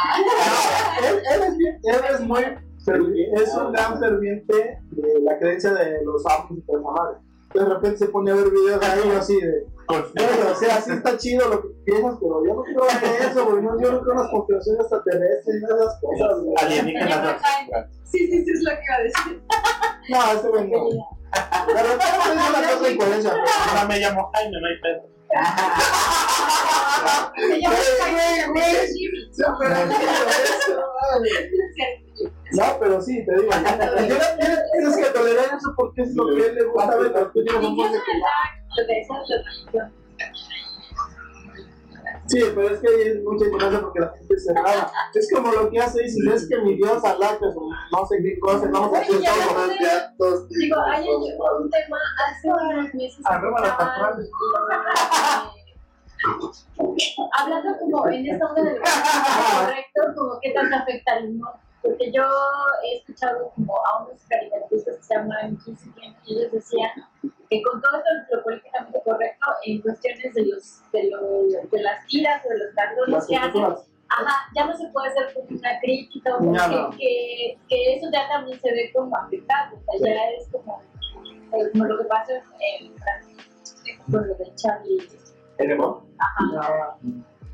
[1.33, 6.25] él es bien, él es muy, es un gran ferviente de la creencia de los
[6.27, 7.17] amos y toda esa madre.
[7.55, 11.49] De repente se pone a ver videos ahí así de, o sea, sí está chido
[11.49, 13.63] lo que piensas, pero yo no creo en eso, güey.
[13.63, 16.63] Yo no creo en las conspiraciones extraterrestres y esas cosas.
[16.63, 17.43] Alienígenas.
[18.05, 19.43] Sí, sí, sí, es lo que iba a decir.
[20.09, 20.79] No, ese güey no.
[21.67, 23.33] De repente es una cosa incoherencia.
[23.75, 25.15] No me llamo Jaime, no hay pedo.
[32.53, 33.51] No, pero sí, te digo.
[34.73, 37.13] Tienes que tolerar eso porque es lo que él le gusta ver.
[42.27, 44.91] Sí, pero es que hay mucha ignorancia porque la gente es cerrada.
[45.13, 48.39] Es como lo que hace dices, es que mi Dios Allah, pues, no sé qué
[48.41, 50.47] cosa, vamos a hacer todo teatro.
[50.49, 53.21] Digo, hay un tema hace unos meses.
[53.25, 54.25] Arriba la patrona.
[55.59, 55.75] eh,
[57.33, 61.53] Hablando como en esta onda del correcto, como qué tanto afecta al humor.
[61.83, 62.23] Porque yo
[62.83, 65.81] he escuchado como a unos caricaturistas que se llaman Kiss
[66.25, 66.91] y ellos decían
[67.63, 72.43] con todo esto lo políticamente correcto, en cuestiones de los de, los, de las tiras
[72.45, 73.65] o de los Las que hacen.
[74.09, 76.91] Ajá, ya no se puede hacer como una crítica, o que, no.
[76.91, 80.83] que, que eso ya también se ve como afectado, o sea, ya es como,
[81.53, 83.37] eh, como lo que pasa en Francia,
[84.11, 85.09] con lo de Charlie.
[85.57, 86.03] ¿Tenemos?
[86.19, 86.97] Ajá,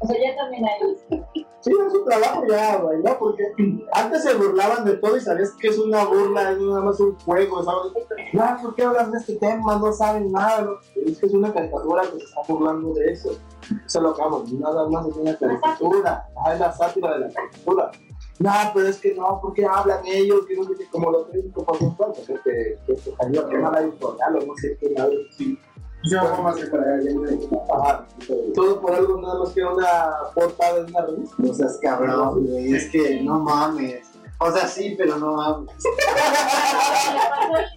[0.01, 1.47] o sea, ya también hay.
[1.61, 3.19] Sí, es su trabajo ya, güey, ¿no?
[3.19, 3.53] Porque
[3.93, 7.19] antes se burlaban de todo y sabías que es una burla, es nada más un
[7.19, 7.93] juego, ¿sabes?
[8.33, 9.77] No, ¿por qué hablan de este tema?
[9.77, 10.79] No saben nada, ¿no?
[11.05, 13.31] Es que es una caricatura que se está burlando de eso.
[13.87, 16.29] Eso es lo hago, nada más es una caricatura.
[16.37, 17.91] Ajá, es la sátira de la caricatura.
[18.39, 20.47] No, pero es que no, ¿por qué hablan ellos?
[20.47, 23.75] Que no sé como los críticos por ejemplo, que te que te salió que mal
[23.75, 25.59] hay un o no sé qué, nada, sí.
[26.05, 27.11] Yo hago más que para allá.
[27.75, 28.07] Ajá.
[28.55, 31.35] Todo por algo nada más que una portada de una revista.
[31.39, 32.75] No seas cabrón, güey.
[32.75, 34.07] Es que no mames.
[34.39, 35.71] O sea, sí, pero no mames.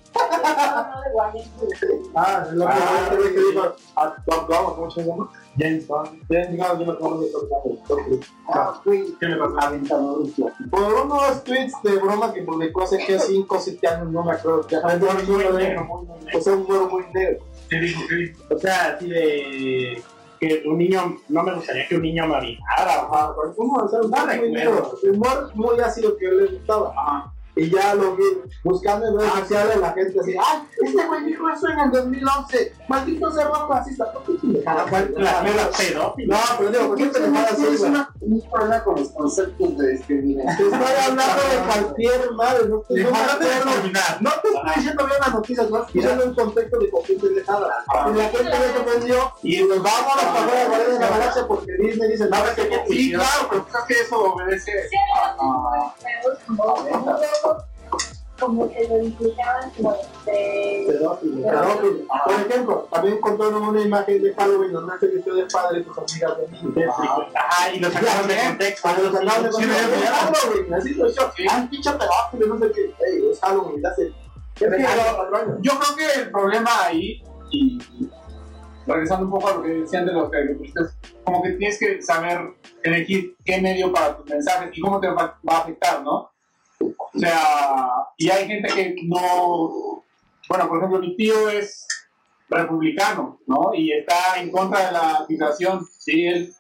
[2.16, 5.30] Ah, es lo que Ah, es lo que dijo a Top Gun, ¿cómo se llama?
[5.58, 6.10] James Bond.
[6.30, 8.20] James Gunn, yo me acuerdo de Top Gun.
[8.48, 8.82] Ah.
[8.84, 9.68] ¿Qué le pasa?
[9.68, 10.56] Aventador un plato.
[10.70, 14.34] Por unos tweets de broma que publicó hace que 5 o 7 años, no me
[14.34, 14.62] acuerdo.
[14.62, 17.44] O sea, un humor muy negro.
[17.74, 18.02] ¿Qué dijo?
[18.08, 18.40] ¿Qué dijo?
[18.50, 20.02] O sea, así de
[20.40, 23.02] que un niño, no me gustaría que un niño me avisara.
[23.02, 23.78] Ajá, pero ¿cómo?
[23.78, 25.00] O sea, un humor.
[25.04, 26.92] Humor muy ácido que le gustaba.
[26.92, 27.33] Ajá.
[27.56, 28.24] Y ya lo vi
[28.64, 30.68] buscando en redes Ah, sociales, la gente así, ¡ay!
[30.82, 32.74] Este güey dijo eso en el 2011.
[32.88, 34.12] Maldito cerdo racista.
[34.12, 34.86] ¿Por qué pendejada?
[35.18, 36.36] La mera pedófila.
[36.38, 40.70] No, pero digo, ¿por qué pendejada así, Tienes un problema con los conceptos de discriminación.
[40.72, 44.18] Te estoy hablando de cualquier madre, no te me terminar.
[44.22, 47.86] No te estoy diciendo bien las noticias, no estoy diciendo un contexto de cualquier pendejada.
[48.12, 48.52] Y la gente
[48.84, 52.64] ofendió y nos vamos a Guardianes de la Galaxia porque Disney dice, no, es que
[52.88, 54.72] Sí, claro, pero creo que eso obedece.
[54.90, 54.96] Sí,
[58.40, 59.96] como que lo implicaban como
[60.26, 60.86] de...
[60.88, 62.08] Pedófilo, pedófilo.
[62.26, 65.98] Por ejemplo, también encontraron una imagen de Halloween donde se vistió de padre y sus
[65.98, 66.96] amigas de niños.
[67.34, 68.82] Ajá, y lo sacaron de contexto.
[68.82, 69.50] Cuando los sacaron de
[70.68, 71.46] contexto, así.
[71.50, 72.82] Ah, pinche pedófilo, no sé qué.
[73.06, 73.82] Ey, es Halloween.
[75.62, 77.80] Yo creo que el problema ahí, y
[78.86, 82.42] regresando un poco a lo que decían de los caricaturistas, como que tienes que saber
[82.84, 86.33] elegir qué medio para tus mensajes y cómo te va a afectar, ¿no?
[86.98, 90.04] O sea, y hay gente que no.
[90.50, 91.86] Bueno, por ejemplo, mi tío es
[92.50, 93.74] republicano, ¿no?
[93.74, 96.26] Y está en contra de la migración, ¿sí?
[96.28, 96.54] Él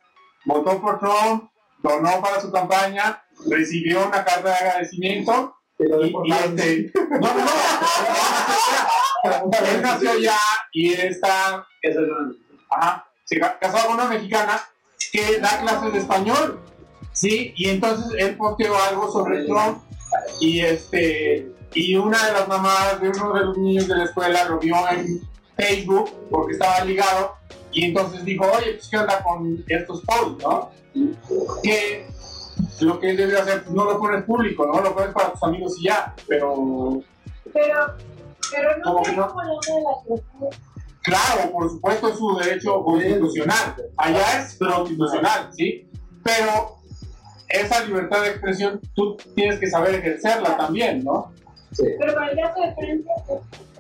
[0.46, 6.32] votó por Trump, donó para su campaña, recibió una carta de agradecimiento Pero y, y
[6.32, 7.46] este, no, no,
[9.46, 10.38] no, él nació allá
[10.72, 11.66] y él está,
[12.70, 14.62] ajá, se ca- casó con una mexicana
[15.12, 16.60] que da clases de español,
[17.12, 19.84] sí, y entonces él posteó algo sobre Trump
[20.40, 24.46] y este, y una de las mamás de uno de los niños de la escuela
[24.46, 25.22] lo vio en
[25.56, 27.36] Facebook porque estaba ligado
[27.72, 30.72] y entonces dijo, oye, pues qué onda con estos posts, ¿no?
[31.64, 32.08] Que
[32.82, 34.82] lo que él debe hacer, pues, no lo pones público, ¿no?
[34.82, 37.02] Lo pones para tus amigos y ya, pero
[37.52, 37.96] Pero,
[38.52, 40.60] pero no cómo lo de locuras.
[41.02, 43.76] Claro, por supuesto es su derecho constitucional.
[43.98, 45.90] Allá es constitucional, ¿sí?
[46.24, 46.78] Pero
[47.54, 51.32] esa libertad de expresión tú tienes que saber ejercerla también, ¿no?
[51.78, 53.14] Pero para el caso de Francia,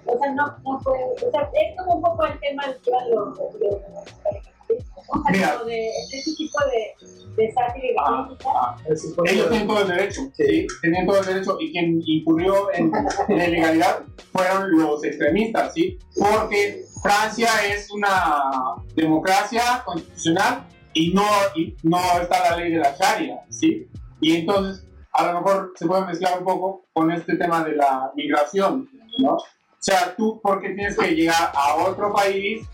[0.06, 2.90] o sea, no, no puede, o sea, es como un poco el tema del que
[2.90, 5.20] iban los, los, los caricaturistas, ¿no?
[5.20, 5.54] O sea, Mira.
[5.54, 8.78] como de, ese tipo de, de sátira y Ah, ah.
[9.26, 12.92] Ellos tienen todo el derecho, sí, tenían todo el derecho y quien incurrió en,
[13.30, 15.98] en la ilegalidad fueron los extremistas, ¿sí?
[16.16, 20.64] Porque Francia es una democracia constitucional
[20.94, 21.26] y no,
[21.56, 23.88] y no está la ley de la Sharia, ¿sí?
[24.22, 28.12] Y entonces a lo mejor se puede mezclar un poco con este tema de la
[28.16, 28.90] migración,
[29.20, 29.34] ¿no?
[29.36, 29.46] O
[29.80, 32.66] sea, tú porque tienes que llegar a otro país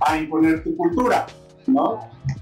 [0.00, 1.26] a imponer tu cultura,
[1.66, 1.98] ¿no?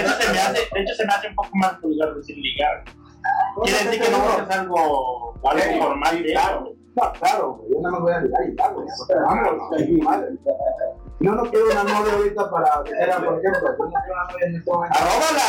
[0.00, 2.84] hecho, se me hace, de hecho, se me hace un poco más vulgar decir ligar.
[3.64, 6.24] Quiere decir que no es algo, algo formal.
[6.94, 8.86] No, claro, güey, yo nada más voy a ligar y ya, güey.
[11.20, 14.24] No, no quiero una novia ahorita para que era, por ejemplo, yo no quiero una
[14.24, 14.98] novia en este momento.
[14.98, 15.46] ¡Arróbala!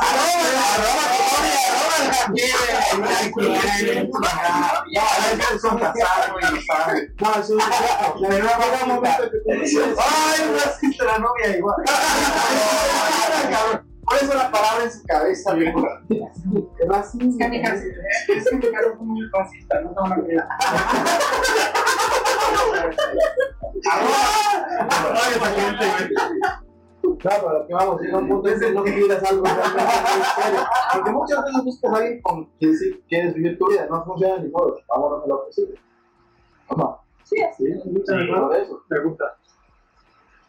[0.00, 0.62] ¡Arróbala!
[0.74, 1.22] ¡Arróbala!
[7.20, 7.58] No, eso es un
[8.88, 10.40] momento que ¡ay,
[10.98, 11.76] no la novia igual!
[14.04, 15.72] Cabrón, ¿Cuál es la palabra en su cabeza, güey?
[16.88, 17.24] Racista.
[17.26, 20.48] Es que mi casa es muy racista, no tengo una idea.
[27.18, 29.44] Claro, a lo que vamos, un punto que no quieres algo.
[30.92, 34.42] Porque muchas veces buscas a alguien con quien sí quieres vivir tu vida, no funciona
[34.42, 35.80] ni modo, vámonos a lo posible.
[36.66, 37.00] ¿Cómo?
[37.24, 38.82] Sí, Sí, muchas veces por eso.
[38.88, 39.36] Me gusta.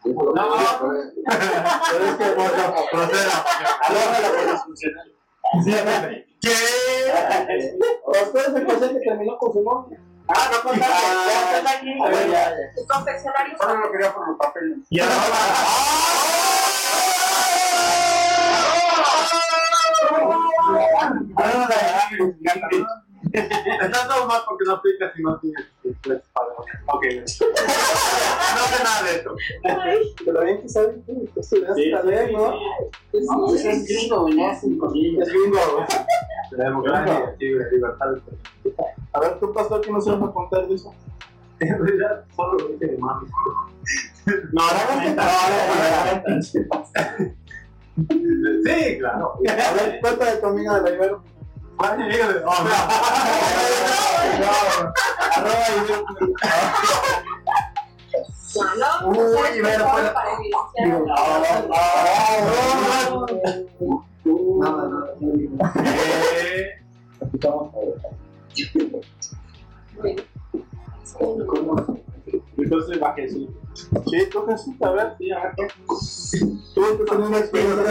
[0.04, 0.76] No, es
[5.70, 5.84] que.
[6.40, 6.52] ¿Qué?
[8.06, 9.98] Ustedes que terminó con su novia.
[10.28, 11.90] Ah, no contaste, ya estás aquí.
[12.02, 12.54] A ver, ya,
[13.80, 14.78] lo quería por los papeles.
[23.34, 25.66] Estás todo mal porque no aplicas y no tienes.
[26.86, 27.04] Ok.
[27.14, 29.34] No sé nada de esto.
[30.24, 32.50] Pero bien que que tú estudiaste también, ¿no?
[32.50, 34.52] No, pues es gringo, ya.
[34.52, 35.86] Es gringo.
[36.52, 38.14] La democracia, sí, libertad.
[39.12, 40.94] A ver, tú, pastor, ¿qué nos ibas a contar de eso?
[41.58, 43.28] En realidad, solo lo dije de mami.
[44.52, 44.62] No,
[46.26, 46.42] no,
[48.64, 49.38] Sí, claro.
[49.48, 51.22] A ver, cuenta de tu amiga de la Ibero.
[55.34, 56.14] Arroba Ibero.
[58.54, 59.90] No, Uy, no, ¿sabes Ibero, qué?
[59.90, 60.88] fue la- para evidenciar.
[60.88, 61.04] No,
[64.60, 65.64] no, no.
[67.20, 67.76] Escuchamos a
[71.92, 72.03] ver.
[72.64, 73.48] Entonces va Jesús.
[73.74, 75.12] Sí, tú Jesús, a ver.
[75.18, 75.66] Sí, a ver, ¿qué?
[76.74, 77.82] Tú tú tienes una experiencia.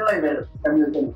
[0.00, 0.46] La Ibero.
[0.62, 1.14] Tema.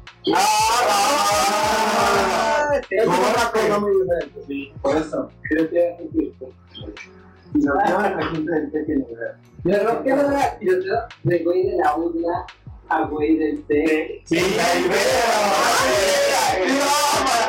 [2.91, 4.43] Es una cosa muy diferente.
[4.47, 4.73] Sí.
[4.81, 5.97] Por eso, yo te
[7.55, 9.35] Y lo que la gente del pequeño Ibero.
[9.65, 10.59] Pero, ¿qué era?
[10.61, 10.89] Yo te
[11.29, 12.47] de güey de la UDLA
[12.89, 14.23] a güey del T.
[14.25, 14.65] Sí, la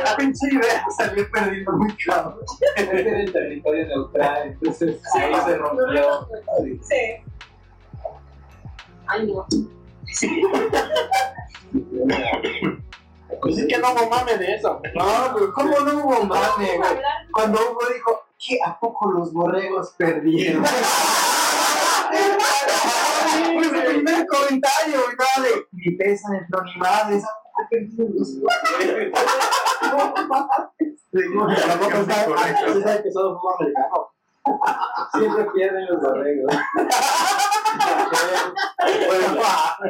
[0.03, 2.39] La pinche idea salió perdiendo muy cabrón.
[2.75, 6.27] Este era el territorio neutral, entonces ahí se rompió.
[6.81, 6.95] Sí.
[9.07, 9.45] Ay, no.
[13.41, 14.81] Pues es que no hubo mame de eso.
[14.95, 16.89] No, pero ¿cómo no hubo mame, güey?
[17.31, 18.57] Cuando Hugo dijo, ¿qué?
[18.65, 20.63] ¿A poco los borregos perdieron?
[23.31, 27.23] Su primer comentario, güey, de mi pesa en flonimadas.
[31.11, 34.11] Usted sabe que solo fue americano.
[35.13, 36.01] Siempre pierden los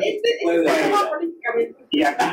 [0.02, 0.30] este
[1.10, 1.88] políticamente.
[1.92, 2.26] Y aquí.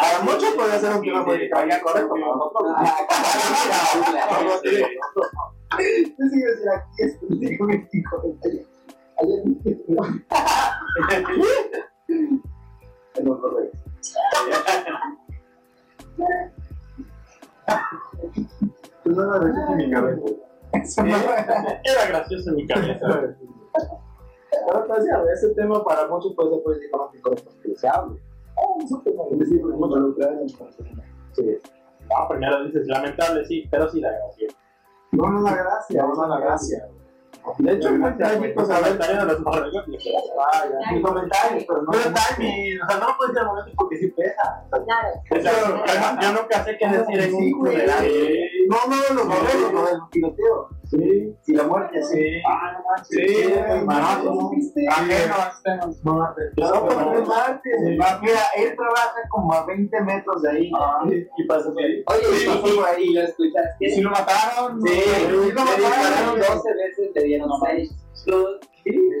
[0.00, 2.52] Para muchos podría ser un tema políticamente correcto, no.
[4.38, 4.60] Yo a
[5.80, 8.36] decir aquí es político México.
[13.14, 13.70] En los borregos.
[19.04, 20.24] Pues no me rechazo en mi cabeza.
[21.84, 23.06] Era gracioso en mi cabeza.
[24.72, 28.20] Ahora decía, ese tema para muchos puede ser políticamente correcto, que se hable.
[28.60, 28.80] Ah.
[32.10, 34.48] No, primero dices lamentable, sí, pero sí da gracia.
[35.12, 36.02] No, no da gracia.
[36.02, 36.88] Vamos a la gracia.
[37.58, 38.54] De hecho, a ver.
[38.54, 39.42] Comentario de los.
[39.46, 40.92] Ah, ya.
[40.92, 41.92] Mi comentario, pero no.
[41.92, 44.64] Timing, o sea, no puedes momento porque sí pesa.
[46.20, 47.50] Yo, nunca sé qué decir en un.
[47.62, 50.79] No, no los borregos, no del tiroteo.
[50.90, 51.36] Sí.
[51.46, 52.42] Y la muerte, sí.
[52.48, 53.08] Ah, no manches.
[53.08, 53.54] Sí,
[54.24, 54.50] ¿no?
[54.50, 54.88] ¿viste?
[54.88, 55.34] Ajeno,
[56.02, 57.72] No, No, pero es martes.
[57.84, 57.90] Sí.
[58.22, 60.72] Mira, él trabaja como a 20 metros de ahí.
[61.36, 62.02] Y pasa por ahí.
[62.06, 63.04] Oye, Sí, y, pasó por ahí.
[63.04, 63.76] y lo escuchaste.
[63.86, 64.82] ¿Y si lo mataron?
[64.82, 65.76] Sí, ¿Sí le lo mataron?
[65.80, 67.96] dispararon 12 veces, le dieron 6.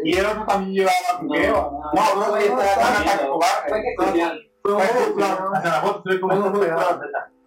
[0.04, 1.52] Y el otro también llevaba coqueo.
[1.52, 3.32] No, No, no, no, fue- no, estaba fue un ataque comiendo.
[3.32, 3.68] cobarde.
[3.68, 4.38] Fue que comían.
[4.62, 5.36] Fue un Fue ataque claro.
[5.36, 5.56] cobarde.
[5.56, 7.00] Hasta la foto se ve como Fue un un pegado.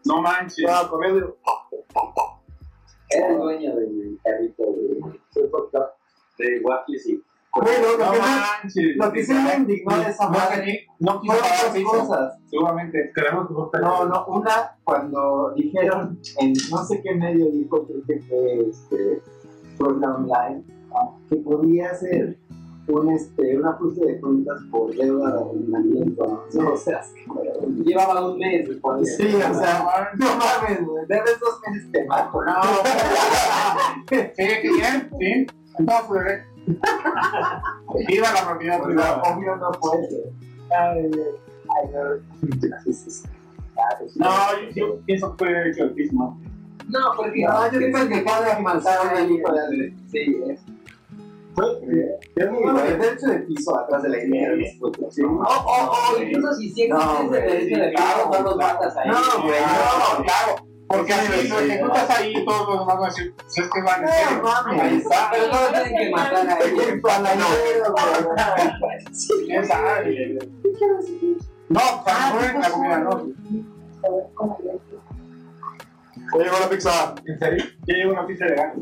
[0.05, 0.59] No manches.
[0.59, 1.23] Estaba comiendo y
[3.17, 5.43] Era el dueño del carrito de,
[6.45, 7.23] de waffles y
[7.55, 8.95] Bueno, lo No manches.
[8.95, 12.39] lo que sí me indignó de esa No, madre No quiso dos cosas.
[12.49, 13.11] Seguramente.
[13.13, 18.19] Creemos que No, no, una cuando dijeron en no sé qué medio dijo, creo que
[18.21, 19.21] fue este,
[19.77, 20.63] Program Online,
[21.29, 22.37] que podía ser
[22.87, 26.45] un, este, un ajuste de cuentas por deuda de arrendamiento.
[26.53, 27.23] No, o sea, es que-
[27.83, 29.15] Llevaba un mes después.
[29.15, 32.41] Sí, o sea, no mames, debes dos meses te mato.
[32.43, 32.61] No,
[34.09, 35.47] Sí, bien, sí.
[35.79, 36.43] Entonces,
[38.07, 39.21] viva la propiedad privada.
[39.23, 40.23] obvio no puede ser.
[40.77, 41.11] Ay,
[41.75, 42.03] ay, no.
[44.15, 44.29] No,
[44.69, 46.39] yo, yo pienso que fue chotismo.
[46.89, 49.93] No, porque No, yo pienso que cada mataron al hijo de Andrés.
[51.53, 51.55] Es.
[52.35, 52.47] Fue.
[52.49, 54.71] Bueno, el derecho de piso atrás de la iglesia.
[55.09, 55.21] Sí.
[55.23, 58.33] O, o, o incluso si sí No, existe güey, ese derecho sí, de claro, pago,
[58.35, 58.73] no los claro.
[58.79, 59.09] matas ahí.
[59.09, 60.55] No, güey, No, claro.
[60.87, 64.07] Porque si lo ejecutas ahí, todos los demás van a decir, pues es que van
[64.07, 64.41] serio.
[64.43, 64.81] mames.
[64.81, 65.29] Ahí está.
[65.31, 66.87] Pero no lo tienen que matar a ellos.
[66.87, 67.95] El paladero,
[68.79, 69.45] güey.
[69.45, 70.39] ¿Quién sabe?
[71.69, 73.27] No, para poner la comida, no.
[76.31, 77.15] Ya llegó la pizza.
[77.25, 77.65] ¿En serio?
[77.85, 78.81] Ya llegó una pizza elegante.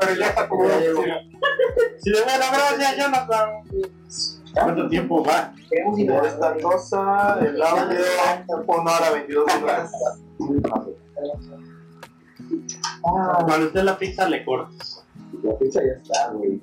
[0.00, 0.68] Pero ya está como.
[1.98, 3.26] Si le doy la gracia, ya no
[4.54, 5.52] ¿Cuánto tiempo va?
[6.26, 7.98] Esta cosa, el audio,
[8.66, 9.90] una hora 22 minutos.
[13.00, 14.97] Cuando esté la pizza le cortas.
[15.42, 16.60] La pizza ya está, güey.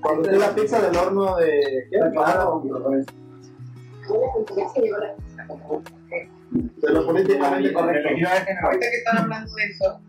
[0.00, 1.88] Cuando esté la pizza del horno de.
[1.90, 1.98] ¿Qué?
[2.12, 2.62] Claro,
[6.50, 8.08] De lo políticamente correcto.
[8.62, 10.00] Ahorita que están hablando de eso,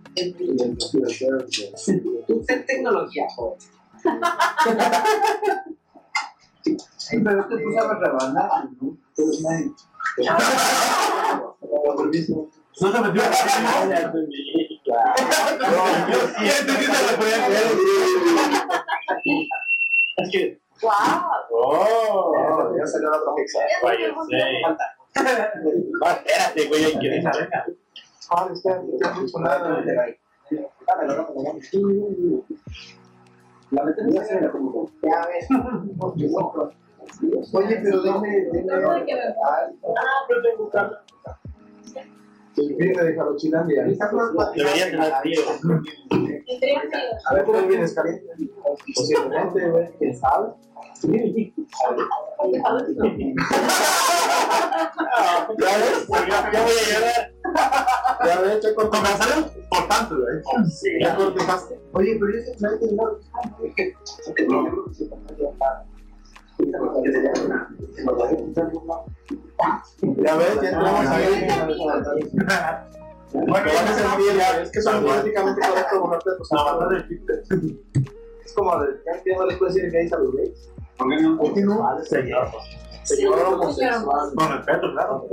[2.27, 3.57] tú sé tecnología, joder.
[7.23, 8.97] Pero es que tú sabes rebanar, ¿no?
[9.15, 9.71] Tú eres nadie.
[12.81, 13.21] No se metió
[14.91, 16.11] Entendí.
[16.11, 17.59] Yo sí entendí esa referencia.
[20.17, 20.61] Es que.
[20.81, 20.91] ¡Wow!
[21.51, 23.59] Oh, ya salió la otra pizza.
[23.83, 24.35] Vaya, sí.
[25.13, 27.49] Espérate, güey, hay que dejar.
[28.29, 28.87] Ah, espérate.
[33.71, 34.89] La metemos ya se la como.
[35.01, 35.47] Ya ves.
[37.53, 38.47] Oye, pero dame.
[39.97, 40.71] Ah, pero tengo.
[42.57, 43.83] El fin de Jarochilandia.
[43.83, 45.41] Debería tener frío.
[47.25, 48.25] A ver, ¿tú vienes caliente?
[48.95, 49.93] Posiblemente.
[49.99, 50.49] ¿Quién sabe?
[51.03, 51.09] ¿Ya
[55.77, 56.07] ves?
[56.09, 57.33] Ya, voy a llegar.
[58.25, 59.61] Ya ves, ya cortaste.
[59.69, 60.35] Por tanto, güey.
[60.69, 60.89] Sí.
[60.99, 61.79] Ya cortaste.
[61.93, 62.87] Oye, pero yo sé que hay que
[64.47, 64.61] no.
[70.01, 71.47] Ya ves, ya entramos ahí.
[73.33, 76.93] Bueno, ya me sentí, ya es que son políticamente correctos borrarte de tus zapatos.
[78.45, 80.69] Es como, de- ¿qué no les puede decir gays a los gays?
[80.97, 81.37] ¿Por qué no?
[81.37, 82.03] ¿Por qué no?
[82.03, 82.47] Señor.
[83.03, 84.31] Señor homosexual.
[84.35, 85.25] Con respeto, claro.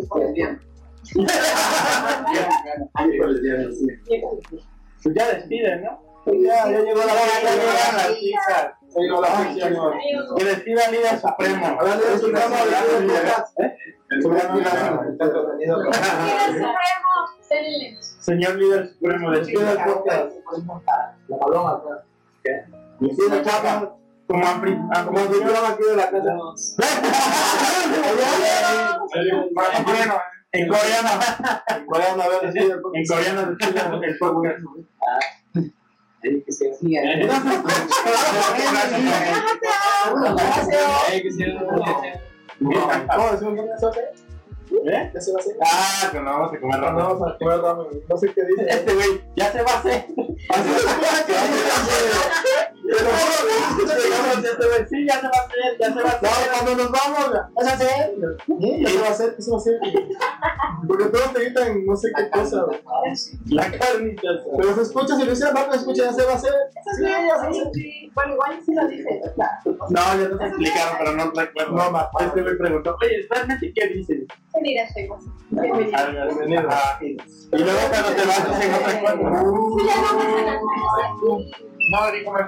[5.03, 6.03] Pues ya despiden, ¿no?
[6.27, 8.73] Ya, ya llegó la hora, Ya llegó la pizzas.
[8.95, 9.29] Ya llegó la
[9.83, 9.99] hora.
[10.37, 11.67] Que despida al líder supremo.
[11.81, 13.25] Hablando de Supremo, de líder,
[14.11, 14.61] El Supremo.
[18.21, 19.65] Señor líder supremo de Chile.
[21.29, 21.83] La paloma.
[23.01, 23.95] Despide el chapa.
[24.27, 24.77] Como ampli...
[24.77, 26.37] Como aquí de la casa.
[29.15, 30.15] En coreano.
[30.53, 31.09] En coreano.
[31.89, 33.57] Vayan a ver, despide el En coreano el
[42.59, 43.07] podcast.
[43.15, 44.01] ¿Cómo decimos no hace?
[44.71, 45.11] ¿Eh?
[45.13, 45.57] ¿Qué se va a hacer?
[45.63, 47.05] Ah, que no vamos a comer No, ramen.
[47.05, 47.87] vamos a comer ramen.
[48.09, 48.67] No sé qué dice.
[48.69, 50.07] Este güey ya se va a hacer.
[54.89, 56.51] Sí, ya se va a hacer, ya se va a No, hacer.
[56.53, 58.15] cuando nos vamos, vas a hacer.
[58.61, 58.83] ¿Eh?
[58.85, 59.37] ¿Qué se va a hacer?
[59.37, 59.81] ¿Qué se va a hacer?
[60.87, 62.65] Porque todos te gritan no sé qué cosa.
[63.51, 64.29] La carnita.
[64.57, 66.53] Pero se escucha, si lo hicieron rápido, se escucha, ya se va a hacer.
[66.97, 67.67] Sí, ya se va a hacer.
[68.15, 69.21] Bueno, igual sí lo dice.
[69.91, 71.73] No, ya te explicaron, pero no recuerdo.
[71.77, 74.27] No, ma- Este me preguntó, oye, realmente qué dicen.
[74.59, 75.25] Se dirá, Shemos.
[75.95, 76.69] Ah, bienvenido.
[76.71, 77.17] Ah, Y
[77.53, 79.41] luego cuando te vas dicen otra cosa.
[79.79, 80.61] Sí, ya no me suena.
[81.91, 82.41] No, dijo me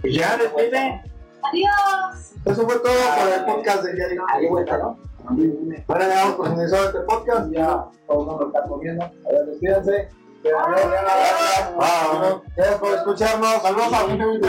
[0.00, 1.02] pues ya despide.
[1.42, 2.32] Adiós.
[2.44, 4.64] Eso fue todo por el podcast del día de hoy.
[4.64, 4.98] ¿no?
[5.28, 7.50] Bueno, ya damos por finalizado este podcast.
[7.52, 9.04] Ya todos nos lo están comiendo.
[9.04, 10.08] A ver, despídense.
[11.78, 12.40] Ah.
[12.56, 13.62] Gracias por escucharnos.
[13.62, 14.48] Saludos a gente.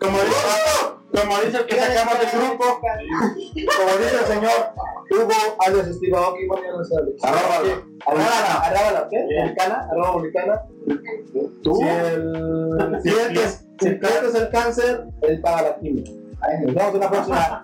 [0.00, 0.36] Como dice,
[1.12, 2.64] como dice el que sacamos del grupo.
[2.80, 4.72] Como dice el señor
[5.10, 6.94] Hugo alias Steve Aoki, bueno, ya no sé.
[7.22, 7.56] Arroba.
[8.06, 9.26] Arroba, arroba la ¿qué?
[9.42, 10.66] Vulcana, arroba.
[11.62, 11.76] ¿Tú?
[11.76, 16.04] Si el cliente es, el cáncer, él paga la quimio.
[16.64, 17.62] Nos vemos en la próxima.